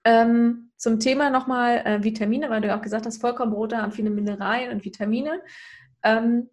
Ähm, 0.04 0.72
zum 0.76 1.00
Thema 1.00 1.30
nochmal 1.30 1.78
äh, 1.86 2.04
Vitamine, 2.04 2.50
weil 2.50 2.62
du 2.62 2.68
ja 2.68 2.78
auch 2.78 2.82
gesagt 2.82 3.06
hast, 3.06 3.22
Vollkornbrote 3.22 3.78
haben 3.78 3.92
viele 3.92 4.10
Mineralien 4.10 4.72
und 4.72 4.84
Vitamine. 4.84 5.40
Ähm, 6.04 6.50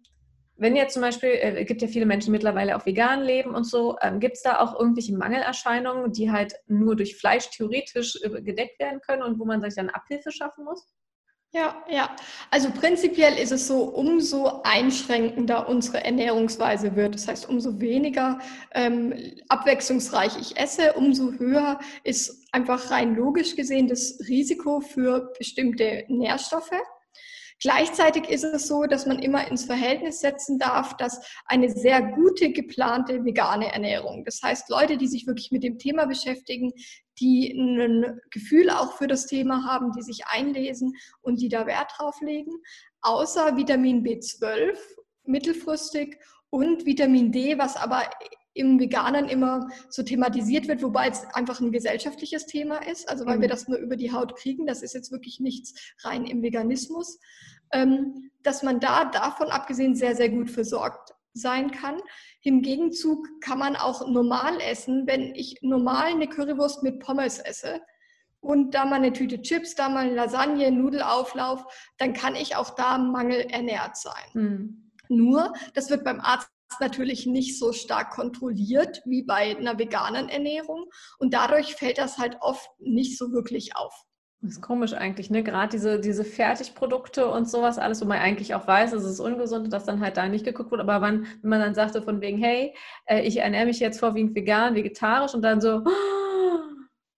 wenn 0.61 0.75
jetzt 0.75 0.93
zum 0.93 1.01
Beispiel, 1.01 1.29
äh, 1.29 1.61
es 1.61 1.67
gibt 1.67 1.81
ja 1.81 1.87
viele 1.87 2.05
Menschen 2.05 2.31
mittlerweile 2.31 2.77
auch 2.77 2.85
vegan 2.85 3.23
leben 3.23 3.55
und 3.55 3.63
so, 3.63 3.97
ähm, 4.01 4.19
gibt 4.19 4.35
es 4.35 4.43
da 4.43 4.59
auch 4.59 4.79
irgendwelche 4.79 5.17
Mangelerscheinungen, 5.17 6.13
die 6.13 6.31
halt 6.31 6.53
nur 6.67 6.95
durch 6.95 7.15
Fleisch 7.17 7.49
theoretisch 7.49 8.19
äh, 8.21 8.41
gedeckt 8.43 8.79
werden 8.79 9.01
können 9.01 9.23
und 9.23 9.39
wo 9.39 9.45
man 9.45 9.59
sich 9.59 9.73
dann 9.73 9.89
Abhilfe 9.89 10.31
schaffen 10.31 10.63
muss? 10.63 10.85
Ja, 11.53 11.83
ja. 11.89 12.15
Also 12.51 12.69
prinzipiell 12.69 13.37
ist 13.37 13.51
es 13.51 13.67
so, 13.67 13.83
umso 13.83 14.61
einschränkender 14.63 15.67
unsere 15.67 16.03
Ernährungsweise 16.03 16.95
wird. 16.95 17.15
Das 17.15 17.27
heißt, 17.27 17.49
umso 17.49 17.81
weniger 17.81 18.39
ähm, 18.73 19.13
abwechslungsreich 19.49 20.37
ich 20.39 20.57
esse, 20.57 20.93
umso 20.93 21.33
höher 21.33 21.79
ist 22.03 22.47
einfach 22.53 22.91
rein 22.91 23.15
logisch 23.15 23.55
gesehen 23.55 23.87
das 23.87 24.19
Risiko 24.29 24.79
für 24.79 25.33
bestimmte 25.37 26.05
Nährstoffe. 26.07 26.71
Gleichzeitig 27.61 28.27
ist 28.27 28.43
es 28.43 28.67
so, 28.67 28.85
dass 28.85 29.05
man 29.05 29.19
immer 29.19 29.47
ins 29.47 29.65
Verhältnis 29.65 30.19
setzen 30.19 30.57
darf, 30.57 30.97
dass 30.97 31.21
eine 31.45 31.69
sehr 31.69 32.01
gute 32.01 32.51
geplante 32.51 33.23
vegane 33.23 33.71
Ernährung, 33.71 34.25
das 34.25 34.41
heißt 34.41 34.69
Leute, 34.69 34.97
die 34.97 35.07
sich 35.07 35.27
wirklich 35.27 35.51
mit 35.51 35.63
dem 35.63 35.77
Thema 35.77 36.05
beschäftigen, 36.05 36.73
die 37.19 37.51
ein 37.51 38.19
Gefühl 38.31 38.71
auch 38.71 38.93
für 38.93 39.05
das 39.05 39.27
Thema 39.27 39.63
haben, 39.63 39.91
die 39.91 40.01
sich 40.01 40.25
einlesen 40.25 40.93
und 41.21 41.39
die 41.39 41.49
da 41.49 41.67
Wert 41.67 41.91
drauf 41.97 42.19
legen, 42.21 42.51
außer 43.01 43.55
Vitamin 43.55 44.03
B12 44.03 44.75
mittelfristig 45.25 46.17
und 46.49 46.85
Vitamin 46.87 47.31
D, 47.31 47.59
was 47.59 47.77
aber 47.77 48.09
im 48.53 48.79
Veganen 48.79 49.29
immer 49.29 49.69
so 49.89 50.03
thematisiert 50.03 50.67
wird, 50.67 50.81
wobei 50.81 51.07
es 51.07 51.25
einfach 51.33 51.59
ein 51.59 51.71
gesellschaftliches 51.71 52.45
Thema 52.45 52.77
ist, 52.87 53.09
also 53.09 53.25
weil 53.25 53.37
mhm. 53.37 53.41
wir 53.41 53.49
das 53.49 53.67
nur 53.67 53.77
über 53.77 53.95
die 53.95 54.11
Haut 54.11 54.35
kriegen, 54.35 54.65
das 54.65 54.81
ist 54.81 54.93
jetzt 54.93 55.11
wirklich 55.11 55.39
nichts 55.39 55.73
rein 56.03 56.25
im 56.25 56.41
Veganismus, 56.41 57.19
ähm, 57.71 58.31
dass 58.43 58.63
man 58.63 58.79
da 58.79 59.05
davon 59.05 59.47
abgesehen 59.47 59.95
sehr, 59.95 60.15
sehr 60.15 60.29
gut 60.29 60.51
versorgt 60.51 61.13
sein 61.33 61.71
kann. 61.71 62.01
Im 62.41 62.61
Gegenzug 62.61 63.25
kann 63.39 63.59
man 63.59 63.75
auch 63.75 64.07
normal 64.07 64.59
essen, 64.59 65.07
wenn 65.07 65.33
ich 65.35 65.61
normal 65.61 66.07
eine 66.07 66.27
Currywurst 66.27 66.83
mit 66.83 66.99
Pommes 66.99 67.39
esse 67.39 67.81
und 68.41 68.73
da 68.73 68.85
mal 68.85 68.95
eine 68.95 69.13
Tüte 69.13 69.41
Chips, 69.41 69.75
da 69.75 69.87
mal 69.87 70.05
eine 70.05 70.15
Lasagne, 70.15 70.71
Nudelauflauf, 70.71 71.65
dann 71.97 72.13
kann 72.13 72.35
ich 72.35 72.55
auch 72.55 72.71
da 72.71 72.97
mangelernährt 72.97 73.95
sein. 73.95 74.25
Mhm. 74.33 74.91
Nur, 75.07 75.53
das 75.73 75.89
wird 75.89 76.03
beim 76.03 76.19
Arzt 76.19 76.49
natürlich 76.79 77.25
nicht 77.25 77.59
so 77.59 77.73
stark 77.73 78.11
kontrolliert 78.11 79.01
wie 79.05 79.23
bei 79.23 79.57
einer 79.57 79.77
veganen 79.77 80.29
Ernährung 80.29 80.85
und 81.19 81.33
dadurch 81.33 81.75
fällt 81.75 81.97
das 81.97 82.17
halt 82.17 82.37
oft 82.41 82.69
nicht 82.79 83.17
so 83.17 83.31
wirklich 83.31 83.75
auf. 83.75 84.05
Das 84.43 84.53
ist 84.53 84.61
komisch 84.61 84.93
eigentlich, 84.93 85.29
ne? 85.29 85.43
Gerade 85.43 85.69
diese, 85.69 85.99
diese 85.99 86.23
Fertigprodukte 86.23 87.27
und 87.27 87.47
sowas, 87.47 87.77
alles, 87.77 88.01
wo 88.01 88.05
man 88.05 88.17
eigentlich 88.17 88.55
auch 88.55 88.65
weiß, 88.65 88.91
es 88.93 89.03
ist 89.03 89.19
ungesund, 89.19 89.71
dass 89.71 89.85
dann 89.85 90.01
halt 90.01 90.17
da 90.17 90.27
nicht 90.27 90.45
geguckt 90.45 90.71
wird. 90.71 90.81
Aber 90.81 90.99
wann, 90.99 91.27
wenn 91.43 91.49
man 91.51 91.59
dann 91.59 91.75
sagte 91.75 92.01
von 92.01 92.21
wegen, 92.21 92.39
hey, 92.39 92.75
äh, 93.05 93.21
ich 93.21 93.37
ernähre 93.37 93.67
mich 93.67 93.79
jetzt 93.79 93.99
vorwiegend 93.99 94.33
vegan, 94.33 94.73
vegetarisch 94.73 95.35
und 95.35 95.43
dann 95.43 95.61
so, 95.61 95.83
oh, 95.85 96.59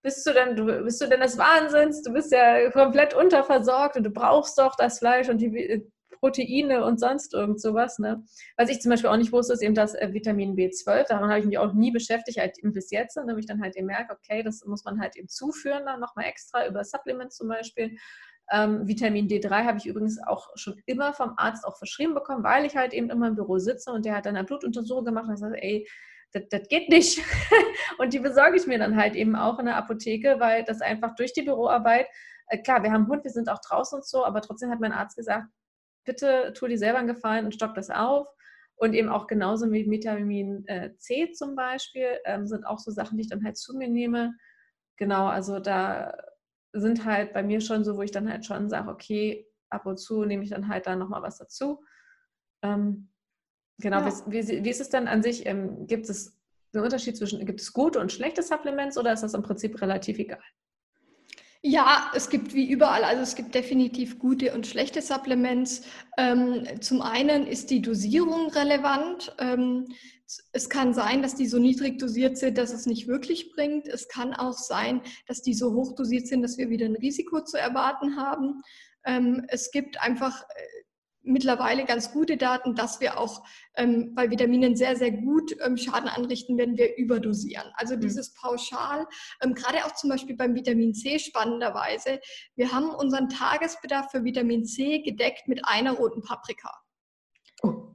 bist 0.04 0.28
du 0.28 0.34
denn, 0.34 0.58
du, 0.58 0.66
bist 0.84 1.02
du 1.02 1.08
denn 1.08 1.22
des 1.22 1.38
Wahnsinns? 1.38 2.02
Du 2.02 2.12
bist 2.12 2.30
ja 2.34 2.70
komplett 2.72 3.14
unterversorgt 3.14 3.96
und 3.96 4.04
du 4.04 4.10
brauchst 4.10 4.58
doch 4.58 4.76
das 4.76 5.00
Fleisch 5.00 5.30
und 5.30 5.38
die 5.38 5.86
Proteine 6.24 6.86
und 6.86 7.02
sonst 7.02 7.34
irgend 7.34 7.60
sowas. 7.60 8.00
Ne? 8.00 8.24
Was 8.56 8.70
ich 8.70 8.80
zum 8.80 8.92
Beispiel 8.92 9.10
auch 9.10 9.18
nicht 9.18 9.34
wusste, 9.34 9.52
ist 9.52 9.62
eben 9.62 9.76
das 9.76 9.94
äh, 9.94 10.14
Vitamin 10.14 10.56
B12. 10.56 11.10
Daran 11.10 11.30
habe 11.30 11.40
ich 11.40 11.46
mich 11.46 11.58
auch 11.58 11.74
nie 11.74 11.92
beschäftigt, 11.92 12.40
halt 12.40 12.58
bis 12.64 12.92
jetzt, 12.92 13.18
damit 13.18 13.40
ich 13.40 13.46
dann 13.46 13.62
halt 13.62 13.76
eben 13.76 13.88
merke, 13.88 14.14
okay, 14.14 14.42
das 14.42 14.64
muss 14.66 14.86
man 14.86 15.02
halt 15.02 15.18
eben 15.18 15.28
zuführen, 15.28 15.86
dann 15.86 16.00
nochmal 16.00 16.26
extra 16.26 16.66
über 16.66 16.86
Supplements 16.86 17.36
zum 17.36 17.50
Beispiel. 17.50 17.98
Ähm, 18.54 18.88
Vitamin 18.88 19.28
D3 19.28 19.66
habe 19.66 19.78
ich 19.78 19.86
übrigens 19.86 20.18
auch 20.26 20.48
schon 20.56 20.82
immer 20.86 21.14
vom 21.14 21.34
Arzt 21.36 21.66
auch 21.66 21.78
verschrieben 21.78 22.14
bekommen, 22.14 22.46
weil 22.46 22.66
ich 22.66 22.78
halt 22.78 22.94
eben 22.94 23.10
immer 23.10 23.28
im 23.28 23.36
Büro 23.36 23.58
sitze 23.58 23.92
und 23.92 24.06
der 24.06 24.16
hat 24.16 24.26
dann 24.26 24.38
eine 24.38 24.46
Blutuntersuchung 24.46 25.04
gemacht 25.04 25.28
und 25.28 25.36
sagt, 25.36 25.58
ey, 25.58 25.86
das, 26.32 26.44
das 26.50 26.70
geht 26.70 26.88
nicht. 26.88 27.22
und 27.98 28.14
die 28.14 28.20
besorge 28.20 28.56
ich 28.56 28.66
mir 28.66 28.80
dann 28.80 28.96
halt 28.96 29.16
eben 29.16 29.36
auch 29.36 29.60
in 29.60 29.66
der 29.66 29.76
Apotheke, 29.76 30.40
weil 30.40 30.64
das 30.64 30.80
einfach 30.80 31.16
durch 31.16 31.34
die 31.34 31.42
Büroarbeit, 31.42 32.08
äh, 32.48 32.60
klar, 32.60 32.82
wir 32.82 32.94
haben 32.94 33.08
Hund, 33.08 33.26
wir 33.26 33.32
sind 33.32 33.50
auch 33.50 33.60
draußen 33.60 33.98
und 33.98 34.06
so, 34.06 34.24
aber 34.26 34.42
trotzdem 34.42 34.72
hat 34.72 34.80
mein 34.80 34.94
Arzt 34.94 35.18
gesagt, 35.18 35.48
bitte 36.04 36.54
tu 36.56 36.68
dir 36.68 36.78
selber 36.78 37.00
einen 37.00 37.08
Gefallen 37.08 37.46
und 37.46 37.54
stock 37.54 37.76
das 37.76 37.90
auf. 37.90 38.28
Und 38.76 38.94
eben 38.94 39.10
auch 39.10 39.28
genauso 39.28 39.72
wie 39.72 39.90
Vitamin 39.90 40.66
äh, 40.68 40.96
C 40.98 41.32
zum 41.32 41.56
Beispiel 41.56 42.20
ähm, 42.26 42.48
sind 42.48 42.66
auch 42.66 42.80
so 42.80 42.92
Sachen, 42.92 43.18
die 43.18 43.24
ich 43.24 43.30
dann 43.30 43.44
halt 43.44 43.58
zu 43.58 43.78
mir 43.78 43.88
nehme. 43.88 44.34
Genau, 44.98 45.28
also 45.28 45.60
da 45.60 46.18
sind 46.74 47.06
halt 47.06 47.34
bei 47.34 47.44
mir 47.44 47.62
schon 47.62 47.84
so, 47.84 47.98
wo 47.98 48.02
ich 48.02 48.12
dann 48.12 48.30
halt 48.30 48.46
schon 48.46 48.70
sage, 48.70 48.90
okay, 48.90 49.48
ab 49.70 49.86
und 49.86 49.98
zu 49.98 50.26
nehme 50.26 50.44
ich 50.44 50.50
dann 50.50 50.68
halt 50.68 50.88
da 50.88 50.96
nochmal 50.96 51.22
was 51.22 51.38
dazu. 51.38 51.84
Ähm, 52.64 53.10
genau, 53.78 54.00
ja. 54.00 54.12
wie, 54.28 54.48
wie, 54.48 54.64
wie, 54.64 54.70
ist 54.70 54.82
es 54.82 54.90
dann 54.90 55.08
an 55.08 55.22
sich? 55.22 55.46
Ähm, 55.46 55.86
gibt 55.88 56.10
es 56.10 56.38
einen 56.74 56.84
Unterschied 56.84 57.16
zwischen, 57.16 57.46
gibt 57.46 57.62
es 57.62 57.74
gute 57.74 58.00
und 58.00 58.12
schlechte 58.12 58.42
Supplements 58.42 58.98
oder 58.98 59.14
ist 59.14 59.22
das 59.22 59.36
im 59.36 59.44
Prinzip 59.44 59.82
relativ 59.82 60.18
egal? 60.18 60.42
Ja, 61.66 62.12
es 62.14 62.30
gibt 62.30 62.54
wie 62.54 62.70
überall, 62.70 63.06
also 63.06 63.24
es 63.24 63.36
gibt 63.36 63.56
definitiv 63.56 64.20
gute 64.20 64.54
und 64.54 64.68
schlechte 64.68 65.02
Supplements. 65.02 65.84
Ähm, 66.18 66.68
zum 66.82 67.02
einen 67.02 67.48
ist 67.48 67.70
die 67.70 67.82
Dosierung 67.82 68.50
relevant. 68.50 69.34
Ähm, 69.40 69.88
es 70.52 70.70
kann 70.70 70.94
sein, 70.94 71.22
dass 71.22 71.36
die 71.36 71.48
so 71.48 71.60
niedrig 71.60 72.00
dosiert 72.00 72.38
sind, 72.38 72.58
dass 72.58 72.74
es 72.74 72.86
nicht 72.86 73.08
wirklich 73.08 73.54
bringt. 73.54 73.88
Es 73.88 74.10
kann 74.10 74.34
auch 74.34 74.58
sein, 74.58 75.04
dass 75.26 75.42
die 75.42 75.54
so 75.54 75.74
hoch 75.74 75.96
dosiert 75.96 76.28
sind, 76.28 76.42
dass 76.42 76.58
wir 76.58 76.70
wieder 76.70 76.86
ein 76.86 76.98
Risiko 76.98 77.42
zu 77.42 77.58
erwarten 77.58 78.18
haben. 78.18 78.62
Ähm, 79.06 79.46
es 79.48 79.72
gibt 79.72 80.02
einfach 80.02 80.42
äh, 80.42 80.83
mittlerweile 81.24 81.86
ganz 81.86 82.12
gute 82.12 82.38
Daten, 82.38 82.76
dass 82.76 83.00
wir 83.00 83.18
auch 83.18 83.44
ähm, 83.76 84.14
bei 84.14 84.30
Vitaminen 84.30 84.76
sehr, 84.76 84.96
sehr 84.96 85.12
gut 85.12 85.56
ähm, 85.64 85.78
Schaden 85.78 86.10
anrichten, 86.10 86.58
wenn 86.58 86.78
wir 86.78 86.96
überdosieren. 86.98 87.72
Also 87.76 87.96
mhm. 87.96 88.02
dieses 88.02 88.34
Pauschal, 88.34 89.08
ähm, 89.42 89.54
gerade 89.54 89.86
auch 89.86 89.96
zum 89.96 90.10
Beispiel 90.10 90.36
beim 90.36 90.56
Vitamin 90.56 90.94
C 90.94 91.20
spannenderweise, 91.20 92.20
wir 92.56 92.72
haben 92.72 92.90
unseren 92.90 93.30
Tagesbedarf 93.30 94.12
für 94.12 94.24
Vitamin 94.24 94.66
C 94.66 95.00
gedeckt 95.00 95.48
mit 95.48 95.66
einer 95.66 95.94
roten 95.94 96.22
Paprika. 96.22 96.72
Oh. 97.64 97.94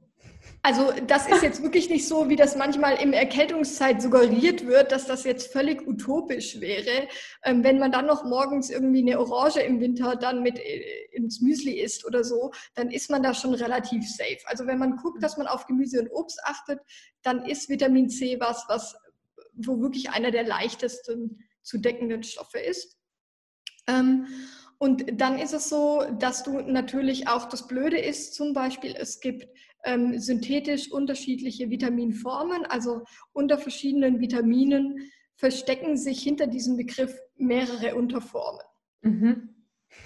Also 0.61 0.91
das 1.07 1.27
ist 1.27 1.41
jetzt 1.41 1.63
wirklich 1.63 1.89
nicht 1.89 2.05
so, 2.05 2.27
wie 2.27 2.35
das 2.35 2.57
manchmal 2.57 3.01
im 3.01 3.13
Erkältungszeit 3.13 4.01
suggeriert 4.01 4.67
wird, 4.67 4.91
dass 4.91 5.05
das 5.05 5.23
jetzt 5.23 5.53
völlig 5.53 5.87
utopisch 5.87 6.59
wäre. 6.59 7.07
Ähm, 7.43 7.63
wenn 7.63 7.79
man 7.79 7.91
dann 7.93 8.05
noch 8.05 8.25
morgens 8.25 8.69
irgendwie 8.69 8.99
eine 8.99 9.19
Orange 9.19 9.61
im 9.61 9.79
Winter 9.79 10.17
dann 10.17 10.43
mit 10.43 10.59
äh, 10.59 11.05
ins 11.13 11.39
Müsli 11.39 11.79
isst 11.79 12.05
oder 12.05 12.25
so, 12.25 12.51
dann 12.75 12.91
ist 12.91 13.09
man 13.09 13.23
da 13.23 13.33
schon 13.33 13.53
relativ 13.53 14.05
safe. 14.09 14.39
Also 14.45 14.67
wenn 14.67 14.79
man 14.79 14.97
guckt, 14.97 15.23
dass 15.23 15.37
man 15.37 15.47
auf 15.47 15.65
Gemüse 15.65 16.01
und 16.01 16.11
Obst 16.11 16.41
achtet, 16.43 16.81
dann 17.21 17.45
ist 17.45 17.69
Vitamin 17.69 18.09
C 18.09 18.37
was, 18.39 18.65
was 18.67 18.95
wo 19.53 19.81
wirklich 19.81 20.09
einer 20.09 20.31
der 20.31 20.43
leichtesten 20.43 21.39
zu 21.63 21.77
deckenden 21.77 22.23
Stoffe 22.23 22.59
ist. 22.59 22.97
Ähm, 23.87 24.27
und 24.79 25.19
dann 25.21 25.37
ist 25.37 25.53
es 25.53 25.67
so, 25.67 26.05
dass 26.19 26.43
du 26.43 26.61
natürlich 26.61 27.27
auch 27.27 27.49
das 27.49 27.67
Blöde 27.67 27.97
ist, 27.97 28.33
zum 28.33 28.53
Beispiel, 28.53 28.95
es 28.97 29.19
gibt 29.19 29.45
ähm, 29.83 30.17
synthetisch 30.19 30.89
unterschiedliche 30.89 31.69
Vitaminformen, 31.69 32.65
also 32.65 33.03
unter 33.33 33.57
verschiedenen 33.57 34.21
Vitaminen 34.21 35.11
verstecken 35.35 35.97
sich 35.97 36.21
hinter 36.23 36.47
diesem 36.47 36.77
Begriff 36.77 37.13
mehrere 37.35 37.95
Unterformen. 37.95 38.61
Mhm. 39.01 39.55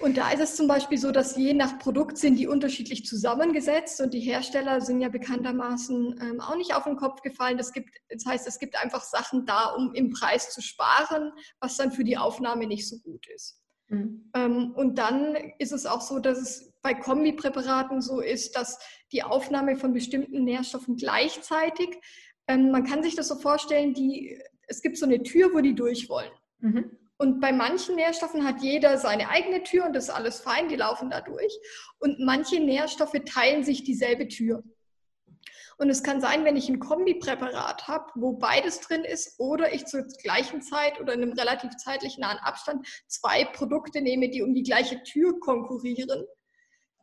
Und 0.00 0.16
da 0.16 0.30
ist 0.30 0.40
es 0.40 0.56
zum 0.56 0.66
Beispiel 0.66 0.98
so, 0.98 1.12
dass 1.12 1.36
je 1.36 1.52
nach 1.54 1.78
Produkt 1.78 2.18
sind 2.18 2.36
die 2.36 2.48
unterschiedlich 2.48 3.04
zusammengesetzt 3.04 4.00
und 4.00 4.12
die 4.12 4.20
Hersteller 4.20 4.80
sind 4.80 5.00
ja 5.00 5.08
bekanntermaßen 5.08 6.20
ähm, 6.20 6.40
auch 6.40 6.56
nicht 6.56 6.74
auf 6.74 6.84
den 6.84 6.96
Kopf 6.96 7.20
gefallen. 7.20 7.58
Das, 7.58 7.72
gibt, 7.72 7.90
das 8.08 8.24
heißt, 8.26 8.48
es 8.48 8.58
gibt 8.58 8.82
einfach 8.82 9.04
Sachen 9.04 9.46
da, 9.46 9.66
um 9.66 9.94
im 9.94 10.10
Preis 10.10 10.50
zu 10.50 10.62
sparen, 10.62 11.32
was 11.60 11.76
dann 11.76 11.92
für 11.92 12.02
die 12.02 12.16
Aufnahme 12.16 12.66
nicht 12.66 12.88
so 12.88 12.98
gut 12.98 13.26
ist. 13.28 13.60
Mhm. 13.88 14.30
Ähm, 14.34 14.72
und 14.74 14.98
dann 14.98 15.36
ist 15.58 15.72
es 15.72 15.86
auch 15.86 16.00
so, 16.00 16.18
dass 16.18 16.38
es 16.38 16.72
bei 16.82 16.94
Kombipräparaten 16.94 18.00
so 18.00 18.20
ist, 18.20 18.56
dass 18.56 18.78
die 19.12 19.22
Aufnahme 19.22 19.76
von 19.76 19.92
bestimmten 19.92 20.44
Nährstoffen 20.44 20.96
gleichzeitig, 20.96 21.98
ähm, 22.46 22.70
man 22.70 22.84
kann 22.84 23.02
sich 23.02 23.14
das 23.14 23.28
so 23.28 23.36
vorstellen, 23.36 23.94
die, 23.94 24.38
es 24.66 24.82
gibt 24.82 24.98
so 24.98 25.06
eine 25.06 25.22
Tür, 25.22 25.52
wo 25.52 25.60
die 25.60 25.74
durch 25.74 26.08
wollen. 26.08 26.32
Mhm. 26.60 26.98
Und 27.16 27.40
bei 27.40 27.52
manchen 27.52 27.94
Nährstoffen 27.94 28.44
hat 28.44 28.60
jeder 28.60 28.98
seine 28.98 29.28
eigene 29.28 29.62
Tür 29.62 29.86
und 29.86 29.94
das 29.94 30.04
ist 30.04 30.10
alles 30.10 30.40
fein, 30.40 30.68
die 30.68 30.76
laufen 30.76 31.10
da 31.10 31.20
durch. 31.20 31.58
Und 31.98 32.18
manche 32.18 32.60
Nährstoffe 32.60 33.16
teilen 33.24 33.62
sich 33.64 33.84
dieselbe 33.84 34.28
Tür. 34.28 34.64
Und 35.78 35.90
es 35.90 36.02
kann 36.02 36.20
sein, 36.20 36.44
wenn 36.44 36.56
ich 36.56 36.68
ein 36.68 36.78
Kombipräparat 36.78 37.88
habe, 37.88 38.06
wo 38.14 38.32
beides 38.32 38.80
drin 38.80 39.04
ist, 39.04 39.38
oder 39.38 39.72
ich 39.72 39.86
zur 39.86 40.04
gleichen 40.22 40.62
Zeit 40.62 41.00
oder 41.00 41.14
in 41.14 41.22
einem 41.22 41.32
relativ 41.32 41.76
zeitlich 41.76 42.18
nahen 42.18 42.38
Abstand 42.38 42.86
zwei 43.06 43.44
Produkte 43.44 44.00
nehme, 44.00 44.28
die 44.28 44.42
um 44.42 44.54
die 44.54 44.62
gleiche 44.62 45.02
Tür 45.02 45.38
konkurrieren, 45.40 46.24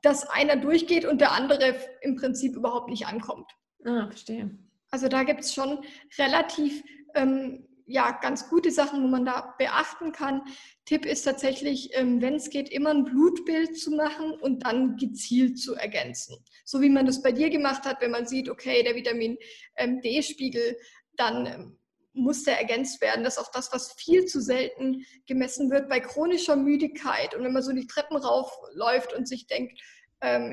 dass 0.02 0.28
einer 0.28 0.56
durchgeht 0.56 1.06
und 1.06 1.22
der 1.22 1.32
andere 1.32 1.76
im 2.02 2.16
Prinzip 2.16 2.56
überhaupt 2.56 2.90
nicht 2.90 3.08
ankommt. 3.08 3.52
Ah, 3.86 4.08
verstehe. 4.08 4.58
Also 4.90 5.08
da 5.08 5.24
gibt 5.24 5.42
es 5.42 5.54
schon 5.54 5.84
relativ 6.18 6.84
ähm, 7.16 7.68
ja, 7.92 8.12
ganz 8.12 8.50
gute 8.50 8.72
Sachen, 8.72 9.04
wo 9.04 9.08
man 9.08 9.26
da 9.26 9.54
beachten 9.58 10.12
kann. 10.12 10.42
Tipp 10.86 11.06
ist 11.06 11.24
tatsächlich, 11.24 11.90
ähm, 11.94 12.22
wenn 12.22 12.36
es 12.36 12.50
geht, 12.50 12.70
immer 12.70 12.92
ein 12.92 13.06
Blutbild 13.06 13.78
zu 13.78 13.92
machen 13.92 14.32
und 14.42 14.66
dann 14.66 14.98
gezielt 14.98 15.60
zu 15.60 15.76
ergänzen. 15.76 16.38
So 16.72 16.80
wie 16.80 16.90
man 16.90 17.06
das 17.06 17.22
bei 17.22 17.34
dir 17.34 17.50
gemacht 17.50 17.84
hat, 17.84 18.00
wenn 18.00 18.12
man 18.12 18.26
sieht, 18.26 18.50
okay, 18.50 18.82
der 18.82 18.96
Vitamin 18.96 19.38
ähm, 19.76 20.00
D-Spiegel, 20.00 20.78
dann 21.18 21.46
ähm, 21.46 21.80
muss 22.14 22.46
der 22.46 22.60
ergänzt 22.60 23.02
werden. 23.02 23.26
Das 23.26 23.36
ist 23.36 23.44
auch 23.44 23.52
das, 23.52 23.74
was 23.74 23.92
viel 23.92 24.24
zu 24.24 24.40
selten 24.40 25.06
gemessen 25.28 25.70
wird 25.70 25.90
bei 25.90 26.00
chronischer 26.00 26.56
Müdigkeit. 26.56 27.36
Und 27.36 27.44
wenn 27.44 27.52
man 27.52 27.62
so 27.62 27.74
die 27.74 27.88
Treppen 27.88 28.16
raufläuft 28.16 29.12
und 29.14 29.28
sich 29.28 29.48
denkt, 29.48 29.82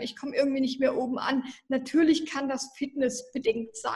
ich 0.01 0.17
komme 0.17 0.35
irgendwie 0.35 0.63
nicht 0.63 0.81
mehr 0.81 0.97
oben 0.97 1.19
an, 1.19 1.43
natürlich 1.69 2.25
kann 2.25 2.49
das 2.49 2.71
fitnessbedingt 2.77 3.77
sein. 3.77 3.93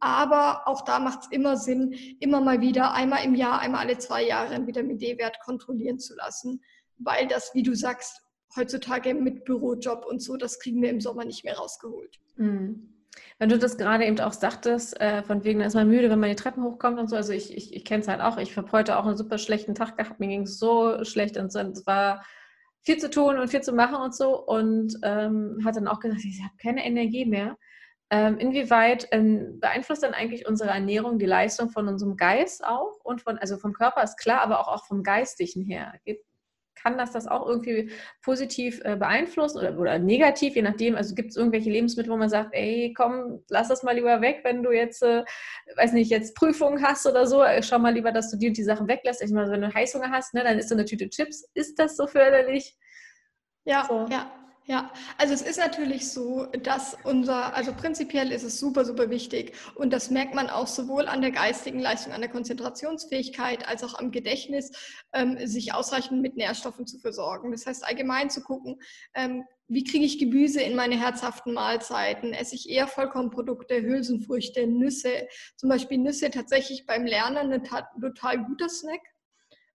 Aber 0.00 0.68
auch 0.68 0.84
da 0.84 1.00
macht 1.00 1.22
es 1.22 1.32
immer 1.32 1.56
Sinn, 1.56 1.92
immer 2.20 2.40
mal 2.40 2.60
wieder, 2.60 2.92
einmal 2.92 3.24
im 3.24 3.34
Jahr, 3.34 3.58
einmal 3.58 3.80
alle 3.80 3.98
zwei 3.98 4.22
Jahre 4.22 4.54
einen 4.54 4.66
Vitamin 4.68 4.98
D-Wert 4.98 5.40
kontrollieren 5.40 5.98
zu 5.98 6.14
lassen, 6.14 6.62
weil 6.98 7.26
das, 7.26 7.52
wie 7.52 7.64
du 7.64 7.74
sagst, 7.74 8.21
heutzutage 8.56 9.14
mit 9.14 9.44
Bürojob 9.44 10.04
und 10.06 10.22
so, 10.22 10.36
das 10.36 10.58
kriegen 10.58 10.82
wir 10.82 10.90
im 10.90 11.00
Sommer 11.00 11.24
nicht 11.24 11.44
mehr 11.44 11.56
rausgeholt. 11.56 12.18
Mhm. 12.36 12.88
Wenn 13.38 13.48
du 13.48 13.58
das 13.58 13.76
gerade 13.76 14.06
eben 14.06 14.18
auch 14.20 14.32
sagtest, 14.32 14.98
äh, 15.00 15.22
von 15.22 15.44
wegen, 15.44 15.60
da 15.60 15.66
ist 15.66 15.74
man 15.74 15.88
müde, 15.88 16.08
wenn 16.08 16.20
man 16.20 16.30
die 16.30 16.36
Treppen 16.36 16.62
hochkommt 16.62 16.98
und 16.98 17.08
so, 17.08 17.16
also 17.16 17.32
ich, 17.32 17.54
ich, 17.54 17.74
ich 17.74 17.84
kenne 17.84 18.02
es 18.02 18.08
halt 18.08 18.20
auch, 18.20 18.38
ich 18.38 18.56
habe 18.56 18.72
heute 18.72 18.98
auch 18.98 19.04
einen 19.04 19.16
super 19.16 19.38
schlechten 19.38 19.74
Tag 19.74 19.96
gehabt, 19.96 20.20
mir 20.20 20.28
ging 20.28 20.42
es 20.42 20.58
so 20.58 21.04
schlecht 21.04 21.36
und 21.36 21.54
es 21.54 21.86
war 21.86 22.24
viel 22.82 22.98
zu 22.98 23.10
tun 23.10 23.38
und 23.38 23.48
viel 23.48 23.60
zu 23.60 23.72
machen 23.72 23.96
und 23.96 24.14
so 24.14 24.38
und 24.38 24.96
ähm, 25.02 25.60
hat 25.64 25.76
dann 25.76 25.88
auch 25.88 26.00
gesagt, 26.00 26.24
ich 26.24 26.42
habe 26.42 26.54
keine 26.60 26.84
Energie 26.84 27.24
mehr. 27.24 27.56
Ähm, 28.10 28.38
inwieweit 28.38 29.08
ähm, 29.10 29.58
beeinflusst 29.60 30.02
dann 30.02 30.12
eigentlich 30.12 30.46
unsere 30.46 30.70
Ernährung 30.70 31.18
die 31.18 31.26
Leistung 31.26 31.70
von 31.70 31.88
unserem 31.88 32.16
Geist 32.16 32.62
auch 32.64 32.98
und 33.04 33.22
von, 33.22 33.38
also 33.38 33.56
vom 33.56 33.72
Körper 33.72 34.02
ist 34.02 34.18
klar, 34.18 34.42
aber 34.42 34.60
auch, 34.60 34.68
auch 34.68 34.84
vom 34.84 35.02
Geistigen 35.02 35.64
her? 35.64 35.94
Kann 36.74 36.98
das 36.98 37.12
das 37.12 37.26
auch 37.26 37.46
irgendwie 37.46 37.90
positiv 38.22 38.80
äh, 38.84 38.96
beeinflussen 38.96 39.58
oder, 39.58 39.78
oder 39.78 39.98
negativ, 39.98 40.56
je 40.56 40.62
nachdem? 40.62 40.96
Also 40.96 41.14
gibt 41.14 41.30
es 41.30 41.36
irgendwelche 41.36 41.70
Lebensmittel, 41.70 42.12
wo 42.12 42.16
man 42.16 42.28
sagt, 42.28 42.50
ey, 42.52 42.92
komm, 42.96 43.42
lass 43.48 43.68
das 43.68 43.82
mal 43.82 43.94
lieber 43.94 44.20
weg, 44.20 44.40
wenn 44.42 44.62
du 44.62 44.72
jetzt, 44.72 45.02
äh, 45.02 45.24
weiß 45.76 45.92
nicht, 45.92 46.10
jetzt 46.10 46.34
Prüfungen 46.34 46.82
hast 46.82 47.06
oder 47.06 47.26
so, 47.26 47.42
äh, 47.42 47.62
schau 47.62 47.78
mal 47.78 47.94
lieber, 47.94 48.12
dass 48.12 48.30
du 48.30 48.36
die 48.36 48.48
und 48.48 48.56
die 48.56 48.64
Sachen 48.64 48.88
weglässt. 48.88 49.22
Ich 49.22 49.30
meine, 49.30 49.50
wenn 49.50 49.60
du 49.60 49.72
Heißhunger 49.72 50.10
hast, 50.10 50.34
ne, 50.34 50.42
dann 50.42 50.58
ist 50.58 50.68
so 50.68 50.74
eine 50.74 50.84
Tüte 50.84 51.08
Chips. 51.08 51.48
Ist 51.54 51.78
das 51.78 51.96
so 51.96 52.06
förderlich? 52.06 52.76
Ja, 53.64 53.84
so. 53.88 54.06
ja. 54.10 54.41
Ja, 54.66 54.92
also 55.18 55.34
es 55.34 55.42
ist 55.42 55.58
natürlich 55.58 56.08
so, 56.08 56.46
dass 56.62 56.96
unser, 57.02 57.56
also 57.56 57.72
prinzipiell 57.72 58.30
ist 58.30 58.44
es 58.44 58.60
super, 58.60 58.84
super 58.84 59.10
wichtig 59.10 59.54
und 59.74 59.92
das 59.92 60.08
merkt 60.08 60.36
man 60.36 60.48
auch 60.48 60.68
sowohl 60.68 61.08
an 61.08 61.20
der 61.20 61.32
geistigen 61.32 61.80
Leistung, 61.80 62.12
an 62.12 62.20
der 62.20 62.30
Konzentrationsfähigkeit 62.30 63.66
als 63.66 63.82
auch 63.82 63.98
am 63.98 64.12
Gedächtnis, 64.12 64.70
ähm, 65.12 65.36
sich 65.48 65.74
ausreichend 65.74 66.22
mit 66.22 66.36
Nährstoffen 66.36 66.86
zu 66.86 67.00
versorgen. 67.00 67.50
Das 67.50 67.66
heißt 67.66 67.84
allgemein 67.84 68.30
zu 68.30 68.40
gucken, 68.40 68.80
ähm, 69.14 69.42
wie 69.66 69.82
kriege 69.82 70.04
ich 70.04 70.20
Gemüse 70.20 70.60
in 70.60 70.76
meine 70.76 70.96
herzhaften 70.96 71.54
Mahlzeiten? 71.54 72.32
Esse 72.32 72.54
ich 72.54 72.68
eher 72.68 72.86
Vollkornprodukte, 72.86 73.82
Hülsenfrüchte, 73.82 74.68
Nüsse? 74.68 75.26
Zum 75.56 75.70
Beispiel 75.70 75.98
Nüsse 75.98 76.30
tatsächlich 76.30 76.86
beim 76.86 77.04
Lernen 77.04 77.52
ein 77.52 77.64
total 78.00 78.44
guter 78.44 78.68
Snack 78.68 79.00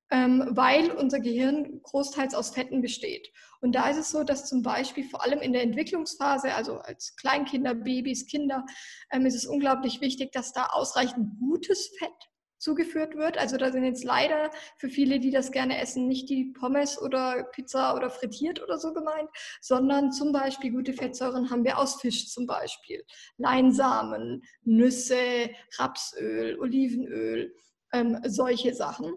ähm, 0.09 0.47
weil 0.51 0.91
unser 0.91 1.19
Gehirn 1.19 1.81
großteils 1.83 2.33
aus 2.33 2.51
Fetten 2.51 2.81
besteht. 2.81 3.29
Und 3.61 3.73
da 3.73 3.89
ist 3.89 3.97
es 3.97 4.09
so, 4.11 4.23
dass 4.23 4.47
zum 4.47 4.61
Beispiel 4.61 5.03
vor 5.03 5.23
allem 5.23 5.39
in 5.39 5.53
der 5.53 5.63
Entwicklungsphase, 5.63 6.53
also 6.53 6.79
als 6.79 7.15
Kleinkinder, 7.15 7.75
Babys, 7.75 8.27
Kinder, 8.27 8.65
ähm, 9.11 9.25
ist 9.25 9.35
es 9.35 9.45
unglaublich 9.45 10.01
wichtig, 10.01 10.31
dass 10.31 10.53
da 10.53 10.67
ausreichend 10.67 11.39
gutes 11.39 11.89
Fett 11.97 12.29
zugeführt 12.57 13.15
wird. 13.15 13.37
Also 13.37 13.57
da 13.57 13.71
sind 13.71 13.83
jetzt 13.83 14.03
leider 14.03 14.49
für 14.77 14.89
viele, 14.89 15.19
die 15.19 15.31
das 15.31 15.51
gerne 15.51 15.79
essen, 15.79 16.07
nicht 16.07 16.29
die 16.29 16.53
Pommes 16.59 17.01
oder 17.01 17.43
Pizza 17.51 17.95
oder 17.95 18.09
frittiert 18.09 18.61
oder 18.61 18.77
so 18.77 18.93
gemeint, 18.93 19.29
sondern 19.61 20.11
zum 20.11 20.31
Beispiel 20.31 20.71
gute 20.71 20.93
Fettsäuren 20.93 21.49
haben 21.49 21.63
wir 21.63 21.77
aus 21.77 22.01
Fisch 22.01 22.29
zum 22.29 22.47
Beispiel. 22.47 23.03
Leinsamen, 23.37 24.43
Nüsse, 24.63 25.49
Rapsöl, 25.77 26.59
Olivenöl, 26.59 27.53
ähm, 27.93 28.19
solche 28.25 28.73
Sachen. 28.73 29.13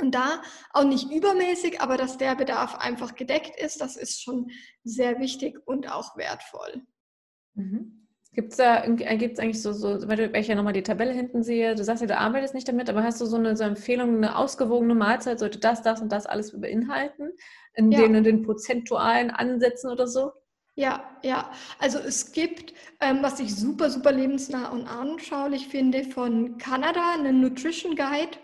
Und 0.00 0.14
da 0.14 0.42
auch 0.72 0.84
nicht 0.84 1.10
übermäßig, 1.10 1.80
aber 1.80 1.96
dass 1.96 2.18
der 2.18 2.36
Bedarf 2.36 2.76
einfach 2.76 3.14
gedeckt 3.16 3.60
ist, 3.60 3.80
das 3.80 3.96
ist 3.96 4.22
schon 4.22 4.50
sehr 4.84 5.18
wichtig 5.18 5.58
und 5.66 5.90
auch 5.90 6.16
wertvoll. 6.16 6.82
Mhm. 7.54 7.98
Gibt 8.32 8.52
es 8.52 8.58
da 8.58 8.84
äh, 8.84 9.16
gibt's 9.16 9.40
eigentlich 9.40 9.60
so, 9.60 9.72
so, 9.72 10.06
weil 10.06 10.34
ich 10.36 10.46
ja 10.46 10.54
nochmal 10.54 10.72
die 10.72 10.84
Tabelle 10.84 11.12
hinten 11.12 11.42
sehe, 11.42 11.74
du 11.74 11.82
sagst 11.82 12.02
ja, 12.02 12.06
du 12.06 12.16
arbeitest 12.16 12.54
nicht 12.54 12.68
damit, 12.68 12.88
aber 12.88 13.02
hast 13.02 13.20
du 13.20 13.26
so 13.26 13.36
eine, 13.36 13.56
so 13.56 13.64
Empfehlung, 13.64 14.18
eine 14.18 14.36
ausgewogene 14.36 14.94
Mahlzeit, 14.94 15.40
sollte 15.40 15.58
das, 15.58 15.82
das 15.82 16.00
und 16.00 16.12
das 16.12 16.26
alles 16.26 16.58
beinhalten, 16.60 17.30
in 17.74 17.90
ja. 17.90 18.00
den, 18.00 18.14
in 18.14 18.22
den 18.22 18.42
prozentualen 18.44 19.30
Ansätzen 19.30 19.90
oder 19.90 20.06
so? 20.06 20.30
Ja, 20.76 21.02
ja. 21.24 21.50
Also 21.80 21.98
es 21.98 22.30
gibt, 22.30 22.72
ähm, 23.00 23.18
was 23.22 23.40
ich 23.40 23.56
super, 23.56 23.90
super 23.90 24.12
lebensnah 24.12 24.68
und 24.68 24.86
anschaulich 24.86 25.66
finde, 25.66 26.04
von 26.04 26.56
Kanada, 26.58 27.14
einen 27.14 27.40
Nutrition 27.40 27.96
Guide. 27.96 28.38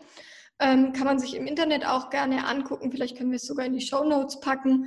Ähm, 0.60 0.92
kann 0.92 1.06
man 1.06 1.18
sich 1.18 1.34
im 1.34 1.46
Internet 1.46 1.84
auch 1.84 2.10
gerne 2.10 2.46
angucken. 2.46 2.92
Vielleicht 2.92 3.16
können 3.16 3.30
wir 3.30 3.36
es 3.36 3.46
sogar 3.46 3.66
in 3.66 3.72
die 3.72 3.84
Show 3.84 4.04
Notes 4.04 4.40
packen. 4.40 4.86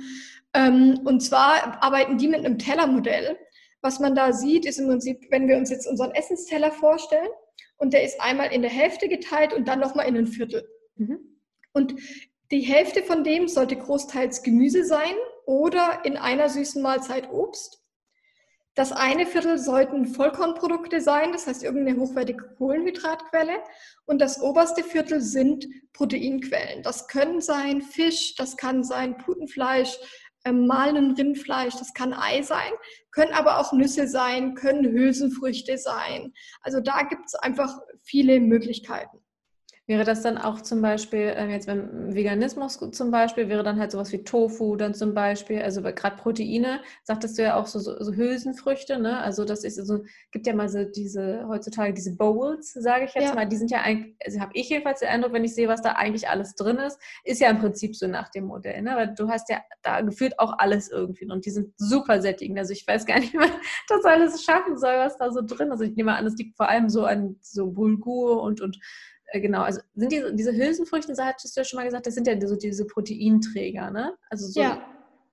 Ähm, 0.54 1.00
und 1.04 1.20
zwar 1.20 1.82
arbeiten 1.82 2.16
die 2.18 2.28
mit 2.28 2.44
einem 2.44 2.58
Tellermodell. 2.58 3.36
Was 3.80 4.00
man 4.00 4.14
da 4.14 4.32
sieht, 4.32 4.66
ist 4.66 4.78
im 4.78 4.88
Prinzip, 4.88 5.26
wenn 5.30 5.46
wir 5.46 5.56
uns 5.56 5.70
jetzt 5.70 5.86
unseren 5.86 6.10
Essensteller 6.12 6.72
vorstellen 6.72 7.28
und 7.76 7.92
der 7.92 8.02
ist 8.02 8.20
einmal 8.20 8.52
in 8.52 8.62
der 8.62 8.70
Hälfte 8.70 9.08
geteilt 9.08 9.52
und 9.52 9.68
dann 9.68 9.78
nochmal 9.78 10.08
in 10.08 10.16
ein 10.16 10.26
Viertel. 10.26 10.68
Mhm. 10.96 11.40
Und 11.72 11.94
die 12.50 12.60
Hälfte 12.60 13.02
von 13.02 13.24
dem 13.24 13.46
sollte 13.46 13.76
großteils 13.76 14.42
Gemüse 14.42 14.84
sein 14.84 15.14
oder 15.46 16.04
in 16.04 16.16
einer 16.16 16.48
süßen 16.48 16.82
Mahlzeit 16.82 17.30
Obst. 17.30 17.82
Das 18.78 18.92
eine 18.92 19.26
Viertel 19.26 19.58
sollten 19.58 20.06
Vollkornprodukte 20.06 21.00
sein, 21.00 21.32
das 21.32 21.48
heißt 21.48 21.64
irgendeine 21.64 21.98
hochwertige 21.98 22.44
Kohlenhydratquelle. 22.58 23.58
Und 24.06 24.20
das 24.20 24.40
oberste 24.40 24.84
Viertel 24.84 25.20
sind 25.20 25.66
Proteinquellen. 25.92 26.84
Das 26.84 27.08
können 27.08 27.40
sein 27.40 27.82
Fisch, 27.82 28.36
das 28.36 28.56
kann 28.56 28.84
sein 28.84 29.18
Putenfleisch, 29.18 29.98
äh, 30.44 30.52
mahlen 30.52 31.10
Rindfleisch, 31.16 31.74
das 31.74 31.92
kann 31.92 32.12
Ei 32.12 32.42
sein, 32.42 32.70
können 33.10 33.32
aber 33.32 33.58
auch 33.58 33.72
Nüsse 33.72 34.06
sein, 34.06 34.54
können 34.54 34.84
Hülsenfrüchte 34.84 35.76
sein. 35.76 36.32
Also 36.60 36.78
da 36.78 37.02
gibt 37.02 37.26
es 37.26 37.34
einfach 37.34 37.80
viele 38.04 38.38
Möglichkeiten. 38.38 39.18
Wäre 39.88 40.04
das 40.04 40.20
dann 40.20 40.36
auch 40.36 40.60
zum 40.60 40.82
Beispiel, 40.82 41.32
ähm, 41.34 41.48
jetzt 41.48 41.66
beim 41.66 42.14
Veganismus 42.14 42.78
zum 42.92 43.10
Beispiel, 43.10 43.48
wäre 43.48 43.62
dann 43.62 43.80
halt 43.80 43.90
sowas 43.90 44.12
wie 44.12 44.22
Tofu 44.22 44.76
dann 44.76 44.92
zum 44.92 45.14
Beispiel, 45.14 45.62
also 45.62 45.80
gerade 45.80 46.16
Proteine, 46.16 46.82
sagtest 47.04 47.38
du 47.38 47.42
ja 47.42 47.56
auch 47.56 47.64
so, 47.64 47.78
so, 47.78 47.96
so 47.98 48.12
Hülsenfrüchte, 48.12 48.98
ne? 48.98 49.18
Also 49.18 49.46
das 49.46 49.64
ist 49.64 49.76
so, 49.76 50.04
gibt 50.30 50.46
ja 50.46 50.54
mal 50.54 50.68
so 50.68 50.84
diese, 50.84 51.48
heutzutage 51.48 51.94
diese 51.94 52.14
Bowls, 52.14 52.74
sage 52.74 53.06
ich 53.06 53.14
jetzt 53.14 53.28
ja. 53.28 53.34
mal, 53.34 53.46
die 53.48 53.56
sind 53.56 53.70
ja 53.70 53.80
eigentlich, 53.80 54.14
also 54.22 54.40
habe 54.40 54.52
ich 54.52 54.68
jedenfalls 54.68 55.00
den 55.00 55.08
Eindruck, 55.08 55.32
wenn 55.32 55.44
ich 55.44 55.54
sehe, 55.54 55.68
was 55.68 55.80
da 55.80 55.92
eigentlich 55.92 56.28
alles 56.28 56.54
drin 56.54 56.76
ist, 56.76 57.00
ist 57.24 57.40
ja 57.40 57.48
im 57.48 57.58
Prinzip 57.58 57.96
so 57.96 58.06
nach 58.06 58.28
dem 58.28 58.44
Modell, 58.44 58.82
ne? 58.82 58.94
Weil 58.94 59.14
du 59.14 59.30
hast 59.30 59.48
ja 59.48 59.62
da 59.82 60.02
gefühlt 60.02 60.38
auch 60.38 60.52
alles 60.58 60.90
irgendwie 60.90 61.24
und 61.30 61.46
die 61.46 61.50
sind 61.50 61.72
super 61.78 62.20
sättigend. 62.20 62.58
Also 62.58 62.74
ich 62.74 62.86
weiß 62.86 63.06
gar 63.06 63.20
nicht, 63.20 63.32
wie 63.32 63.38
man 63.38 63.52
das 63.88 64.04
alles 64.04 64.44
schaffen 64.44 64.76
soll, 64.76 64.98
was 64.98 65.16
da 65.16 65.32
so 65.32 65.40
drin 65.40 65.68
ist. 65.68 65.72
Also 65.72 65.84
ich 65.84 65.96
nehme 65.96 66.14
an, 66.14 66.26
es 66.26 66.36
liegt 66.36 66.58
vor 66.58 66.68
allem 66.68 66.90
so 66.90 67.06
an 67.06 67.36
so 67.40 67.70
Bulgur 67.70 68.42
und, 68.42 68.60
und 68.60 68.78
äh, 69.28 69.40
genau, 69.40 69.62
also 69.62 69.80
sind 69.94 70.12
diese, 70.12 70.34
diese 70.34 70.52
Hülsenfrüchte, 70.52 71.14
hattest 71.18 71.56
du 71.56 71.60
ja 71.60 71.64
schon 71.64 71.78
mal 71.78 71.84
gesagt, 71.84 72.06
das 72.06 72.14
sind 72.14 72.26
ja 72.26 72.34
so 72.46 72.56
diese 72.56 72.86
Proteinträger, 72.86 73.90
ne? 73.90 74.16
Also 74.30 74.48
so 74.48 74.60
ja, 74.60 74.82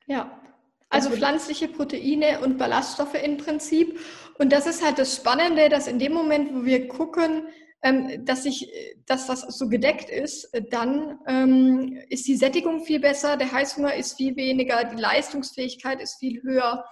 ja. 0.07 0.41
Also 0.89 1.09
pflanzliche 1.09 1.67
Proteine 1.67 2.39
und 2.41 2.57
Ballaststoffe 2.57 3.15
im 3.21 3.37
Prinzip. 3.37 3.99
Und 4.37 4.51
das 4.51 4.65
ist 4.67 4.85
halt 4.85 4.97
das 4.99 5.15
Spannende, 5.15 5.67
dass 5.67 5.87
in 5.87 5.99
dem 5.99 6.13
Moment, 6.13 6.53
wo 6.53 6.63
wir 6.63 6.87
gucken, 6.87 7.47
ähm, 7.81 8.23
dass 8.23 8.43
sich 8.43 8.71
das, 9.05 9.27
was 9.27 9.41
so 9.41 9.67
gedeckt 9.67 10.09
ist, 10.09 10.49
dann 10.69 11.19
ähm, 11.27 11.99
ist 12.09 12.27
die 12.27 12.35
Sättigung 12.35 12.83
viel 12.85 12.99
besser, 12.99 13.35
der 13.35 13.51
Heißhunger 13.51 13.95
ist 13.95 14.15
viel 14.15 14.35
weniger, 14.35 14.83
die 14.85 15.01
Leistungsfähigkeit 15.01 16.01
ist 16.01 16.17
viel 16.19 16.41
höher, 16.43 16.85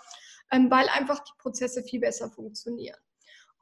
ähm, 0.52 0.70
weil 0.70 0.88
einfach 0.90 1.20
die 1.24 1.34
Prozesse 1.40 1.84
viel 1.84 2.00
besser 2.00 2.30
funktionieren. 2.30 2.98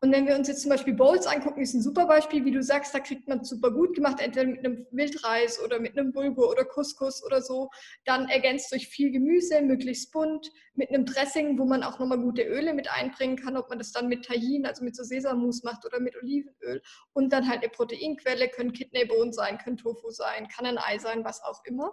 Und 0.03 0.11
wenn 0.11 0.25
wir 0.25 0.35
uns 0.35 0.47
jetzt 0.47 0.63
zum 0.63 0.69
Beispiel 0.69 0.95
Bowls 0.95 1.27
angucken, 1.27 1.61
ist 1.61 1.75
ein 1.75 1.81
super 1.83 2.07
Beispiel, 2.07 2.43
wie 2.43 2.51
du 2.51 2.63
sagst, 2.63 2.95
da 2.95 2.99
kriegt 2.99 3.27
man 3.27 3.43
super 3.43 3.69
gut 3.69 3.95
gemacht, 3.95 4.19
entweder 4.19 4.47
mit 4.47 4.65
einem 4.65 4.87
Wildreis 4.89 5.61
oder 5.63 5.79
mit 5.79 5.95
einem 5.95 6.11
Bulgur 6.11 6.49
oder 6.49 6.65
Couscous 6.65 7.23
oder 7.23 7.39
so. 7.39 7.69
Dann 8.05 8.27
ergänzt 8.27 8.71
durch 8.71 8.87
viel 8.87 9.11
Gemüse, 9.11 9.61
möglichst 9.61 10.11
bunt, 10.11 10.51
mit 10.73 10.89
einem 10.89 11.05
Dressing, 11.05 11.59
wo 11.59 11.65
man 11.65 11.83
auch 11.83 11.99
nochmal 11.99 12.19
gute 12.19 12.41
Öle 12.41 12.73
mit 12.73 12.91
einbringen 12.91 13.35
kann, 13.35 13.57
ob 13.57 13.69
man 13.69 13.77
das 13.77 13.91
dann 13.91 14.07
mit 14.07 14.25
Tahin, 14.25 14.65
also 14.65 14.83
mit 14.83 14.95
so 14.95 15.03
Sesammus 15.03 15.61
macht 15.61 15.85
oder 15.85 15.99
mit 15.99 16.15
Olivenöl. 16.15 16.81
Und 17.13 17.31
dann 17.31 17.47
halt 17.47 17.61
eine 17.61 17.69
Proteinquelle, 17.69 18.49
können 18.49 18.73
Kidneybohnen 18.73 19.33
sein, 19.33 19.59
können 19.59 19.77
Tofu 19.77 20.09
sein, 20.09 20.47
kann 20.47 20.65
ein 20.65 20.79
Ei 20.79 20.97
sein, 20.97 21.23
was 21.23 21.43
auch 21.43 21.63
immer. 21.65 21.91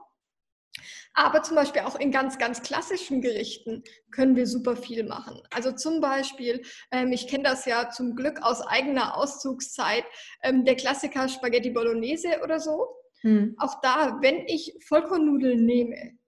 Aber 1.15 1.43
zum 1.43 1.57
Beispiel 1.57 1.83
auch 1.83 1.99
in 1.99 2.11
ganz, 2.11 2.39
ganz 2.39 2.63
klassischen 2.63 3.21
Gerichten 3.21 3.83
können 4.11 4.37
wir 4.37 4.47
super 4.47 4.77
viel 4.77 5.05
machen. 5.05 5.41
Also 5.51 5.73
zum 5.73 6.01
Beispiel, 6.01 6.63
ähm, 6.93 7.13
ich 7.13 7.27
kenne 7.27 7.45
das 7.45 7.65
ja 7.67 7.91
zum 7.91 8.15
Glück 8.15 8.41
aus 8.43 8.61
eigener 8.61 9.17
Auszugszeit, 9.17 10.05
ähm, 10.43 10.65
der 10.65 10.77
Klassiker 10.77 11.29
Spaghetti 11.29 11.71
Bolognese 11.71 12.41
oder 12.43 12.61
so. 12.61 12.89
Hm. 13.23 13.55
Auch 13.59 13.81
da, 13.81 14.19
wenn 14.21 14.47
ich 14.47 14.75
Vollkornnudeln 14.87 15.65
nehme 15.65 16.19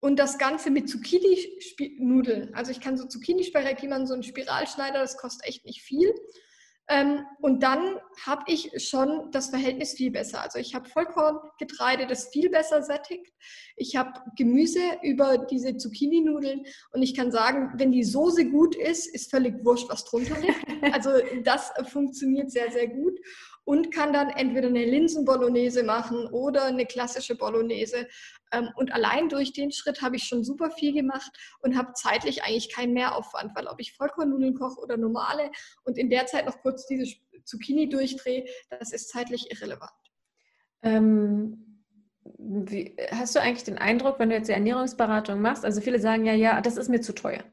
und 0.00 0.18
das 0.18 0.38
Ganze 0.38 0.70
mit 0.70 0.88
Zucchini-Nudeln, 0.88 2.54
also 2.54 2.72
ich 2.72 2.80
kann 2.80 2.96
so 2.96 3.06
Zucchini-Spaghetti 3.06 3.88
machen, 3.88 4.06
so 4.06 4.14
einen 4.14 4.22
Spiralschneider, 4.22 5.00
das 5.00 5.16
kostet 5.16 5.46
echt 5.46 5.64
nicht 5.64 5.82
viel. 5.82 6.12
Ähm, 6.88 7.24
und 7.40 7.62
dann 7.62 7.98
habe 8.26 8.42
ich 8.46 8.70
schon 8.82 9.30
das 9.30 9.48
Verhältnis 9.48 9.94
viel 9.94 10.10
besser. 10.10 10.42
Also 10.42 10.58
ich 10.58 10.74
habe 10.74 10.88
Vollkorngetreide, 10.88 12.06
das 12.06 12.28
viel 12.28 12.50
besser 12.50 12.82
sättigt. 12.82 13.32
Ich 13.76 13.96
habe 13.96 14.20
Gemüse 14.36 14.80
über 15.02 15.38
diese 15.38 15.76
Zucchini-Nudeln 15.76 16.64
und 16.92 17.02
ich 17.02 17.16
kann 17.16 17.32
sagen, 17.32 17.72
wenn 17.76 17.90
die 17.90 18.04
Soße 18.04 18.50
gut 18.50 18.76
ist, 18.76 19.06
ist 19.06 19.30
völlig 19.30 19.64
wurscht, 19.64 19.88
was 19.88 20.04
drunter 20.04 20.38
liegt. 20.40 20.54
Also 20.92 21.10
das 21.42 21.72
funktioniert 21.88 22.50
sehr, 22.50 22.70
sehr 22.70 22.88
gut 22.88 23.18
und 23.64 23.92
kann 23.92 24.12
dann 24.12 24.30
entweder 24.30 24.68
eine 24.68 24.84
Linsen-Bolognese 24.84 25.82
machen 25.82 26.26
oder 26.26 26.64
eine 26.64 26.86
klassische 26.86 27.34
Bolognese. 27.36 28.06
Ähm, 28.52 28.70
und 28.76 28.92
allein 28.92 29.28
durch 29.28 29.52
den 29.52 29.72
Schritt 29.72 30.02
habe 30.02 30.16
ich 30.16 30.24
schon 30.24 30.44
super 30.44 30.70
viel 30.70 30.92
gemacht 30.92 31.30
und 31.60 31.76
habe 31.76 31.92
zeitlich 31.94 32.42
eigentlich 32.42 32.72
keinen 32.72 32.92
Mehraufwand, 32.92 33.54
weil 33.54 33.66
ob 33.66 33.80
ich 33.80 33.94
Vollkornnudeln 33.94 34.54
koche 34.54 34.80
oder 34.80 34.96
normale 34.96 35.50
und 35.84 35.98
in 35.98 36.10
der 36.10 36.26
Zeit 36.26 36.46
noch 36.46 36.60
kurz 36.60 36.86
diese 36.86 37.16
Zucchini 37.44 37.88
durchdrehe, 37.88 38.44
das 38.70 38.92
ist 38.92 39.08
zeitlich 39.08 39.50
irrelevant. 39.50 39.92
Ähm, 40.82 41.82
wie, 42.38 42.96
hast 43.10 43.34
du 43.34 43.40
eigentlich 43.40 43.64
den 43.64 43.78
Eindruck, 43.78 44.18
wenn 44.18 44.30
du 44.30 44.36
jetzt 44.36 44.48
die 44.48 44.52
Ernährungsberatung 44.52 45.40
machst, 45.40 45.64
also 45.64 45.80
viele 45.80 45.98
sagen 45.98 46.24
ja, 46.24 46.32
ja, 46.32 46.60
das 46.60 46.76
ist 46.76 46.88
mir 46.88 47.00
zu 47.00 47.14
teuer 47.14 47.44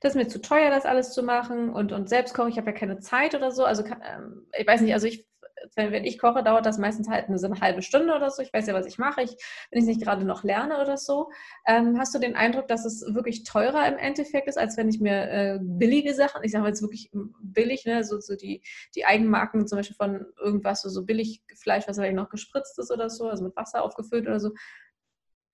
das 0.00 0.12
ist 0.12 0.16
mir 0.16 0.28
zu 0.28 0.40
teuer, 0.40 0.70
das 0.70 0.84
alles 0.84 1.12
zu 1.12 1.22
machen 1.22 1.70
und, 1.70 1.92
und 1.92 2.08
selbst 2.08 2.34
kochen, 2.34 2.50
ich 2.50 2.58
habe 2.58 2.70
ja 2.70 2.76
keine 2.76 2.98
Zeit 2.98 3.34
oder 3.34 3.50
so. 3.50 3.64
Also 3.64 3.82
ähm, 3.84 4.46
ich 4.56 4.66
weiß 4.66 4.80
nicht, 4.82 4.92
also 4.92 5.06
ich 5.06 5.26
wenn, 5.74 5.92
wenn 5.92 6.04
ich 6.04 6.18
koche, 6.18 6.42
dauert 6.42 6.66
das 6.66 6.78
meistens 6.78 7.08
halt 7.08 7.28
eine, 7.28 7.38
so 7.38 7.46
eine 7.46 7.60
halbe 7.60 7.82
Stunde 7.82 8.14
oder 8.14 8.30
so. 8.30 8.42
Ich 8.42 8.52
weiß 8.52 8.66
ja, 8.66 8.74
was 8.74 8.86
ich 8.86 8.98
mache, 8.98 9.22
ich, 9.22 9.30
wenn 9.70 9.78
ich 9.78 9.82
es 9.82 9.88
nicht 9.88 10.02
gerade 10.02 10.24
noch 10.24 10.44
lerne 10.44 10.80
oder 10.80 10.96
so. 10.96 11.30
Ähm, 11.66 11.98
hast 11.98 12.14
du 12.14 12.18
den 12.18 12.36
Eindruck, 12.36 12.68
dass 12.68 12.84
es 12.84 13.02
wirklich 13.14 13.44
teurer 13.44 13.86
im 13.88 13.98
Endeffekt 13.98 14.48
ist, 14.48 14.58
als 14.58 14.76
wenn 14.76 14.88
ich 14.88 15.00
mir 15.00 15.30
äh, 15.30 15.58
billige 15.60 16.14
Sachen, 16.14 16.44
ich 16.44 16.52
sage 16.52 16.66
jetzt 16.66 16.82
wirklich 16.82 17.10
billig, 17.40 17.84
ne, 17.84 18.04
so, 18.04 18.20
so 18.20 18.36
die, 18.36 18.62
die 18.94 19.04
Eigenmarken 19.04 19.66
zum 19.66 19.78
Beispiel 19.78 19.96
von 19.96 20.26
irgendwas, 20.38 20.82
so, 20.82 20.88
so 20.88 21.04
billig 21.04 21.42
Fleisch, 21.54 21.88
was 21.88 21.96
vielleicht 21.96 22.16
noch 22.16 22.28
gespritzt 22.28 22.78
ist 22.78 22.90
oder 22.90 23.10
so, 23.10 23.28
also 23.28 23.44
mit 23.44 23.56
Wasser 23.56 23.82
aufgefüllt 23.82 24.26
oder 24.26 24.40
so. 24.40 24.50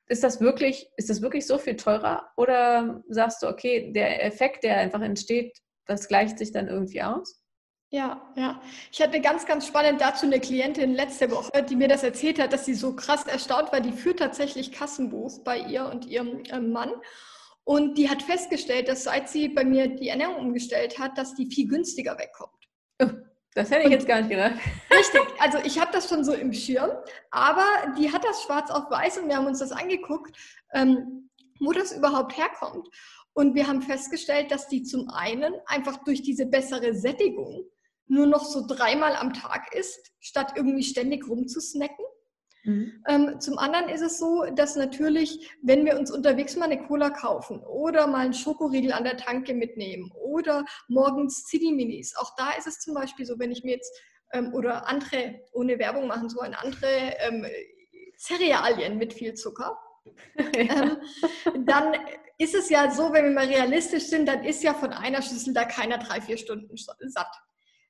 Ist 0.08 0.24
das 0.24 0.40
wirklich, 0.40 0.90
ist 0.96 1.10
das 1.10 1.22
wirklich 1.22 1.46
so 1.46 1.58
viel 1.58 1.76
teurer? 1.76 2.32
Oder 2.36 3.02
sagst 3.08 3.42
du, 3.42 3.46
okay, 3.46 3.92
der 3.92 4.24
Effekt, 4.24 4.64
der 4.64 4.78
einfach 4.78 5.00
entsteht, 5.00 5.58
das 5.86 6.08
gleicht 6.08 6.38
sich 6.38 6.52
dann 6.52 6.68
irgendwie 6.68 7.02
aus? 7.02 7.41
Ja, 7.94 8.26
ja. 8.36 8.58
Ich 8.90 9.02
hatte 9.02 9.20
ganz, 9.20 9.44
ganz 9.44 9.66
spannend 9.66 10.00
dazu 10.00 10.24
eine 10.24 10.40
Klientin 10.40 10.94
letzte 10.94 11.30
Woche, 11.30 11.62
die 11.62 11.76
mir 11.76 11.88
das 11.88 12.02
erzählt 12.02 12.40
hat, 12.40 12.54
dass 12.54 12.64
sie 12.64 12.72
so 12.72 12.96
krass 12.96 13.26
erstaunt 13.26 13.70
war. 13.70 13.82
Die 13.82 13.92
führt 13.92 14.18
tatsächlich 14.18 14.72
Kassenbuch 14.72 15.40
bei 15.44 15.58
ihr 15.58 15.84
und 15.84 16.06
ihrem 16.06 16.42
äh, 16.44 16.58
Mann. 16.58 16.90
Und 17.64 17.98
die 17.98 18.08
hat 18.08 18.22
festgestellt, 18.22 18.88
dass 18.88 19.04
seit 19.04 19.28
sie 19.28 19.50
bei 19.50 19.62
mir 19.62 19.88
die 19.88 20.08
Ernährung 20.08 20.36
umgestellt 20.36 20.98
hat, 20.98 21.18
dass 21.18 21.34
die 21.34 21.50
viel 21.50 21.68
günstiger 21.68 22.16
wegkommt. 22.18 22.56
Oh, 23.02 23.10
das 23.54 23.70
hätte 23.70 23.80
ich 23.80 23.86
und, 23.86 23.92
jetzt 23.92 24.06
gar 24.06 24.20
nicht 24.22 24.30
gedacht. 24.30 24.54
Richtig, 24.90 25.20
also 25.38 25.58
ich 25.62 25.78
habe 25.78 25.92
das 25.92 26.08
schon 26.08 26.24
so 26.24 26.32
im 26.32 26.54
Schirm, 26.54 26.90
aber 27.30 27.66
die 27.98 28.10
hat 28.10 28.24
das 28.24 28.42
schwarz 28.42 28.70
auf 28.70 28.90
weiß 28.90 29.18
und 29.18 29.28
wir 29.28 29.36
haben 29.36 29.46
uns 29.46 29.58
das 29.58 29.70
angeguckt, 29.70 30.34
ähm, 30.72 31.28
wo 31.60 31.72
das 31.72 31.92
überhaupt 31.92 32.38
herkommt. 32.38 32.88
Und 33.34 33.54
wir 33.54 33.68
haben 33.68 33.82
festgestellt, 33.82 34.50
dass 34.50 34.68
die 34.68 34.82
zum 34.82 35.10
einen 35.10 35.52
einfach 35.66 35.98
durch 36.04 36.22
diese 36.22 36.46
bessere 36.46 36.94
Sättigung 36.94 37.66
nur 38.06 38.26
noch 38.26 38.44
so 38.44 38.66
dreimal 38.66 39.16
am 39.16 39.32
Tag 39.32 39.74
isst, 39.74 40.12
statt 40.20 40.52
irgendwie 40.56 40.82
ständig 40.82 41.28
rumzusnacken. 41.28 42.04
Mhm. 42.64 43.02
Ähm, 43.08 43.40
zum 43.40 43.58
anderen 43.58 43.88
ist 43.88 44.02
es 44.02 44.18
so, 44.18 44.44
dass 44.54 44.76
natürlich, 44.76 45.50
wenn 45.62 45.84
wir 45.84 45.98
uns 45.98 46.10
unterwegs 46.10 46.56
mal 46.56 46.66
eine 46.70 46.86
Cola 46.86 47.10
kaufen 47.10 47.60
oder 47.60 48.06
mal 48.06 48.24
einen 48.24 48.34
Schokoriegel 48.34 48.92
an 48.92 49.04
der 49.04 49.16
Tanke 49.16 49.54
mitnehmen 49.54 50.12
oder 50.14 50.64
morgens 50.88 51.46
City-Minis, 51.48 52.14
auch 52.16 52.34
da 52.36 52.52
ist 52.52 52.68
es 52.68 52.78
zum 52.78 52.94
Beispiel 52.94 53.26
so, 53.26 53.38
wenn 53.38 53.50
ich 53.50 53.64
mir 53.64 53.72
jetzt 53.72 53.92
ähm, 54.32 54.54
oder 54.54 54.88
andere, 54.88 55.40
ohne 55.52 55.78
Werbung 55.78 56.06
machen, 56.06 56.28
so 56.28 56.40
ein 56.40 56.54
andere 56.54 57.14
ähm, 57.18 57.46
Cerealien 58.16 58.96
mit 58.96 59.12
viel 59.12 59.34
Zucker, 59.34 59.76
ähm, 60.36 60.98
dann 61.64 61.94
ist 62.38 62.54
es 62.54 62.70
ja 62.70 62.90
so, 62.90 63.12
wenn 63.12 63.24
wir 63.24 63.32
mal 63.32 63.46
realistisch 63.46 64.04
sind, 64.04 64.26
dann 64.26 64.44
ist 64.44 64.62
ja 64.62 64.74
von 64.74 64.92
einer 64.92 65.22
Schüssel 65.22 65.54
da 65.54 65.64
keiner 65.64 65.98
drei, 65.98 66.20
vier 66.20 66.36
Stunden 66.36 66.76
satt. 66.76 67.32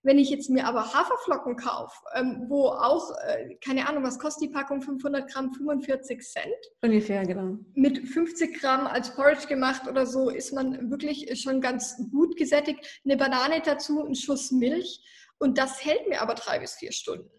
Wenn 0.05 0.19
ich 0.19 0.31
jetzt 0.31 0.51
mir 0.51 0.67
aber 0.67 0.93
Haferflocken 0.93 1.57
kaufe, 1.57 1.97
ähm, 2.15 2.47
wo 2.49 2.67
auch, 2.67 3.13
äh, 3.25 3.55
keine 3.65 3.89
Ahnung, 3.89 4.03
was 4.03 4.19
kostet 4.19 4.49
die 4.49 4.53
Packung? 4.53 4.83
500 4.83 5.31
Gramm, 5.31 5.55
45 5.55 6.21
Cent. 6.21 6.55
Ungefähr, 6.83 7.25
genau. 7.25 7.59
Mit 7.75 8.09
50 8.09 8.61
Gramm 8.61 8.87
als 8.87 9.15
Porridge 9.15 9.47
gemacht 9.47 9.87
oder 9.89 10.07
so 10.07 10.29
ist 10.29 10.53
man 10.53 10.91
wirklich 10.91 11.41
schon 11.41 11.61
ganz 11.61 11.97
gut 12.11 12.37
gesättigt. 12.37 13.01
Eine 13.05 13.17
Banane 13.17 13.63
dazu, 13.65 14.05
ein 14.05 14.17
Schuss 14.17 14.51
Milch 14.51 15.01
und 15.39 15.57
das 15.57 15.85
hält 15.85 16.09
mir 16.09 16.21
aber 16.21 16.35
drei 16.35 16.59
bis 16.59 16.75
vier 16.75 16.93
Stunden. 16.93 17.31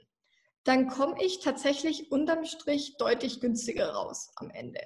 Dann 0.64 0.88
komme 0.88 1.22
ich 1.22 1.42
tatsächlich 1.42 2.12
unterm 2.12 2.46
Strich 2.46 2.96
deutlich 2.98 3.42
günstiger 3.42 3.92
raus 3.92 4.32
am 4.38 4.50
Ende. 4.50 4.80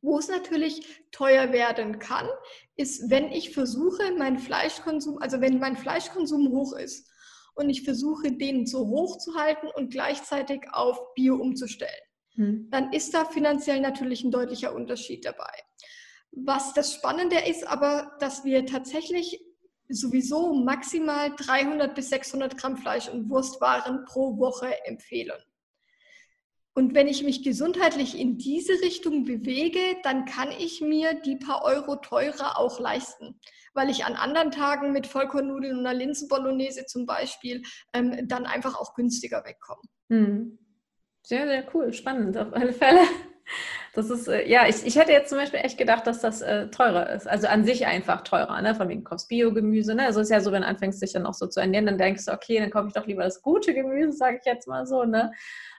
Wo 0.00 0.18
es 0.18 0.28
natürlich 0.28 1.02
teuer 1.10 1.52
werden 1.52 1.98
kann, 1.98 2.28
ist, 2.76 3.10
wenn 3.10 3.32
ich 3.32 3.52
versuche, 3.52 4.12
meinen 4.16 4.38
Fleischkonsum, 4.38 5.18
also 5.18 5.40
wenn 5.40 5.58
mein 5.58 5.76
Fleischkonsum 5.76 6.50
hoch 6.50 6.74
ist 6.76 7.10
und 7.54 7.68
ich 7.68 7.82
versuche, 7.82 8.30
den 8.32 8.66
so 8.66 8.86
hoch 8.86 9.18
zu 9.18 9.34
halten 9.34 9.66
und 9.74 9.90
gleichzeitig 9.90 10.62
auf 10.72 11.14
Bio 11.14 11.34
umzustellen, 11.36 11.90
hm. 12.34 12.68
dann 12.70 12.92
ist 12.92 13.12
da 13.12 13.24
finanziell 13.24 13.80
natürlich 13.80 14.22
ein 14.22 14.30
deutlicher 14.30 14.72
Unterschied 14.72 15.24
dabei. 15.24 15.52
Was 16.30 16.74
das 16.74 16.94
Spannende 16.94 17.38
ist 17.48 17.66
aber, 17.66 18.16
dass 18.20 18.44
wir 18.44 18.66
tatsächlich 18.66 19.44
sowieso 19.88 20.54
maximal 20.54 21.34
300 21.34 21.94
bis 21.94 22.10
600 22.10 22.56
Gramm 22.56 22.76
Fleisch 22.76 23.08
und 23.08 23.30
Wurstwaren 23.30 24.04
pro 24.04 24.38
Woche 24.38 24.84
empfehlen. 24.84 25.38
Und 26.78 26.94
wenn 26.94 27.08
ich 27.08 27.24
mich 27.24 27.42
gesundheitlich 27.42 28.16
in 28.16 28.38
diese 28.38 28.72
Richtung 28.84 29.24
bewege, 29.24 29.80
dann 30.04 30.26
kann 30.26 30.52
ich 30.52 30.80
mir 30.80 31.12
die 31.14 31.34
paar 31.34 31.64
Euro 31.64 31.96
teurer 31.96 32.56
auch 32.56 32.78
leisten, 32.78 33.40
weil 33.74 33.90
ich 33.90 34.04
an 34.04 34.14
anderen 34.14 34.52
Tagen 34.52 34.92
mit 34.92 35.08
Vollkornnudeln 35.08 35.76
und 35.76 35.84
einer 35.84 35.98
Linsenbolognese 35.98 36.86
zum 36.86 37.04
Beispiel 37.04 37.62
ähm, 37.92 38.28
dann 38.28 38.46
einfach 38.46 38.78
auch 38.78 38.94
günstiger 38.94 39.44
wegkomme. 39.44 39.82
Hm. 40.08 40.56
Sehr, 41.24 41.48
sehr 41.48 41.66
cool, 41.74 41.92
spannend 41.92 42.38
auf 42.38 42.52
alle 42.52 42.72
Fälle. 42.72 43.00
Das 43.94 44.10
ist, 44.10 44.28
äh, 44.28 44.48
ja, 44.48 44.68
ich, 44.68 44.86
ich 44.86 44.96
hätte 44.96 45.10
jetzt 45.10 45.30
zum 45.30 45.38
Beispiel 45.38 45.58
echt 45.60 45.78
gedacht, 45.78 46.06
dass 46.06 46.20
das 46.20 46.42
äh, 46.42 46.68
teurer 46.68 47.10
ist. 47.10 47.26
Also 47.26 47.48
an 47.48 47.64
sich 47.64 47.86
einfach 47.86 48.22
teurer, 48.22 48.62
ne? 48.62 48.76
Von 48.76 48.88
wegen 48.88 49.02
kaufst 49.02 49.28
Bio-Gemüse, 49.28 49.96
ne? 49.96 50.04
Also 50.04 50.20
ist 50.20 50.30
ja 50.30 50.40
so, 50.40 50.52
wenn 50.52 50.62
du 50.62 50.68
anfängst, 50.68 51.02
dich 51.02 51.12
dann 51.12 51.26
auch 51.26 51.34
so 51.34 51.48
zu 51.48 51.58
ernähren, 51.58 51.86
dann 51.86 51.98
denkst 51.98 52.26
du, 52.26 52.32
okay, 52.32 52.60
dann 52.60 52.70
kaufe 52.70 52.88
ich 52.88 52.94
doch 52.94 53.06
lieber 53.06 53.24
das 53.24 53.42
gute 53.42 53.74
Gemüse, 53.74 54.12
sage 54.12 54.38
ich 54.38 54.46
jetzt 54.46 54.68
mal 54.68 54.86
so, 54.86 55.02
ne? 55.04 55.32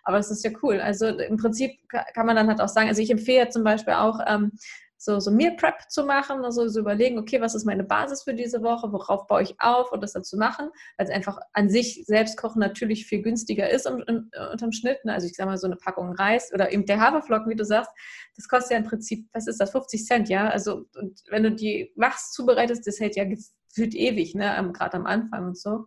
Aber 0.10 0.18
es 0.18 0.32
ist 0.32 0.44
ja 0.44 0.50
cool. 0.64 0.82
Also 0.82 1.06
im 1.06 1.38
Prinzip 1.38 1.72
kann 2.16 2.26
man 2.26 2.36
dann 2.36 2.48
halt 2.48 2.62
auch 2.62 2.68
sagen, 2.68 2.88
also 2.88 3.00
ich 3.00 3.12
empfehle 3.12 3.50
zum 3.50 3.64
Beispiel 3.64 3.94
auch, 3.94 4.20
ähm, 4.26 4.54
so, 4.98 5.20
so 5.20 5.30
Meal 5.30 5.56
Prep 5.56 5.76
zu 5.88 6.04
machen, 6.04 6.44
also 6.44 6.68
so 6.68 6.80
überlegen, 6.80 7.20
okay, 7.20 7.40
was 7.40 7.54
ist 7.54 7.64
meine 7.64 7.84
Basis 7.84 8.24
für 8.24 8.34
diese 8.34 8.64
Woche, 8.64 8.92
worauf 8.92 9.28
baue 9.28 9.44
ich 9.44 9.56
auf 9.60 9.92
und 9.92 10.02
das 10.02 10.14
dann 10.14 10.24
zu 10.24 10.36
machen, 10.36 10.72
weil 10.98 11.06
es 11.06 11.14
einfach 11.14 11.38
an 11.54 11.70
sich 11.70 12.06
selbst 12.08 12.38
kochen 12.38 12.60
natürlich 12.60 13.06
viel 13.06 13.22
günstiger 13.22 13.70
ist 13.70 13.86
und, 13.86 14.02
und, 14.10 14.36
unterm 14.52 14.72
Schnitt. 14.72 15.06
Ne? 15.06 15.14
Also 15.14 15.28
ich 15.28 15.36
sage 15.36 15.48
mal, 15.48 15.60
so 15.60 15.68
eine 15.68 15.76
Packung 15.76 16.12
Reis 16.16 16.52
oder 16.56 16.74
eben 16.74 16.88
der 16.88 17.00
Haferflocken, 17.00 17.52
wie 17.52 17.56
du 17.56 17.66
sagst, 17.66 17.92
das 18.36 18.48
kostet 18.48 18.72
ja 18.72 18.78
im 18.78 18.86
Prinzip, 18.86 19.30
was 19.32 19.46
ist 19.46 19.62
das, 19.62 19.70
50 19.70 20.06
Cent, 20.08 20.28
ja? 20.28 20.50
Also 20.50 20.86
und 21.00 21.22
wenn 21.30 21.44
du 21.44 21.52
die 21.52 21.94
wachs 21.96 22.32
zubereitest, 22.32 22.88
das 22.88 23.00
hält 23.00 23.16
ja 23.16 23.26
gefühlt 23.26 23.94
ewig, 23.94 24.34
ne? 24.34 24.72
gerade 24.74 24.98
am 24.98 25.06
Anfang 25.06 25.46
und 25.46 25.58
so. 25.60 25.86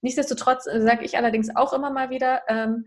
Nichtsdestotrotz 0.00 0.66
äh, 0.66 0.80
sage 0.80 1.04
ich 1.04 1.16
allerdings 1.16 1.54
auch 1.54 1.72
immer 1.72 1.90
mal 1.90 2.10
wieder, 2.10 2.42
ähm, 2.48 2.86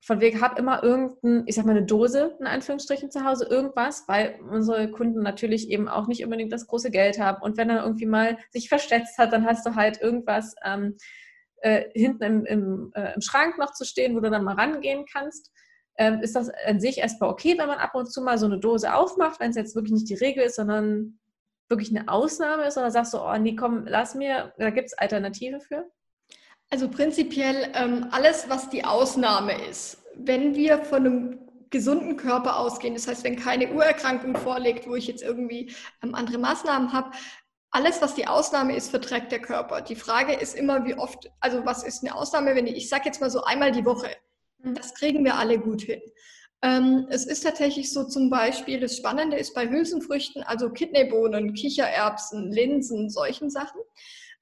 von 0.00 0.20
wegen, 0.20 0.40
hab 0.40 0.58
immer 0.58 0.82
irgendein, 0.82 1.44
ich 1.46 1.56
sag 1.56 1.64
mal, 1.66 1.72
eine 1.72 1.84
Dose, 1.84 2.36
in 2.38 2.46
Anführungsstrichen, 2.46 3.10
zu 3.10 3.24
Hause, 3.24 3.46
irgendwas, 3.46 4.04
weil 4.06 4.38
unsere 4.48 4.90
Kunden 4.90 5.22
natürlich 5.22 5.70
eben 5.70 5.88
auch 5.88 6.06
nicht 6.06 6.24
unbedingt 6.24 6.52
das 6.52 6.66
große 6.66 6.90
Geld 6.90 7.18
haben. 7.18 7.42
Und 7.42 7.56
wenn 7.56 7.70
er 7.70 7.82
irgendwie 7.82 8.06
mal 8.06 8.38
sich 8.50 8.68
versteckt 8.68 9.08
hat, 9.18 9.32
dann 9.32 9.44
hast 9.44 9.66
du 9.66 9.74
halt 9.74 10.00
irgendwas 10.00 10.54
ähm, 10.64 10.96
äh, 11.62 11.84
hinten 11.94 12.22
im, 12.22 12.44
im, 12.46 12.92
äh, 12.94 13.14
im, 13.14 13.20
Schrank 13.20 13.58
noch 13.58 13.72
zu 13.72 13.84
stehen, 13.84 14.14
wo 14.14 14.20
du 14.20 14.30
dann 14.30 14.44
mal 14.44 14.54
rangehen 14.54 15.04
kannst. 15.12 15.50
Ähm, 15.96 16.20
ist 16.20 16.36
das 16.36 16.48
an 16.66 16.80
sich 16.80 16.98
erstmal 16.98 17.30
okay, 17.30 17.56
wenn 17.58 17.66
man 17.66 17.78
ab 17.78 17.94
und 17.94 18.10
zu 18.10 18.22
mal 18.22 18.38
so 18.38 18.46
eine 18.46 18.60
Dose 18.60 18.94
aufmacht, 18.94 19.40
wenn 19.40 19.50
es 19.50 19.56
jetzt 19.56 19.74
wirklich 19.74 19.92
nicht 19.92 20.08
die 20.08 20.14
Regel 20.14 20.44
ist, 20.44 20.56
sondern 20.56 21.18
wirklich 21.68 21.90
eine 21.94 22.08
Ausnahme 22.08 22.66
ist? 22.66 22.78
Oder 22.78 22.92
sagst 22.92 23.14
du, 23.14 23.18
oh 23.18 23.36
nee, 23.36 23.56
komm, 23.56 23.84
lass 23.86 24.14
mir, 24.14 24.54
da 24.58 24.70
gibt 24.70 24.86
es 24.86 24.98
Alternative 24.98 25.60
für? 25.60 25.90
Also 26.70 26.88
prinzipiell 26.88 27.72
ähm, 27.74 28.08
alles, 28.10 28.48
was 28.48 28.68
die 28.68 28.84
Ausnahme 28.84 29.54
ist. 29.68 29.98
Wenn 30.14 30.54
wir 30.54 30.78
von 30.84 31.06
einem 31.06 31.38
gesunden 31.70 32.16
Körper 32.16 32.58
ausgehen, 32.58 32.94
das 32.94 33.08
heißt, 33.08 33.24
wenn 33.24 33.36
keine 33.36 33.72
Urerkrankung 33.72 34.36
vorliegt, 34.36 34.86
wo 34.86 34.94
ich 34.94 35.06
jetzt 35.06 35.22
irgendwie 35.22 35.72
ähm, 36.02 36.14
andere 36.14 36.38
Maßnahmen 36.38 36.92
habe, 36.92 37.10
alles, 37.70 38.00
was 38.00 38.14
die 38.14 38.26
Ausnahme 38.26 38.74
ist, 38.76 38.90
verträgt 38.90 39.30
der 39.32 39.40
Körper. 39.40 39.82
Die 39.82 39.94
Frage 39.94 40.34
ist 40.34 40.56
immer, 40.56 40.84
wie 40.86 40.94
oft, 40.94 41.30
also 41.40 41.64
was 41.66 41.82
ist 41.82 42.02
eine 42.02 42.14
Ausnahme, 42.14 42.54
wenn 42.54 42.66
ich, 42.66 42.76
ich 42.76 42.88
sage 42.88 43.04
jetzt 43.06 43.20
mal 43.20 43.30
so 43.30 43.44
einmal 43.44 43.72
die 43.72 43.84
Woche. 43.84 44.08
Mhm. 44.58 44.74
Das 44.74 44.94
kriegen 44.94 45.24
wir 45.24 45.36
alle 45.36 45.58
gut 45.58 45.82
hin. 45.82 46.00
Ähm, 46.62 47.06
es 47.10 47.24
ist 47.26 47.44
tatsächlich 47.44 47.92
so 47.92 48.04
zum 48.04 48.30
Beispiel, 48.30 48.80
das 48.80 48.96
Spannende 48.96 49.36
ist 49.36 49.54
bei 49.54 49.68
Hülsenfrüchten, 49.68 50.42
also 50.42 50.70
Kidneybohnen, 50.70 51.54
Kichererbsen, 51.54 52.50
Linsen, 52.50 53.10
solchen 53.10 53.48
Sachen 53.48 53.80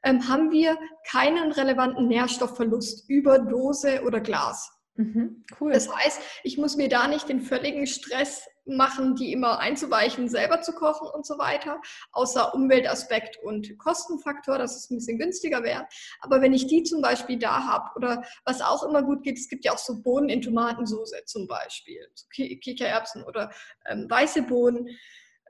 ähm, 0.07 0.29
haben 0.29 0.51
wir 0.51 0.79
keinen 1.11 1.53
relevanten 1.53 2.07
Nährstoffverlust 2.07 3.11
über 3.11 3.41
Dose 3.41 4.03
oder 4.05 4.21
Glas. 4.21 4.71
Mhm, 4.95 5.45
cool. 5.61 5.73
Das 5.73 5.95
heißt, 5.95 6.21
ich 6.45 6.57
muss 6.57 6.77
mir 6.77 6.89
da 6.89 7.07
nicht 7.07 7.29
den 7.29 7.43
völligen 7.43 7.87
Stress 7.87 8.49
machen, 8.65 9.15
die 9.15 9.33
immer 9.33 9.59
einzuweichen, 9.59 10.29
selber 10.29 10.63
zu 10.63 10.73
kochen 10.73 11.09
und 11.09 11.27
so 11.27 11.39
weiter, 11.39 11.81
außer 12.13 12.55
Umweltaspekt 12.55 13.39
und 13.43 13.77
Kostenfaktor, 13.79 14.59
dass 14.59 14.77
es 14.77 14.91
ein 14.91 14.97
bisschen 14.97 15.19
günstiger 15.19 15.63
wäre. 15.63 15.87
Aber 16.21 16.41
wenn 16.41 16.55
ich 16.55 16.67
die 16.67 16.83
zum 16.83 17.03
Beispiel 17.03 17.39
da 17.39 17.65
habe 17.65 17.91
oder 17.97 18.25
was 18.45 18.63
auch 18.63 18.85
immer 18.85 19.03
gut 19.03 19.23
geht, 19.23 19.39
es 19.39 19.49
gibt 19.49 19.65
ja 19.65 19.73
auch 19.73 19.79
so 19.79 20.03
Bohnen 20.03 20.29
in 20.31 20.41
Tomatensauce 20.41 21.25
zum 21.27 21.47
Beispiel, 21.47 22.01
so 22.15 22.27
Kichererbsen 22.31 23.23
oder 23.25 23.53
ähm, 23.87 24.07
weiße 24.09 24.43
Bohnen, 24.43 24.89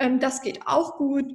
ähm, 0.00 0.18
das 0.18 0.42
geht 0.42 0.66
auch 0.66 0.96
gut. 0.96 1.32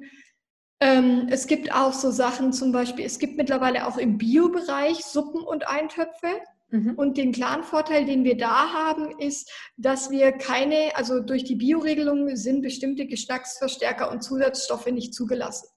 Ähm, 0.81 1.27
es 1.29 1.45
gibt 1.45 1.71
auch 1.71 1.93
so 1.93 2.09
Sachen, 2.09 2.51
zum 2.51 2.71
Beispiel, 2.71 3.05
es 3.05 3.19
gibt 3.19 3.37
mittlerweile 3.37 3.87
auch 3.87 3.97
im 3.97 4.17
Bio-Bereich 4.17 5.05
Suppen 5.05 5.41
und 5.41 5.67
Eintöpfe. 5.67 6.41
Mhm. 6.71 6.95
Und 6.95 7.17
den 7.17 7.33
klaren 7.33 7.63
Vorteil, 7.63 8.05
den 8.05 8.23
wir 8.23 8.37
da 8.37 8.73
haben, 8.73 9.11
ist, 9.19 9.51
dass 9.77 10.09
wir 10.09 10.31
keine, 10.31 10.95
also 10.95 11.19
durch 11.19 11.43
die 11.43 11.55
Bioregelung 11.55 12.35
sind 12.35 12.61
bestimmte 12.61 13.05
Geschmacksverstärker 13.05 14.09
und 14.09 14.23
Zusatzstoffe 14.23 14.87
nicht 14.87 15.13
zugelassen. 15.13 15.67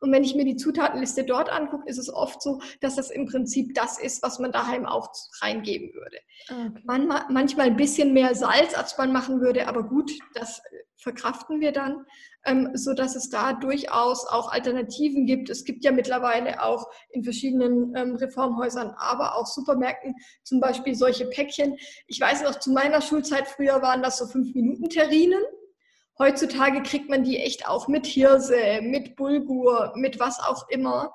Und 0.00 0.10
wenn 0.10 0.24
ich 0.24 0.34
mir 0.34 0.44
die 0.44 0.56
Zutatenliste 0.56 1.22
dort 1.22 1.48
angucke, 1.48 1.88
ist 1.88 1.98
es 1.98 2.12
oft 2.12 2.42
so, 2.42 2.60
dass 2.80 2.96
das 2.96 3.10
im 3.10 3.26
Prinzip 3.26 3.72
das 3.74 4.00
ist, 4.00 4.20
was 4.24 4.40
man 4.40 4.50
daheim 4.50 4.84
auch 4.84 5.12
reingeben 5.40 5.94
würde. 5.94 6.18
Ah, 6.48 6.66
okay. 6.70 6.82
Man, 6.84 7.06
manchmal 7.30 7.66
ein 7.66 7.76
bisschen 7.76 8.12
mehr 8.12 8.34
Salz, 8.34 8.74
als 8.74 8.98
man 8.98 9.12
machen 9.12 9.40
würde, 9.40 9.68
aber 9.68 9.84
gut, 9.84 10.10
das 10.34 10.60
verkraften 10.96 11.60
wir 11.60 11.70
dann, 11.70 12.04
ähm, 12.44 12.70
so 12.74 12.94
dass 12.94 13.16
es 13.16 13.28
da 13.28 13.52
durchaus 13.52 14.26
auch 14.26 14.50
Alternativen 14.50 15.26
gibt. 15.26 15.50
Es 15.50 15.64
gibt 15.64 15.84
ja 15.84 15.92
mittlerweile 15.92 16.62
auch 16.62 16.86
in 17.10 17.24
verschiedenen 17.24 17.94
ähm, 17.94 18.16
Reformhäusern, 18.16 18.94
aber 18.96 19.36
auch 19.36 19.46
Supermärkten 19.46 20.14
zum 20.42 20.60
Beispiel 20.60 20.94
solche 20.94 21.26
Päckchen. 21.26 21.76
Ich 22.06 22.20
weiß 22.20 22.42
noch, 22.42 22.58
zu 22.58 22.72
meiner 22.72 23.00
Schulzeit 23.00 23.48
früher 23.48 23.82
waren 23.82 24.02
das 24.02 24.18
so 24.18 24.26
fünf 24.26 24.54
Minuten 24.54 24.88
Terrinen. 24.88 25.42
Heutzutage 26.18 26.82
kriegt 26.82 27.08
man 27.08 27.24
die 27.24 27.38
echt 27.38 27.66
auch 27.66 27.88
mit 27.88 28.06
Hirse, 28.06 28.80
mit 28.82 29.16
Bulgur, 29.16 29.92
mit 29.96 30.20
was 30.20 30.40
auch 30.40 30.68
immer. 30.68 31.12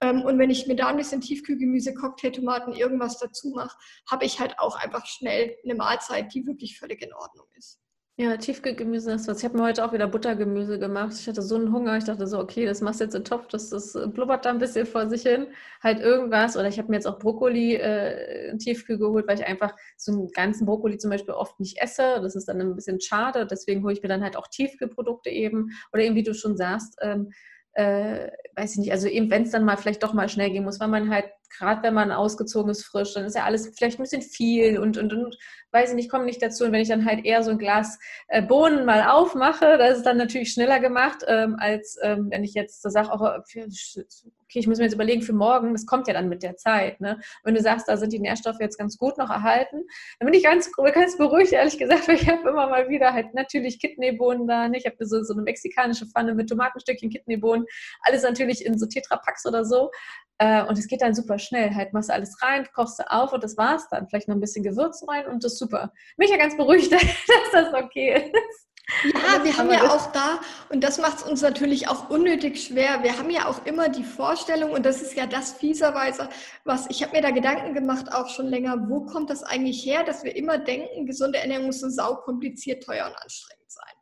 Ähm, 0.00 0.22
und 0.22 0.38
wenn 0.38 0.50
ich 0.50 0.66
mir 0.66 0.76
da 0.76 0.88
ein 0.88 0.96
bisschen 0.96 1.20
Tiefkühlgemüse, 1.20 1.94
Cocktailtomaten, 1.94 2.74
irgendwas 2.74 3.18
dazu 3.18 3.50
mache, 3.50 3.76
habe 4.10 4.24
ich 4.24 4.40
halt 4.40 4.58
auch 4.58 4.76
einfach 4.76 5.06
schnell 5.06 5.56
eine 5.64 5.74
Mahlzeit, 5.74 6.32
die 6.34 6.46
wirklich 6.46 6.78
völlig 6.78 7.02
in 7.02 7.14
Ordnung 7.14 7.46
ist. 7.54 7.80
Ja, 8.18 8.34
Tiefkühlgemüse 8.38 9.12
ist 9.12 9.28
was. 9.28 9.40
Ich 9.40 9.44
habe 9.44 9.58
mir 9.58 9.64
heute 9.64 9.84
auch 9.84 9.92
wieder 9.92 10.06
Buttergemüse 10.08 10.78
gemacht. 10.78 11.12
Ich 11.20 11.28
hatte 11.28 11.42
so 11.42 11.54
einen 11.56 11.70
Hunger. 11.70 11.98
Ich 11.98 12.04
dachte 12.04 12.26
so, 12.26 12.38
okay, 12.38 12.64
das 12.64 12.80
machst 12.80 13.00
du 13.00 13.04
jetzt 13.04 13.14
in 13.14 13.20
den 13.20 13.26
Topf, 13.26 13.46
das, 13.48 13.68
das 13.68 13.92
blubbert 13.92 14.46
da 14.46 14.50
ein 14.50 14.58
bisschen 14.58 14.86
vor 14.86 15.06
sich 15.10 15.20
hin. 15.20 15.48
Halt 15.82 16.00
irgendwas. 16.00 16.56
Oder 16.56 16.68
ich 16.68 16.78
habe 16.78 16.88
mir 16.88 16.96
jetzt 16.96 17.06
auch 17.06 17.18
Brokkoli 17.18 17.74
äh, 17.74 18.56
Tiefkühl 18.56 18.96
geholt, 18.96 19.28
weil 19.28 19.38
ich 19.38 19.46
einfach 19.46 19.74
so 19.98 20.12
einen 20.12 20.28
ganzen 20.28 20.64
Brokkoli 20.64 20.96
zum 20.96 21.10
Beispiel 21.10 21.34
oft 21.34 21.60
nicht 21.60 21.76
esse. 21.82 22.18
Das 22.22 22.34
ist 22.34 22.48
dann 22.48 22.58
ein 22.58 22.74
bisschen 22.74 23.02
schade. 23.02 23.46
Deswegen 23.46 23.82
hole 23.84 23.92
ich 23.92 24.02
mir 24.02 24.08
dann 24.08 24.22
halt 24.22 24.38
auch 24.38 24.46
Tiefkühlprodukte 24.48 25.28
eben. 25.28 25.72
Oder 25.92 26.04
eben, 26.04 26.14
wie 26.14 26.22
du 26.22 26.32
schon 26.32 26.56
sagst, 26.56 26.96
ähm, 27.02 27.32
äh, 27.74 28.30
weiß 28.54 28.72
ich 28.72 28.78
nicht, 28.78 28.92
also 28.92 29.06
eben 29.06 29.30
wenn 29.30 29.42
es 29.42 29.50
dann 29.50 29.66
mal 29.66 29.76
vielleicht 29.76 30.02
doch 30.02 30.14
mal 30.14 30.30
schnell 30.30 30.50
gehen 30.50 30.64
muss, 30.64 30.80
weil 30.80 30.88
man 30.88 31.10
halt, 31.10 31.26
gerade 31.50 31.82
wenn 31.82 31.94
man 31.94 32.12
ausgezogen 32.12 32.70
ist 32.70 32.84
frisch, 32.84 33.14
dann 33.14 33.24
ist 33.24 33.36
ja 33.36 33.44
alles 33.44 33.72
vielleicht 33.76 33.98
ein 33.98 34.02
bisschen 34.02 34.22
viel 34.22 34.78
und, 34.78 34.98
und, 34.98 35.12
und 35.12 35.36
weiß 35.72 35.90
ich 35.90 35.96
nicht, 35.96 36.10
komme 36.10 36.24
nicht 36.24 36.42
dazu. 36.42 36.64
Und 36.64 36.72
wenn 36.72 36.80
ich 36.80 36.88
dann 36.88 37.04
halt 37.04 37.24
eher 37.24 37.42
so 37.42 37.50
ein 37.50 37.58
Glas 37.58 37.98
äh, 38.28 38.42
Bohnen 38.42 38.84
mal 38.84 39.08
aufmache, 39.08 39.76
das 39.78 39.98
ist 39.98 40.06
dann 40.06 40.16
natürlich 40.16 40.52
schneller 40.52 40.80
gemacht, 40.80 41.24
ähm, 41.26 41.56
als 41.58 41.98
ähm, 42.02 42.28
wenn 42.30 42.44
ich 42.44 42.54
jetzt 42.54 42.82
so 42.82 42.88
sage, 42.88 43.10
oh, 43.12 43.20
okay, 43.38 43.66
ich 44.54 44.66
muss 44.66 44.78
mir 44.78 44.84
jetzt 44.84 44.94
überlegen 44.94 45.22
für 45.22 45.32
morgen, 45.32 45.72
das 45.72 45.86
kommt 45.86 46.08
ja 46.08 46.14
dann 46.14 46.28
mit 46.28 46.42
der 46.42 46.56
Zeit. 46.56 47.00
Ne? 47.00 47.20
Wenn 47.42 47.54
du 47.54 47.60
sagst, 47.60 47.88
da 47.88 47.96
sind 47.96 48.12
die 48.12 48.20
Nährstoffe 48.20 48.60
jetzt 48.60 48.78
ganz 48.78 48.96
gut 48.96 49.18
noch 49.18 49.28
erhalten, 49.28 49.82
dann 50.18 50.26
bin 50.26 50.34
ich 50.34 50.44
ganz, 50.44 50.70
ganz 50.72 51.18
beruhigt, 51.18 51.52
ehrlich 51.52 51.78
gesagt, 51.78 52.08
weil 52.08 52.16
ich 52.16 52.28
habe 52.28 52.48
immer 52.48 52.68
mal 52.68 52.88
wieder 52.88 53.12
halt 53.12 53.34
natürlich 53.34 53.80
Kidneybohnen 53.80 54.46
da. 54.46 54.68
Ne? 54.68 54.78
Ich 54.78 54.86
habe 54.86 54.96
so, 55.00 55.22
so 55.22 55.34
eine 55.34 55.42
mexikanische 55.42 56.06
Pfanne 56.06 56.34
mit 56.34 56.48
Tomatenstückchen, 56.48 57.10
Kidneybohnen, 57.10 57.66
alles 58.02 58.22
natürlich 58.22 58.64
in 58.64 58.78
so 58.78 58.86
Tetrapacks 58.86 59.44
oder 59.46 59.64
so. 59.64 59.90
Äh, 60.38 60.64
und 60.64 60.78
es 60.78 60.86
geht 60.86 61.02
dann 61.02 61.14
super 61.14 61.35
schnell. 61.38 61.74
Halt 61.74 61.92
machst 61.92 62.08
du 62.08 62.14
alles 62.14 62.40
rein, 62.42 62.66
kochst 62.74 62.98
du 62.98 63.10
auf 63.10 63.32
und 63.32 63.42
das 63.42 63.56
war's 63.56 63.88
dann. 63.90 64.08
Vielleicht 64.08 64.28
noch 64.28 64.36
ein 64.36 64.40
bisschen 64.40 64.64
Gewürz 64.64 65.02
rein 65.08 65.26
und 65.26 65.44
das 65.44 65.54
ist 65.54 65.58
super. 65.58 65.92
Mich 66.16 66.30
ja 66.30 66.36
ganz 66.36 66.56
beruhigt, 66.56 66.92
dass 66.92 67.02
das 67.52 67.74
okay 67.74 68.30
ist. 68.32 68.66
Ja, 69.02 69.42
wir 69.42 69.56
haben 69.56 69.70
ja 69.70 69.90
auch 69.90 70.12
da, 70.12 70.38
und 70.68 70.84
das 70.84 70.98
macht 70.98 71.18
es 71.18 71.22
uns 71.24 71.42
natürlich 71.42 71.88
auch 71.88 72.08
unnötig 72.08 72.62
schwer. 72.62 73.02
Wir 73.02 73.18
haben 73.18 73.30
ja 73.30 73.48
auch 73.48 73.66
immer 73.66 73.88
die 73.88 74.04
Vorstellung, 74.04 74.70
und 74.70 74.86
das 74.86 75.02
ist 75.02 75.14
ja 75.14 75.26
das 75.26 75.54
fieserweise, 75.54 76.28
was 76.64 76.86
ich 76.88 77.02
habe 77.02 77.16
mir 77.16 77.22
da 77.22 77.30
Gedanken 77.32 77.74
gemacht, 77.74 78.12
auch 78.12 78.28
schon 78.28 78.46
länger, 78.46 78.88
wo 78.88 79.04
kommt 79.04 79.30
das 79.30 79.42
eigentlich 79.42 79.84
her, 79.84 80.04
dass 80.04 80.22
wir 80.22 80.36
immer 80.36 80.58
denken, 80.58 81.04
gesunde 81.04 81.38
Ernährung 81.38 81.66
muss 81.66 81.80
so 81.80 81.88
saukompliziert, 81.88 82.84
teuer 82.84 83.06
und 83.06 83.16
anstrengend 83.20 83.70
sein. 83.70 83.95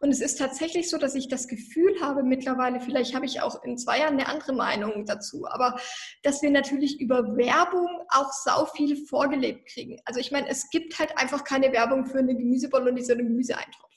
Und 0.00 0.10
es 0.10 0.20
ist 0.20 0.38
tatsächlich 0.38 0.88
so, 0.88 0.96
dass 0.96 1.14
ich 1.14 1.28
das 1.28 1.46
Gefühl 1.46 2.00
habe 2.00 2.22
mittlerweile, 2.22 2.80
vielleicht 2.80 3.14
habe 3.14 3.26
ich 3.26 3.42
auch 3.42 3.62
in 3.62 3.76
zwei 3.76 3.98
Jahren 3.98 4.14
eine 4.14 4.28
andere 4.28 4.54
Meinung 4.54 5.04
dazu, 5.04 5.46
aber 5.46 5.78
dass 6.22 6.40
wir 6.40 6.50
natürlich 6.50 7.00
über 7.00 7.36
Werbung 7.36 7.86
auch 8.08 8.32
sau 8.32 8.64
viel 8.64 8.96
vorgelebt 9.06 9.66
kriegen. 9.66 10.00
Also 10.06 10.18
ich 10.18 10.32
meine, 10.32 10.48
es 10.48 10.70
gibt 10.70 10.98
halt 10.98 11.16
einfach 11.18 11.44
keine 11.44 11.70
Werbung 11.72 12.06
für 12.06 12.18
eine 12.18 12.34
Gemüsebolognese 12.34 13.12
oder 13.12 13.20
einen 13.20 13.28
Gemüseeintopf 13.28 13.89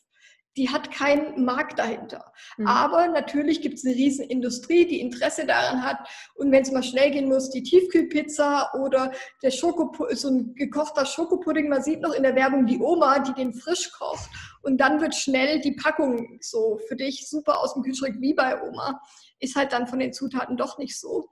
die 0.55 0.69
hat 0.69 0.91
keinen 0.91 1.45
Markt 1.45 1.79
dahinter. 1.79 2.31
Mhm. 2.57 2.67
Aber 2.67 3.07
natürlich 3.07 3.61
gibt 3.61 3.75
es 3.75 3.85
eine 3.85 3.95
riesen 3.95 4.25
Industrie, 4.25 4.85
die 4.85 4.99
Interesse 4.99 5.45
daran 5.45 5.83
hat. 5.83 5.97
Und 6.35 6.51
wenn 6.51 6.61
es 6.61 6.71
mal 6.71 6.83
schnell 6.83 7.11
gehen 7.11 7.27
muss, 7.27 7.49
die 7.49 7.63
Tiefkühlpizza 7.63 8.71
oder 8.73 9.11
der 9.41 9.51
Schoko, 9.51 9.91
so 10.11 10.29
ein 10.29 10.53
gekochter 10.55 11.05
Schokopudding. 11.05 11.69
Man 11.69 11.83
sieht 11.83 12.01
noch 12.01 12.13
in 12.13 12.23
der 12.23 12.35
Werbung 12.35 12.65
die 12.65 12.79
Oma, 12.79 13.19
die 13.19 13.33
den 13.33 13.53
frisch 13.53 13.91
kocht. 13.91 14.29
Und 14.61 14.77
dann 14.77 15.01
wird 15.01 15.15
schnell 15.15 15.59
die 15.59 15.73
Packung 15.73 16.37
so 16.41 16.79
für 16.87 16.95
dich 16.95 17.27
super 17.27 17.59
aus 17.59 17.73
dem 17.73 17.83
Kühlschrank 17.83 18.17
wie 18.19 18.33
bei 18.33 18.61
Oma. 18.61 19.01
Ist 19.39 19.55
halt 19.55 19.73
dann 19.73 19.87
von 19.87 19.99
den 19.99 20.13
Zutaten 20.13 20.55
doch 20.55 20.77
nicht 20.77 20.99
so. 20.99 21.29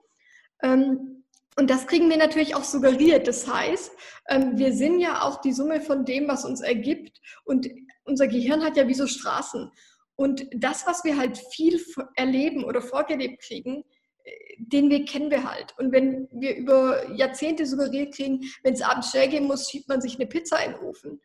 Ähm, 0.63 1.23
und 1.57 1.69
das 1.69 1.85
kriegen 1.85 2.09
wir 2.09 2.17
natürlich 2.17 2.55
auch 2.55 2.63
suggeriert. 2.63 3.27
Das 3.27 3.47
heißt, 3.47 3.91
ähm, 4.29 4.57
wir 4.57 4.73
sind 4.73 4.99
ja 4.99 5.21
auch 5.21 5.41
die 5.41 5.51
Summe 5.51 5.81
von 5.81 6.05
dem, 6.05 6.27
was 6.27 6.45
uns 6.45 6.61
ergibt. 6.61 7.19
Und 7.43 7.67
unser 8.11 8.27
Gehirn 8.27 8.63
hat 8.63 8.77
ja 8.77 8.87
wie 8.87 8.93
so 8.93 9.07
Straßen. 9.07 9.71
Und 10.15 10.45
das, 10.53 10.85
was 10.85 11.03
wir 11.03 11.17
halt 11.17 11.37
viel 11.51 11.83
erleben 12.15 12.63
oder 12.63 12.81
vorgelebt 12.81 13.41
kriegen, 13.41 13.83
äh, 14.23 14.31
den 14.59 14.89
Weg 14.89 15.09
kennen 15.09 15.31
wir 15.31 15.49
halt. 15.49 15.73
Und 15.79 15.91
wenn 15.91 16.27
wir 16.31 16.55
über 16.55 17.09
Jahrzehnte 17.11 17.65
suggeriert 17.65 18.13
kriegen, 18.13 18.41
wenn 18.63 18.75
es 18.75 18.81
abends 18.81 19.09
schnell 19.09 19.29
gehen 19.29 19.45
muss, 19.45 19.69
schiebt 19.69 19.89
man 19.89 20.01
sich 20.01 20.15
eine 20.15 20.27
Pizza 20.27 20.63
in 20.63 20.73
den 20.73 20.81
Ofen. 20.81 21.21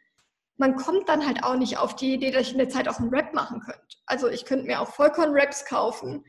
Man 0.57 0.77
kommt 0.77 1.09
dann 1.11 1.27
halt 1.27 1.45
auch 1.45 1.57
nicht 1.57 1.77
auf 1.77 1.97
die 1.97 2.15
Idee, 2.15 2.31
dass 2.31 2.47
ich 2.47 2.53
in 2.53 2.59
der 2.59 2.71
Zeit 2.71 2.89
auch 2.89 2.99
einen 2.99 3.11
Rap 3.11 3.35
machen 3.35 3.61
könnte. 3.61 3.97
Also 4.07 4.29
ich 4.29 4.47
könnte 4.47 4.65
mir 4.65 4.81
auch 4.81 4.89
Vollkorn-Raps 4.89 5.67
kaufen. 5.67 6.25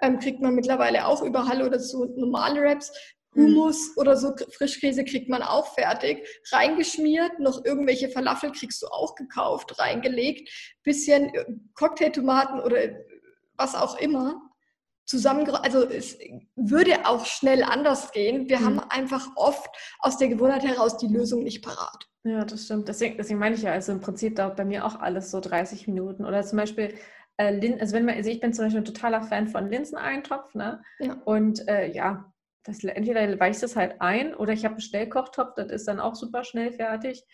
Ähm, 0.00 0.20
kriegt 0.20 0.40
man 0.40 0.54
mittlerweile 0.54 1.06
auch 1.06 1.22
überall 1.22 1.62
oder 1.62 1.80
so 1.80 2.04
normale 2.04 2.62
Raps. 2.62 2.92
Hummus 3.34 3.96
oder 3.96 4.16
so 4.16 4.34
Frischkäse 4.56 5.04
kriegt 5.04 5.28
man 5.28 5.42
auch 5.42 5.74
fertig. 5.74 6.26
Reingeschmiert, 6.50 7.38
noch 7.38 7.64
irgendwelche 7.64 8.08
Falafel 8.10 8.52
kriegst 8.52 8.82
du 8.82 8.86
auch 8.88 9.14
gekauft, 9.14 9.78
reingelegt, 9.78 10.50
bisschen 10.82 11.34
äh, 11.34 11.44
Cocktailtomaten 11.74 12.60
oder 12.60 12.78
was 13.56 13.74
auch 13.74 13.98
immer. 13.98 14.40
Zusammen, 15.04 15.48
also 15.50 15.84
es 15.88 16.16
würde 16.54 17.06
auch 17.06 17.26
schnell 17.26 17.64
anders 17.64 18.12
gehen. 18.12 18.48
Wir 18.48 18.60
mhm. 18.60 18.64
haben 18.64 18.80
einfach 18.88 19.28
oft 19.36 19.68
aus 19.98 20.16
der 20.16 20.28
Gewohnheit 20.28 20.64
heraus 20.64 20.96
die 20.96 21.08
Lösung 21.08 21.42
nicht 21.42 21.62
parat. 21.62 22.06
Ja, 22.24 22.44
das 22.44 22.66
stimmt. 22.66 22.86
Deswegen, 22.86 23.16
deswegen 23.16 23.40
meine 23.40 23.56
ich 23.56 23.62
ja, 23.62 23.72
also 23.72 23.92
im 23.92 24.00
Prinzip 24.00 24.36
dauert 24.36 24.56
bei 24.56 24.64
mir 24.64 24.86
auch 24.86 25.00
alles 25.00 25.30
so 25.30 25.40
30 25.40 25.88
Minuten. 25.88 26.24
Oder 26.24 26.42
zum 26.44 26.56
Beispiel, 26.58 26.94
äh, 27.36 27.78
also 27.80 27.94
wenn 27.94 28.04
man, 28.04 28.14
also 28.14 28.30
ich 28.30 28.40
bin 28.40 28.52
zum 28.52 28.66
Beispiel 28.66 28.80
ein 28.80 28.86
totaler 28.86 29.22
Fan 29.22 29.48
von 29.48 29.68
Linseneintopf, 29.68 30.54
ne? 30.54 30.82
Ja. 31.00 31.14
Und 31.24 31.66
äh, 31.68 31.90
ja, 31.90 32.31
das, 32.64 32.84
entweder 32.84 33.38
weicht 33.40 33.62
es 33.62 33.76
halt 33.76 34.00
ein 34.00 34.34
oder 34.34 34.52
ich 34.52 34.64
habe 34.64 34.74
einen 34.74 34.80
Schnellkochtopf, 34.80 35.54
das 35.54 35.70
ist 35.70 35.88
dann 35.88 36.00
auch 36.00 36.14
super 36.14 36.44
schnell 36.44 36.72
fertig. 36.72 37.24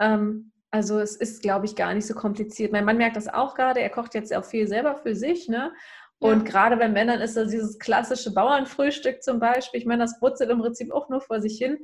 Ähm, 0.00 0.52
also 0.70 0.98
es 0.98 1.14
ist, 1.14 1.42
glaube 1.42 1.66
ich, 1.66 1.76
gar 1.76 1.94
nicht 1.94 2.06
so 2.06 2.14
kompliziert. 2.14 2.72
Mein 2.72 2.84
Mann 2.84 2.96
merkt 2.96 3.16
das 3.16 3.28
auch 3.28 3.54
gerade, 3.54 3.80
er 3.80 3.90
kocht 3.90 4.14
jetzt 4.14 4.34
auch 4.34 4.44
viel 4.44 4.66
selber 4.66 4.96
für 4.96 5.14
sich, 5.14 5.48
ne? 5.48 5.72
Und 6.18 6.44
ja. 6.46 6.50
gerade 6.50 6.76
bei 6.76 6.88
Männern 6.88 7.20
ist 7.20 7.36
das 7.36 7.50
dieses 7.50 7.78
klassische 7.78 8.32
Bauernfrühstück 8.32 9.22
zum 9.22 9.38
Beispiel. 9.38 9.78
Ich 9.78 9.86
meine, 9.86 10.02
das 10.02 10.18
brutzelt 10.18 10.50
im 10.50 10.58
Prinzip 10.58 10.92
auch 10.92 11.08
nur 11.08 11.20
vor 11.20 11.40
sich 11.40 11.58
hin. 11.58 11.78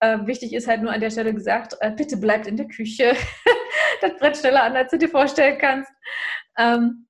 Äh, 0.00 0.26
wichtig 0.26 0.52
ist 0.52 0.68
halt 0.68 0.82
nur 0.82 0.92
an 0.92 1.00
der 1.00 1.10
Stelle 1.10 1.34
gesagt, 1.34 1.76
äh, 1.80 1.90
bitte 1.90 2.16
bleibt 2.16 2.46
in 2.46 2.56
der 2.56 2.68
Küche. 2.68 3.16
das 4.00 4.16
brennt 4.18 4.36
schneller 4.36 4.62
an, 4.62 4.76
als 4.76 4.92
du 4.92 4.98
dir 4.98 5.08
vorstellen 5.08 5.58
kannst. 5.58 5.90
Ähm, 6.56 7.07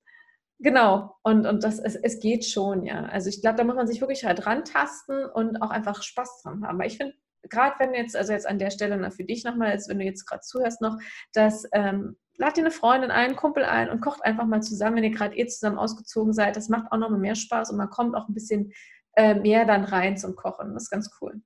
Genau, 0.61 1.17
und, 1.23 1.47
und 1.47 1.63
das, 1.63 1.79
es, 1.79 1.95
es 1.95 2.19
geht 2.19 2.45
schon, 2.45 2.85
ja. 2.85 3.05
Also 3.05 3.29
ich 3.29 3.41
glaube, 3.41 3.57
da 3.57 3.65
muss 3.65 3.77
man 3.77 3.87
sich 3.87 4.01
wirklich 4.01 4.25
halt 4.25 4.45
rantasten 4.45 5.25
und 5.25 5.63
auch 5.63 5.71
einfach 5.71 6.03
Spaß 6.03 6.43
dran 6.43 6.67
haben. 6.67 6.79
Weil 6.79 6.89
ich 6.89 6.97
finde, 6.97 7.15
gerade 7.49 7.77
wenn 7.79 7.95
jetzt, 7.95 8.17
also 8.17 8.33
jetzt 8.33 8.49
an 8.49 8.59
der 8.59 8.71
Stelle 8.71 8.97
na, 8.97 9.11
für 9.11 9.25
dich 9.25 9.45
nochmal, 9.45 9.71
als 9.71 9.89
wenn 9.89 10.01
du 10.01 10.05
jetzt 10.05 10.27
gerade 10.27 10.41
zuhörst 10.41 10.81
noch, 10.81 10.99
dass 11.33 11.65
ähm, 11.73 12.17
lad 12.39 12.57
dir 12.57 12.63
eine 12.63 12.73
Freundin 12.73 13.13
ein, 13.13 13.37
Kumpel 13.37 13.65
ein 13.65 13.89
und 13.89 14.01
kocht 14.01 14.25
einfach 14.25 14.47
mal 14.47 14.63
zusammen, 14.63 14.97
wenn 14.97 15.05
ihr 15.05 15.11
gerade 15.15 15.37
eh 15.37 15.47
zusammen 15.47 15.79
ausgezogen 15.79 16.33
seid. 16.33 16.57
Das 16.57 16.69
macht 16.69 16.91
auch 16.91 16.99
nochmal 16.99 17.21
mehr 17.21 17.37
Spaß 17.37 17.71
und 17.71 17.77
man 17.77 17.91
kommt 17.91 18.17
auch 18.17 18.29
ein 18.29 18.35
bisschen 18.35 18.73
äh, 19.15 19.35
mehr 19.35 19.65
dann 19.65 19.85
rein 19.85 20.17
zum 20.17 20.35
Kochen. 20.35 20.75
Das 20.75 20.85
ist 20.85 20.91
ganz 20.91 21.11
cool. 21.21 21.41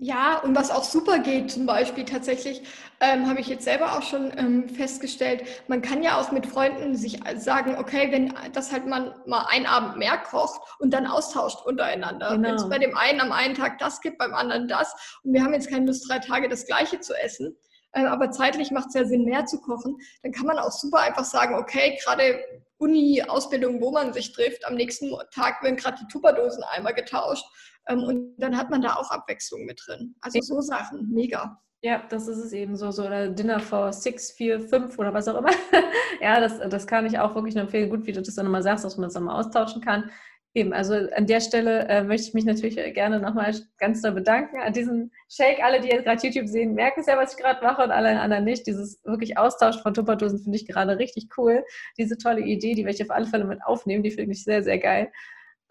Ja, 0.00 0.38
und 0.38 0.54
was 0.54 0.70
auch 0.70 0.84
super 0.84 1.18
geht, 1.18 1.50
zum 1.50 1.66
Beispiel 1.66 2.04
tatsächlich, 2.04 2.62
ähm, 3.00 3.28
habe 3.28 3.40
ich 3.40 3.48
jetzt 3.48 3.64
selber 3.64 3.98
auch 3.98 4.02
schon 4.02 4.32
ähm, 4.38 4.68
festgestellt, 4.68 5.42
man 5.66 5.82
kann 5.82 6.04
ja 6.04 6.20
auch 6.20 6.30
mit 6.30 6.46
Freunden 6.46 6.94
sich 6.94 7.18
sagen, 7.36 7.76
okay, 7.76 8.12
wenn 8.12 8.32
das 8.52 8.70
halt 8.70 8.86
man 8.86 9.12
mal 9.26 9.46
einen 9.50 9.66
Abend 9.66 9.96
mehr 9.96 10.16
kocht 10.18 10.60
und 10.78 10.94
dann 10.94 11.08
austauscht 11.08 11.66
untereinander. 11.66 12.30
Genau. 12.30 12.48
Wenn 12.48 12.54
es 12.54 12.68
bei 12.68 12.78
dem 12.78 12.96
einen 12.96 13.20
am 13.20 13.32
einen 13.32 13.56
Tag 13.56 13.78
das 13.78 14.00
gibt, 14.00 14.18
beim 14.18 14.34
anderen 14.34 14.68
das 14.68 15.20
und 15.24 15.32
wir 15.32 15.42
haben 15.42 15.52
jetzt 15.52 15.68
keine 15.68 15.86
Lust, 15.86 16.08
drei 16.08 16.20
Tage 16.20 16.48
das 16.48 16.66
Gleiche 16.66 17.00
zu 17.00 17.12
essen, 17.14 17.56
äh, 17.90 18.04
aber 18.04 18.30
zeitlich 18.30 18.70
macht 18.70 18.88
es 18.88 18.94
ja 18.94 19.04
Sinn, 19.04 19.24
mehr 19.24 19.46
zu 19.46 19.60
kochen, 19.60 19.96
dann 20.22 20.30
kann 20.30 20.46
man 20.46 20.60
auch 20.60 20.70
super 20.70 21.00
einfach 21.00 21.24
sagen, 21.24 21.56
okay, 21.56 21.98
gerade 22.04 22.38
Uni-Ausbildung, 22.76 23.80
wo 23.80 23.90
man 23.90 24.12
sich 24.12 24.30
trifft, 24.30 24.64
am 24.64 24.76
nächsten 24.76 25.12
Tag 25.34 25.60
werden 25.64 25.76
gerade 25.76 25.98
die 26.00 26.06
Tupperdosen 26.06 26.62
einmal 26.62 26.94
getauscht 26.94 27.44
und 27.88 28.36
dann 28.38 28.56
hat 28.56 28.70
man 28.70 28.82
da 28.82 28.94
auch 28.94 29.10
Abwechslung 29.10 29.64
mit 29.64 29.80
drin. 29.86 30.14
Also 30.20 30.40
so 30.40 30.60
Sachen, 30.60 31.08
mega. 31.10 31.58
Ja, 31.80 32.02
das 32.08 32.26
ist 32.26 32.38
es 32.38 32.52
eben 32.52 32.76
so, 32.76 32.90
so 32.90 33.06
oder 33.06 33.28
Dinner 33.28 33.60
for 33.60 33.92
Six, 33.92 34.32
Vier, 34.32 34.60
Fünf 34.60 34.98
oder 34.98 35.14
was 35.14 35.28
auch 35.28 35.38
immer. 35.38 35.50
ja, 36.20 36.40
das, 36.40 36.58
das 36.58 36.86
kann 36.88 37.06
ich 37.06 37.18
auch 37.18 37.34
wirklich 37.36 37.54
nur 37.54 37.64
empfehlen. 37.64 37.88
Gut, 37.88 38.04
wie 38.06 38.12
du 38.12 38.20
das 38.20 38.34
dann 38.34 38.46
nochmal 38.46 38.64
sagst, 38.64 38.84
dass 38.84 38.96
man 38.96 39.04
das 39.04 39.14
nochmal 39.14 39.38
austauschen 39.38 39.80
kann. 39.80 40.10
Eben, 40.54 40.72
also 40.72 40.94
an 40.94 41.26
der 41.26 41.40
Stelle 41.40 41.86
äh, 41.88 42.02
möchte 42.02 42.26
ich 42.28 42.34
mich 42.34 42.44
natürlich 42.44 42.74
gerne 42.94 43.20
nochmal 43.20 43.54
ganz 43.78 44.02
doll 44.02 44.12
bedanken 44.12 44.58
an 44.58 44.72
diesen 44.72 45.12
Shake. 45.28 45.62
Alle, 45.62 45.80
die 45.80 45.88
jetzt 45.88 46.04
gerade 46.04 46.26
YouTube 46.26 46.48
sehen, 46.48 46.74
merken 46.74 47.00
es 47.00 47.06
ja, 47.06 47.16
was 47.16 47.34
ich 47.34 47.38
gerade 47.38 47.64
mache 47.64 47.82
und 47.84 47.92
alle 47.92 48.18
anderen 48.18 48.44
nicht. 48.44 48.66
Dieses 48.66 49.00
wirklich 49.04 49.38
Austausch 49.38 49.80
von 49.80 49.94
Tupperdosen 49.94 50.40
finde 50.40 50.56
ich 50.56 50.66
gerade 50.66 50.98
richtig 50.98 51.28
cool. 51.36 51.64
Diese 51.96 52.18
tolle 52.18 52.40
Idee, 52.40 52.74
die 52.74 52.84
werde 52.84 52.96
ich 52.96 53.02
auf 53.04 53.14
alle 53.14 53.26
Fälle 53.26 53.44
mit 53.44 53.62
aufnehmen, 53.62 54.02
die 54.02 54.10
finde 54.10 54.32
ich 54.32 54.42
sehr, 54.42 54.64
sehr 54.64 54.78
geil. 54.78 55.12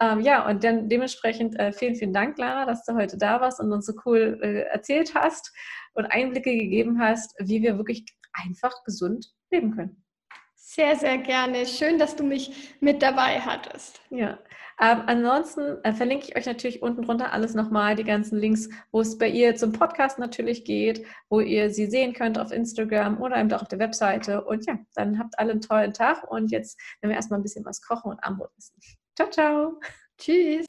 Ähm, 0.00 0.20
ja, 0.20 0.48
und 0.48 0.62
dann 0.62 0.88
dementsprechend 0.88 1.58
äh, 1.58 1.72
vielen, 1.72 1.96
vielen 1.96 2.12
Dank, 2.12 2.38
Lara, 2.38 2.66
dass 2.66 2.84
du 2.84 2.94
heute 2.94 3.18
da 3.18 3.40
warst 3.40 3.60
und 3.60 3.72
uns 3.72 3.86
so 3.86 3.94
cool 4.06 4.38
äh, 4.42 4.60
erzählt 4.70 5.14
hast 5.14 5.52
und 5.94 6.06
Einblicke 6.06 6.56
gegeben 6.56 7.00
hast, 7.00 7.34
wie 7.40 7.62
wir 7.62 7.76
wirklich 7.78 8.04
einfach 8.32 8.84
gesund 8.84 9.32
leben 9.50 9.74
können. 9.74 10.04
Sehr, 10.54 10.94
sehr 10.96 11.18
gerne. 11.18 11.66
Schön, 11.66 11.98
dass 11.98 12.14
du 12.14 12.22
mich 12.22 12.76
mit 12.80 13.02
dabei 13.02 13.40
hattest. 13.40 14.00
Ja. 14.10 14.38
Ähm, 14.80 15.02
ansonsten 15.06 15.82
äh, 15.82 15.92
verlinke 15.92 16.26
ich 16.28 16.36
euch 16.36 16.46
natürlich 16.46 16.82
unten 16.82 17.02
drunter 17.02 17.32
alles 17.32 17.54
nochmal, 17.54 17.96
die 17.96 18.04
ganzen 18.04 18.38
Links, 18.38 18.68
wo 18.92 19.00
es 19.00 19.18
bei 19.18 19.28
ihr 19.28 19.56
zum 19.56 19.72
Podcast 19.72 20.20
natürlich 20.20 20.64
geht, 20.64 21.04
wo 21.28 21.40
ihr 21.40 21.70
sie 21.70 21.86
sehen 21.86 22.12
könnt 22.12 22.38
auf 22.38 22.52
Instagram 22.52 23.20
oder 23.20 23.38
eben 23.38 23.52
auch 23.52 23.62
auf 23.62 23.68
der 23.68 23.80
Webseite. 23.80 24.44
Und 24.44 24.66
ja, 24.66 24.78
dann 24.94 25.18
habt 25.18 25.36
alle 25.38 25.52
einen 25.52 25.60
tollen 25.60 25.94
Tag 25.94 26.30
und 26.30 26.52
jetzt 26.52 26.78
werden 27.00 27.10
wir 27.10 27.16
erstmal 27.16 27.40
ein 27.40 27.42
bisschen 27.42 27.64
was 27.64 27.82
kochen 27.82 28.12
und 28.12 28.22
Armbrot 28.22 28.50
essen. 28.56 28.78
Ciao, 29.18 29.30
ciao. 29.30 29.80
Tschüss. 30.16 30.64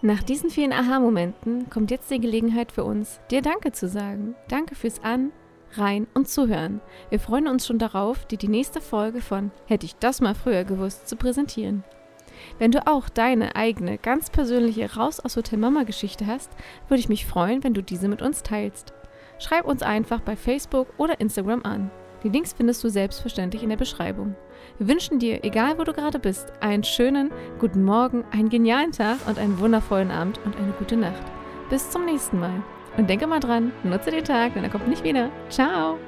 Nach 0.00 0.20
diesen 0.24 0.50
vielen 0.50 0.72
Aha-Momenten 0.72 1.70
kommt 1.70 1.92
jetzt 1.92 2.10
die 2.10 2.18
Gelegenheit 2.18 2.72
für 2.72 2.82
uns, 2.82 3.20
dir 3.30 3.40
Danke 3.40 3.70
zu 3.70 3.86
sagen. 3.86 4.34
Danke 4.48 4.74
fürs 4.74 5.00
An, 5.04 5.30
Rein 5.74 6.08
und 6.12 6.28
Zuhören. 6.28 6.80
Wir 7.10 7.20
freuen 7.20 7.46
uns 7.46 7.68
schon 7.68 7.78
darauf, 7.78 8.24
dir 8.24 8.36
die 8.36 8.48
nächste 8.48 8.80
Folge 8.80 9.20
von 9.20 9.52
Hätte 9.66 9.86
ich 9.86 9.94
das 9.94 10.20
mal 10.20 10.34
früher 10.34 10.64
gewusst 10.64 11.08
zu 11.08 11.14
präsentieren. 11.14 11.84
Wenn 12.58 12.72
du 12.72 12.84
auch 12.84 13.10
deine 13.10 13.54
eigene, 13.54 13.96
ganz 13.96 14.28
persönliche 14.28 14.96
Raus 14.96 15.20
aus 15.20 15.36
Hotel 15.36 15.60
Mama 15.60 15.84
Geschichte 15.84 16.26
hast, 16.26 16.50
würde 16.88 16.98
ich 16.98 17.08
mich 17.08 17.26
freuen, 17.26 17.62
wenn 17.62 17.74
du 17.74 17.82
diese 17.84 18.08
mit 18.08 18.22
uns 18.22 18.42
teilst. 18.42 18.92
Schreib 19.42 19.66
uns 19.66 19.82
einfach 19.82 20.20
bei 20.20 20.36
Facebook 20.36 20.86
oder 20.98 21.20
Instagram 21.20 21.62
an. 21.64 21.90
Die 22.22 22.28
Links 22.28 22.52
findest 22.52 22.84
du 22.84 22.88
selbstverständlich 22.88 23.64
in 23.64 23.70
der 23.70 23.76
Beschreibung. 23.76 24.36
Wir 24.78 24.86
wünschen 24.86 25.18
dir, 25.18 25.44
egal 25.44 25.78
wo 25.78 25.82
du 25.82 25.92
gerade 25.92 26.20
bist, 26.20 26.52
einen 26.60 26.84
schönen 26.84 27.32
guten 27.58 27.82
Morgen, 27.82 28.24
einen 28.30 28.50
genialen 28.50 28.92
Tag 28.92 29.18
und 29.26 29.40
einen 29.40 29.58
wundervollen 29.58 30.12
Abend 30.12 30.38
und 30.44 30.56
eine 30.56 30.72
gute 30.78 30.96
Nacht. 30.96 31.24
Bis 31.70 31.90
zum 31.90 32.04
nächsten 32.04 32.38
Mal. 32.38 32.62
Und 32.96 33.10
denke 33.10 33.26
mal 33.26 33.40
dran, 33.40 33.72
nutze 33.82 34.12
den 34.12 34.24
Tag, 34.24 34.54
denn 34.54 34.62
er 34.62 34.70
kommt 34.70 34.86
nicht 34.86 35.02
wieder. 35.02 35.30
Ciao! 35.48 35.98